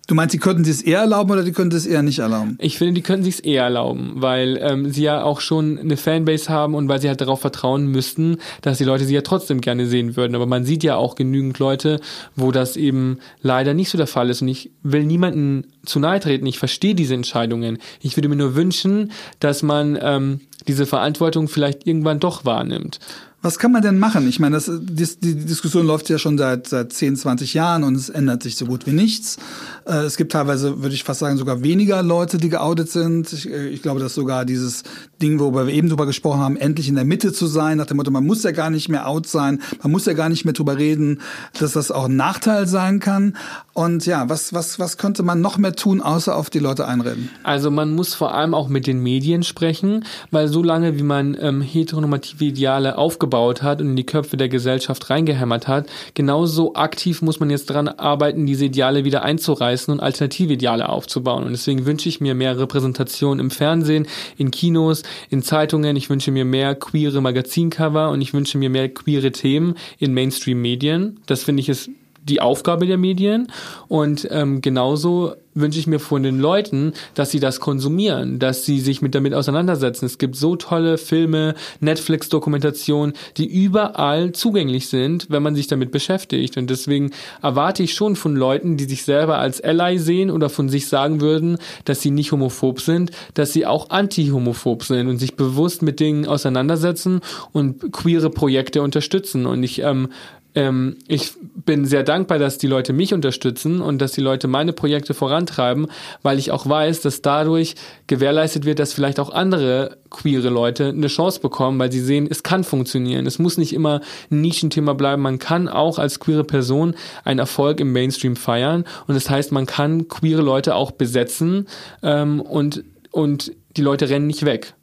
Du 0.06 0.14
meinst, 0.14 0.34
die 0.34 0.38
könnten 0.38 0.68
es 0.68 0.82
eher 0.82 1.00
erlauben 1.00 1.30
oder 1.30 1.42
die 1.42 1.52
könnten 1.52 1.76
es 1.76 1.86
eher 1.86 2.02
nicht 2.02 2.18
erlauben? 2.18 2.58
Ich 2.60 2.76
finde, 2.76 2.92
die 2.92 3.00
könnten 3.00 3.24
sich 3.24 3.44
eher 3.44 3.64
erlauben, 3.64 4.12
weil 4.16 4.58
ähm, 4.60 4.90
sie 4.90 5.02
ja 5.02 5.22
auch 5.22 5.40
schon 5.40 5.78
eine 5.78 5.96
Fanbase 5.96 6.50
haben 6.50 6.74
und 6.74 6.88
weil 6.88 7.00
sie 7.00 7.08
halt 7.08 7.22
darauf 7.22 7.40
vertrauen 7.40 7.86
müssten, 7.86 8.36
dass 8.60 8.76
die 8.76 8.84
Leute 8.84 9.06
sie 9.06 9.14
ja 9.14 9.22
trotzdem 9.22 9.62
gerne 9.62 9.86
sehen 9.86 10.14
würden. 10.14 10.34
Aber 10.34 10.46
man 10.46 10.66
sieht 10.66 10.82
ja 10.84 10.96
auch 10.96 11.14
genügend 11.14 11.58
Leute, 11.58 12.00
wo 12.36 12.52
das 12.52 12.76
eben 12.76 13.18
leider 13.40 13.72
nicht 13.72 13.88
so 13.88 13.96
der 13.96 14.06
Fall 14.06 14.28
ist. 14.28 14.42
Und 14.42 14.48
ich 14.48 14.70
will 14.82 15.04
niemanden 15.04 15.68
zu 15.86 16.00
nahe 16.00 16.20
treten. 16.20 16.46
Ich 16.46 16.58
verstehe 16.58 16.94
diese 16.94 17.14
Entscheidungen. 17.14 17.78
Ich 18.00 18.16
würde 18.16 18.28
mir 18.28 18.36
nur 18.36 18.54
wünschen, 18.56 19.10
dass 19.40 19.62
man 19.62 19.98
ähm, 20.00 20.40
diese 20.68 20.84
Verantwortung 20.84 21.48
vielleicht 21.48 21.86
irgendwann 21.86 22.20
doch 22.20 22.44
wahrnimmt. 22.44 22.98
Was 23.44 23.58
kann 23.58 23.72
man 23.72 23.82
denn 23.82 23.98
machen? 23.98 24.26
Ich 24.26 24.40
meine, 24.40 24.56
das, 24.56 24.70
die, 24.72 25.06
die 25.20 25.34
Diskussion 25.34 25.86
läuft 25.86 26.08
ja 26.08 26.16
schon 26.16 26.38
seit, 26.38 26.66
seit 26.66 26.94
10, 26.94 27.16
20 27.16 27.52
Jahren 27.52 27.84
und 27.84 27.94
es 27.94 28.08
ändert 28.08 28.42
sich 28.42 28.56
so 28.56 28.64
gut 28.64 28.86
wie 28.86 28.92
nichts. 28.92 29.36
Äh, 29.84 29.96
es 29.96 30.16
gibt 30.16 30.32
teilweise, 30.32 30.80
würde 30.80 30.94
ich 30.94 31.04
fast 31.04 31.20
sagen, 31.20 31.36
sogar 31.36 31.62
weniger 31.62 32.02
Leute, 32.02 32.38
die 32.38 32.48
geoutet 32.48 32.90
sind. 32.90 33.30
Ich, 33.34 33.46
äh, 33.46 33.68
ich 33.68 33.82
glaube, 33.82 34.00
dass 34.00 34.14
sogar 34.14 34.46
dieses 34.46 34.82
Ding, 35.24 35.40
worüber 35.40 35.66
wir 35.66 35.72
eben 35.72 35.88
drüber 35.88 36.04
gesprochen 36.04 36.40
haben, 36.40 36.56
endlich 36.58 36.86
in 36.86 36.96
der 36.96 37.06
Mitte 37.06 37.32
zu 37.32 37.46
sein, 37.46 37.78
nach 37.78 37.86
dem 37.86 37.96
Motto, 37.96 38.10
man 38.10 38.26
muss 38.26 38.42
ja 38.42 38.50
gar 38.50 38.68
nicht 38.68 38.90
mehr 38.90 39.08
out 39.08 39.26
sein, 39.26 39.62
man 39.82 39.90
muss 39.90 40.04
ja 40.04 40.12
gar 40.12 40.28
nicht 40.28 40.44
mehr 40.44 40.52
drüber 40.52 40.76
reden, 40.76 41.22
dass 41.58 41.72
das 41.72 41.90
auch 41.90 42.04
ein 42.04 42.16
Nachteil 42.16 42.66
sein 42.66 43.00
kann. 43.00 43.36
Und 43.72 44.04
ja, 44.04 44.28
was, 44.28 44.52
was, 44.52 44.78
was 44.78 44.98
könnte 44.98 45.22
man 45.22 45.40
noch 45.40 45.56
mehr 45.56 45.74
tun, 45.74 46.02
außer 46.02 46.36
auf 46.36 46.50
die 46.50 46.58
Leute 46.58 46.86
einreden? 46.86 47.30
Also 47.42 47.70
man 47.70 47.94
muss 47.94 48.14
vor 48.14 48.34
allem 48.34 48.52
auch 48.52 48.68
mit 48.68 48.86
den 48.86 49.02
Medien 49.02 49.42
sprechen, 49.42 50.04
weil 50.30 50.48
so 50.48 50.62
lange, 50.62 50.98
wie 50.98 51.02
man 51.02 51.36
ähm, 51.40 51.62
heteronormative 51.62 52.44
Ideale 52.44 52.98
aufgebaut 52.98 53.62
hat 53.62 53.80
und 53.80 53.88
in 53.88 53.96
die 53.96 54.04
Köpfe 54.04 54.36
der 54.36 54.50
Gesellschaft 54.50 55.08
reingehämmert 55.08 55.66
hat, 55.68 55.88
genauso 56.12 56.74
aktiv 56.74 57.22
muss 57.22 57.40
man 57.40 57.48
jetzt 57.48 57.70
daran 57.70 57.88
arbeiten, 57.88 58.44
diese 58.44 58.66
Ideale 58.66 59.04
wieder 59.04 59.22
einzureißen 59.22 59.92
und 59.92 60.00
alternative 60.00 60.52
Ideale 60.52 60.90
aufzubauen. 60.90 61.44
Und 61.44 61.52
deswegen 61.52 61.86
wünsche 61.86 62.10
ich 62.10 62.20
mir 62.20 62.34
mehr 62.34 62.58
Repräsentation 62.58 63.38
im 63.38 63.50
Fernsehen, 63.50 64.06
in 64.36 64.50
Kinos, 64.50 65.02
in 65.30 65.42
Zeitungen. 65.42 65.96
Ich 65.96 66.10
wünsche 66.10 66.30
mir 66.30 66.44
mehr 66.44 66.74
queere 66.74 67.20
Magazincover 67.20 68.10
und 68.10 68.20
ich 68.20 68.32
wünsche 68.34 68.58
mir 68.58 68.70
mehr 68.70 68.88
queere 68.88 69.32
Themen 69.32 69.74
in 69.98 70.14
Mainstream-Medien. 70.14 71.20
Das 71.26 71.44
finde 71.44 71.60
ich 71.60 71.68
ist 71.68 71.90
die 72.24 72.40
Aufgabe 72.40 72.86
der 72.86 72.98
Medien 72.98 73.48
und 73.88 74.26
ähm, 74.30 74.60
genauso 74.60 75.34
wünsche 75.54 75.78
ich 75.78 75.86
mir 75.86 76.00
von 76.00 76.22
den 76.22 76.40
Leuten, 76.40 76.92
dass 77.14 77.30
sie 77.30 77.40
das 77.40 77.60
konsumieren, 77.60 78.38
dass 78.38 78.64
sie 78.64 78.80
sich 78.80 79.02
mit 79.02 79.14
damit 79.14 79.34
auseinandersetzen. 79.34 80.04
Es 80.04 80.18
gibt 80.18 80.36
so 80.36 80.56
tolle 80.56 80.98
Filme, 80.98 81.54
Netflix-Dokumentationen, 81.80 83.14
die 83.36 83.46
überall 83.46 84.32
zugänglich 84.32 84.88
sind, 84.88 85.30
wenn 85.30 85.42
man 85.42 85.54
sich 85.54 85.68
damit 85.68 85.92
beschäftigt. 85.92 86.56
Und 86.56 86.70
deswegen 86.70 87.12
erwarte 87.40 87.82
ich 87.82 87.94
schon 87.94 88.16
von 88.16 88.34
Leuten, 88.34 88.76
die 88.76 88.84
sich 88.84 89.04
selber 89.04 89.38
als 89.38 89.62
Ally 89.62 89.98
sehen 89.98 90.30
oder 90.30 90.50
von 90.50 90.68
sich 90.68 90.88
sagen 90.88 91.20
würden, 91.20 91.58
dass 91.84 92.02
sie 92.02 92.10
nicht 92.10 92.32
homophob 92.32 92.80
sind, 92.80 93.12
dass 93.34 93.52
sie 93.52 93.66
auch 93.66 93.90
anti-homophob 93.90 94.82
sind 94.82 95.08
und 95.08 95.18
sich 95.18 95.36
bewusst 95.36 95.82
mit 95.82 96.00
Dingen 96.00 96.26
auseinandersetzen 96.26 97.20
und 97.52 97.92
queere 97.92 98.30
Projekte 98.30 98.82
unterstützen. 98.82 99.46
Und 99.46 99.62
ich 99.62 99.82
ähm, 99.82 100.08
ähm, 100.54 100.96
ich 101.08 101.32
bin 101.40 101.84
sehr 101.84 102.02
dankbar, 102.02 102.38
dass 102.38 102.58
die 102.58 102.66
Leute 102.66 102.92
mich 102.92 103.12
unterstützen 103.12 103.80
und 103.80 104.00
dass 104.00 104.12
die 104.12 104.20
Leute 104.20 104.46
meine 104.48 104.72
Projekte 104.72 105.14
vorantreiben, 105.14 105.88
weil 106.22 106.38
ich 106.38 106.50
auch 106.50 106.68
weiß, 106.68 107.00
dass 107.00 107.22
dadurch 107.22 107.74
gewährleistet 108.06 108.64
wird, 108.64 108.78
dass 108.78 108.92
vielleicht 108.92 109.18
auch 109.18 109.30
andere 109.30 109.98
queere 110.10 110.50
Leute 110.50 110.88
eine 110.88 111.08
Chance 111.08 111.40
bekommen, 111.40 111.78
weil 111.78 111.90
sie 111.90 112.00
sehen, 112.00 112.28
es 112.30 112.42
kann 112.42 112.62
funktionieren. 112.62 113.26
Es 113.26 113.38
muss 113.38 113.58
nicht 113.58 113.72
immer 113.72 114.00
ein 114.30 114.40
Nischenthema 114.40 114.92
bleiben. 114.92 115.22
Man 115.22 115.38
kann 115.38 115.68
auch 115.68 115.98
als 115.98 116.20
queere 116.20 116.44
Person 116.44 116.94
einen 117.24 117.40
Erfolg 117.40 117.80
im 117.80 117.92
Mainstream 117.92 118.36
feiern 118.36 118.84
und 119.06 119.14
das 119.14 119.28
heißt, 119.28 119.50
man 119.52 119.66
kann 119.66 120.08
queere 120.08 120.42
Leute 120.42 120.76
auch 120.76 120.92
besetzen 120.92 121.66
ähm, 122.02 122.40
und, 122.40 122.84
und 123.10 123.52
die 123.76 123.82
Leute 123.82 124.08
rennen 124.08 124.28
nicht 124.28 124.44
weg. 124.44 124.74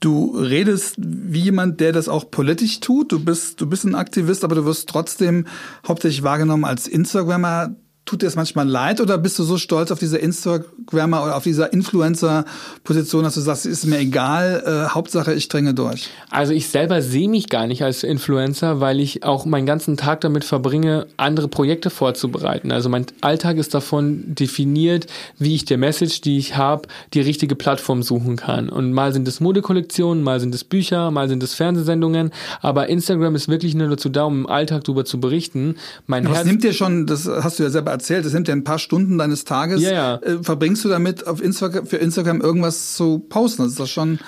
Du 0.00 0.36
redest 0.36 0.96
wie 0.98 1.40
jemand, 1.40 1.80
der 1.80 1.92
das 1.92 2.08
auch 2.08 2.30
politisch 2.30 2.80
tut. 2.80 3.10
Du 3.12 3.24
bist, 3.24 3.60
du 3.60 3.66
bist 3.66 3.84
ein 3.84 3.94
Aktivist, 3.94 4.44
aber 4.44 4.54
du 4.54 4.64
wirst 4.64 4.88
trotzdem 4.88 5.46
hauptsächlich 5.86 6.22
wahrgenommen 6.22 6.64
als 6.64 6.86
Instagrammer. 6.86 7.74
Tut 8.04 8.20
dir 8.20 8.26
das 8.26 8.36
manchmal 8.36 8.68
leid 8.68 9.00
oder 9.00 9.16
bist 9.16 9.38
du 9.38 9.44
so 9.44 9.56
stolz 9.56 9.90
auf 9.90 9.98
diese 9.98 10.18
Instagrammer 10.18 11.24
oder 11.24 11.36
auf 11.36 11.44
dieser 11.44 11.72
Influencer-Position, 11.72 13.24
dass 13.24 13.34
du 13.34 13.40
sagst, 13.40 13.64
ist 13.64 13.86
mir 13.86 13.98
egal, 13.98 14.62
äh, 14.66 14.94
Hauptsache 14.94 15.32
ich 15.32 15.48
dränge 15.48 15.72
durch? 15.72 16.10
Also 16.30 16.52
ich 16.52 16.68
selber 16.68 17.00
sehe 17.00 17.28
mich 17.28 17.48
gar 17.48 17.66
nicht 17.66 17.82
als 17.82 18.02
Influencer, 18.02 18.80
weil 18.80 19.00
ich 19.00 19.24
auch 19.24 19.46
meinen 19.46 19.64
ganzen 19.64 19.96
Tag 19.96 20.20
damit 20.20 20.44
verbringe, 20.44 21.06
andere 21.16 21.48
Projekte 21.48 21.88
vorzubereiten. 21.88 22.72
Also 22.72 22.90
mein 22.90 23.06
Alltag 23.22 23.56
ist 23.56 23.72
davon 23.72 24.34
definiert, 24.34 25.06
wie 25.38 25.54
ich 25.54 25.64
der 25.64 25.78
Message, 25.78 26.20
die 26.20 26.36
ich 26.36 26.56
habe, 26.56 26.88
die 27.14 27.20
richtige 27.22 27.54
Plattform 27.54 28.02
suchen 28.02 28.36
kann. 28.36 28.68
Und 28.68 28.92
mal 28.92 29.14
sind 29.14 29.26
es 29.28 29.40
Modekollektionen, 29.40 30.22
mal 30.22 30.40
sind 30.40 30.54
es 30.54 30.62
Bücher, 30.62 31.10
mal 31.10 31.28
sind 31.28 31.42
es 31.42 31.54
Fernsehsendungen, 31.54 32.32
aber 32.60 32.88
Instagram 32.90 33.34
ist 33.34 33.48
wirklich 33.48 33.74
nur 33.74 33.88
dazu 33.88 34.10
da, 34.10 34.24
um 34.24 34.40
im 34.40 34.46
Alltag 34.46 34.84
darüber 34.84 35.06
zu 35.06 35.20
berichten. 35.20 35.76
Mein 36.06 36.26
Was 36.26 36.34
Herz 36.34 36.46
nimmt 36.46 36.62
dir 36.62 36.74
schon, 36.74 37.06
das 37.06 37.26
hast 37.26 37.58
du 37.58 37.62
ja 37.62 37.70
selber 37.70 37.93
erzählt, 37.94 38.24
es 38.26 38.32
nimmt 38.32 38.48
ja 38.48 38.54
ein 38.54 38.64
paar 38.64 38.78
Stunden 38.78 39.18
deines 39.18 39.44
Tages. 39.44 39.82
Ja, 39.82 39.90
ja. 39.90 40.14
Äh, 40.16 40.42
verbringst 40.42 40.84
du 40.84 40.88
damit 40.88 41.26
auf 41.26 41.42
Instagram, 41.42 41.86
für 41.86 41.96
Instagram 41.96 42.40
irgendwas 42.40 42.94
zu 42.94 43.18
posten? 43.18 43.62
Das 43.62 43.72
ist 43.72 43.80
doch 43.80 43.86
schon 43.86 44.18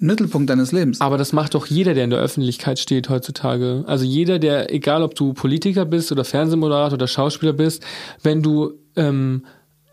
ein 0.00 0.06
Mittelpunkt 0.06 0.50
deines 0.50 0.72
Lebens. 0.72 1.00
Aber 1.00 1.18
das 1.18 1.32
macht 1.32 1.54
doch 1.54 1.66
jeder, 1.66 1.94
der 1.94 2.04
in 2.04 2.10
der 2.10 2.20
Öffentlichkeit 2.20 2.78
steht 2.78 3.08
heutzutage. 3.08 3.84
Also 3.86 4.04
jeder, 4.04 4.38
der, 4.38 4.72
egal 4.72 5.02
ob 5.02 5.14
du 5.14 5.32
Politiker 5.32 5.84
bist 5.84 6.12
oder 6.12 6.24
Fernsehmoderator 6.24 6.94
oder 6.94 7.08
Schauspieler 7.08 7.52
bist, 7.52 7.84
wenn 8.22 8.42
du 8.42 8.74
ähm, 8.96 9.42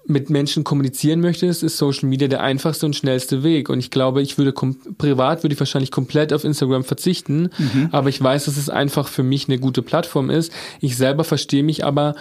mit 0.05 0.29
Menschen 0.29 0.63
kommunizieren 0.63 1.21
möchtest, 1.21 1.63
ist 1.63 1.77
Social 1.77 2.09
Media 2.09 2.27
der 2.27 2.41
einfachste 2.41 2.85
und 2.85 2.95
schnellste 2.95 3.43
Weg. 3.43 3.69
Und 3.69 3.79
ich 3.79 3.89
glaube, 3.89 4.21
ich 4.21 4.37
würde 4.37 4.51
privat 4.51 5.43
würde 5.43 5.53
ich 5.53 5.59
wahrscheinlich 5.59 5.91
komplett 5.91 6.33
auf 6.33 6.43
Instagram 6.43 6.83
verzichten, 6.83 7.49
mhm. 7.57 7.89
aber 7.91 8.09
ich 8.09 8.21
weiß, 8.21 8.45
dass 8.45 8.57
es 8.57 8.69
einfach 8.69 9.07
für 9.07 9.23
mich 9.23 9.47
eine 9.47 9.59
gute 9.59 9.81
Plattform 9.81 10.29
ist. 10.29 10.51
Ich 10.81 10.97
selber 10.97 11.23
verstehe 11.23 11.63
mich 11.63 11.85
aber 11.85 12.15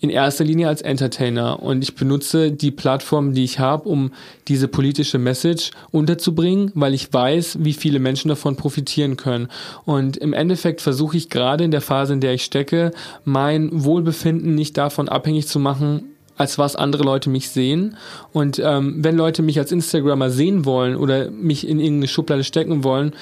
in 0.00 0.10
erster 0.10 0.44
Linie 0.44 0.68
als 0.68 0.82
Entertainer 0.82 1.60
und 1.62 1.82
ich 1.82 1.96
benutze 1.96 2.52
die 2.52 2.70
Plattform, 2.70 3.34
die 3.34 3.44
ich 3.44 3.58
habe, 3.58 3.88
um 3.88 4.12
diese 4.46 4.68
politische 4.68 5.18
Message 5.18 5.72
unterzubringen, 5.90 6.70
weil 6.74 6.94
ich 6.94 7.12
weiß, 7.12 7.58
wie 7.60 7.72
viele 7.72 7.98
Menschen 7.98 8.28
davon 8.28 8.56
profitieren 8.56 9.16
können. 9.16 9.48
Und 9.84 10.16
im 10.16 10.32
Endeffekt 10.32 10.80
versuche 10.80 11.16
ich 11.16 11.30
gerade 11.30 11.64
in 11.64 11.72
der 11.72 11.80
Phase, 11.80 12.12
in 12.12 12.20
der 12.20 12.34
ich 12.34 12.44
stecke, 12.44 12.92
mein 13.24 13.70
Wohlbefinden 13.72 14.54
nicht 14.54 14.76
davon 14.76 15.08
abhängig 15.08 15.48
zu 15.48 15.58
machen, 15.58 16.04
als 16.36 16.58
was 16.58 16.76
andere 16.76 17.02
Leute 17.02 17.28
mich 17.28 17.50
sehen. 17.50 17.96
Und 18.32 18.60
ähm, 18.64 18.96
wenn 18.98 19.16
Leute 19.16 19.42
mich 19.42 19.58
als 19.58 19.72
Instagrammer 19.72 20.30
sehen 20.30 20.64
wollen 20.64 20.96
oder 20.96 21.30
mich 21.30 21.66
in 21.66 21.80
irgendeine 21.80 22.06
Schublade 22.08 22.44
stecken 22.44 22.84
wollen, 22.84 23.12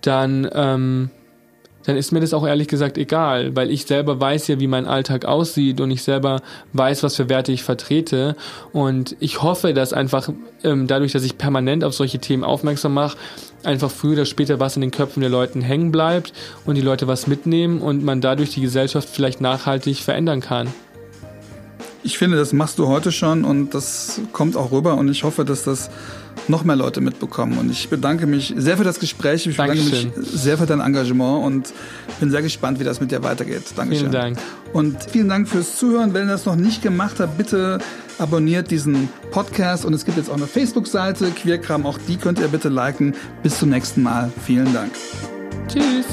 dann 0.00 0.48
ähm, 0.52 1.10
dann 1.84 1.96
ist 1.96 2.12
mir 2.12 2.20
das 2.20 2.34
auch 2.34 2.46
ehrlich 2.46 2.68
gesagt 2.68 2.98
egal, 2.98 3.54
weil 3.56 3.70
ich 3.70 3.84
selber 3.84 4.20
weiß 4.20 4.48
ja, 4.48 4.60
wie 4.60 4.66
mein 4.66 4.86
Alltag 4.86 5.24
aussieht 5.24 5.80
und 5.80 5.90
ich 5.90 6.02
selber 6.02 6.40
weiß, 6.72 7.02
was 7.02 7.16
für 7.16 7.28
Werte 7.28 7.52
ich 7.52 7.62
vertrete. 7.62 8.36
Und 8.72 9.16
ich 9.20 9.42
hoffe, 9.42 9.74
dass 9.74 9.92
einfach 9.92 10.30
ähm, 10.62 10.86
dadurch, 10.86 11.12
dass 11.12 11.24
ich 11.24 11.38
permanent 11.38 11.84
auf 11.84 11.94
solche 11.94 12.18
Themen 12.18 12.44
aufmerksam 12.44 12.94
mache, 12.94 13.16
einfach 13.64 13.90
früher 13.90 14.14
oder 14.14 14.24
später 14.24 14.60
was 14.60 14.76
in 14.76 14.82
den 14.82 14.90
Köpfen 14.90 15.20
der 15.20 15.30
Leuten 15.30 15.60
hängen 15.60 15.92
bleibt 15.92 16.32
und 16.64 16.74
die 16.74 16.80
Leute 16.80 17.06
was 17.06 17.26
mitnehmen 17.26 17.80
und 17.80 18.04
man 18.04 18.20
dadurch 18.20 18.50
die 18.50 18.60
Gesellschaft 18.60 19.08
vielleicht 19.08 19.40
nachhaltig 19.40 19.98
verändern 19.98 20.40
kann. 20.40 20.68
Ich 22.04 22.18
finde, 22.18 22.36
das 22.36 22.52
machst 22.52 22.78
du 22.78 22.86
heute 22.86 23.10
schon 23.10 23.44
und 23.44 23.72
das 23.72 24.20
kommt 24.32 24.56
auch 24.56 24.70
rüber 24.70 24.96
und 24.96 25.08
ich 25.08 25.24
hoffe, 25.24 25.46
dass 25.46 25.64
das 25.64 25.88
noch 26.48 26.62
mehr 26.62 26.76
Leute 26.76 27.00
mitbekommen. 27.00 27.56
Und 27.56 27.70
ich 27.70 27.88
bedanke 27.88 28.26
mich 28.26 28.52
sehr 28.58 28.76
für 28.76 28.84
das 28.84 29.00
Gespräch. 29.00 29.46
Ich 29.46 29.56
bedanke 29.56 29.82
Dankeschön. 29.82 30.12
mich 30.14 30.28
sehr 30.28 30.58
für 30.58 30.66
dein 30.66 30.80
Engagement 30.80 31.44
und 31.44 31.72
bin 32.20 32.30
sehr 32.30 32.42
gespannt, 32.42 32.78
wie 32.78 32.84
das 32.84 33.00
mit 33.00 33.10
dir 33.10 33.22
weitergeht. 33.22 33.62
Dankeschön. 33.74 34.10
Vielen 34.10 34.12
Dank. 34.12 34.38
Und 34.74 35.02
vielen 35.10 35.30
Dank 35.30 35.48
fürs 35.48 35.76
Zuhören. 35.76 36.12
Wenn 36.12 36.28
ihr 36.28 36.32
das 36.32 36.44
noch 36.44 36.56
nicht 36.56 36.82
gemacht 36.82 37.20
habt, 37.20 37.38
bitte 37.38 37.78
abonniert 38.18 38.70
diesen 38.70 39.08
Podcast. 39.30 39.86
Und 39.86 39.94
es 39.94 40.04
gibt 40.04 40.18
jetzt 40.18 40.28
auch 40.28 40.36
eine 40.36 40.46
Facebook-Seite, 40.46 41.30
Queerkram. 41.30 41.86
Auch 41.86 41.98
die 42.06 42.16
könnt 42.16 42.38
ihr 42.38 42.48
bitte 42.48 42.68
liken. 42.68 43.14
Bis 43.42 43.58
zum 43.58 43.70
nächsten 43.70 44.02
Mal. 44.02 44.30
Vielen 44.44 44.72
Dank. 44.74 44.92
Tschüss. 45.68 46.04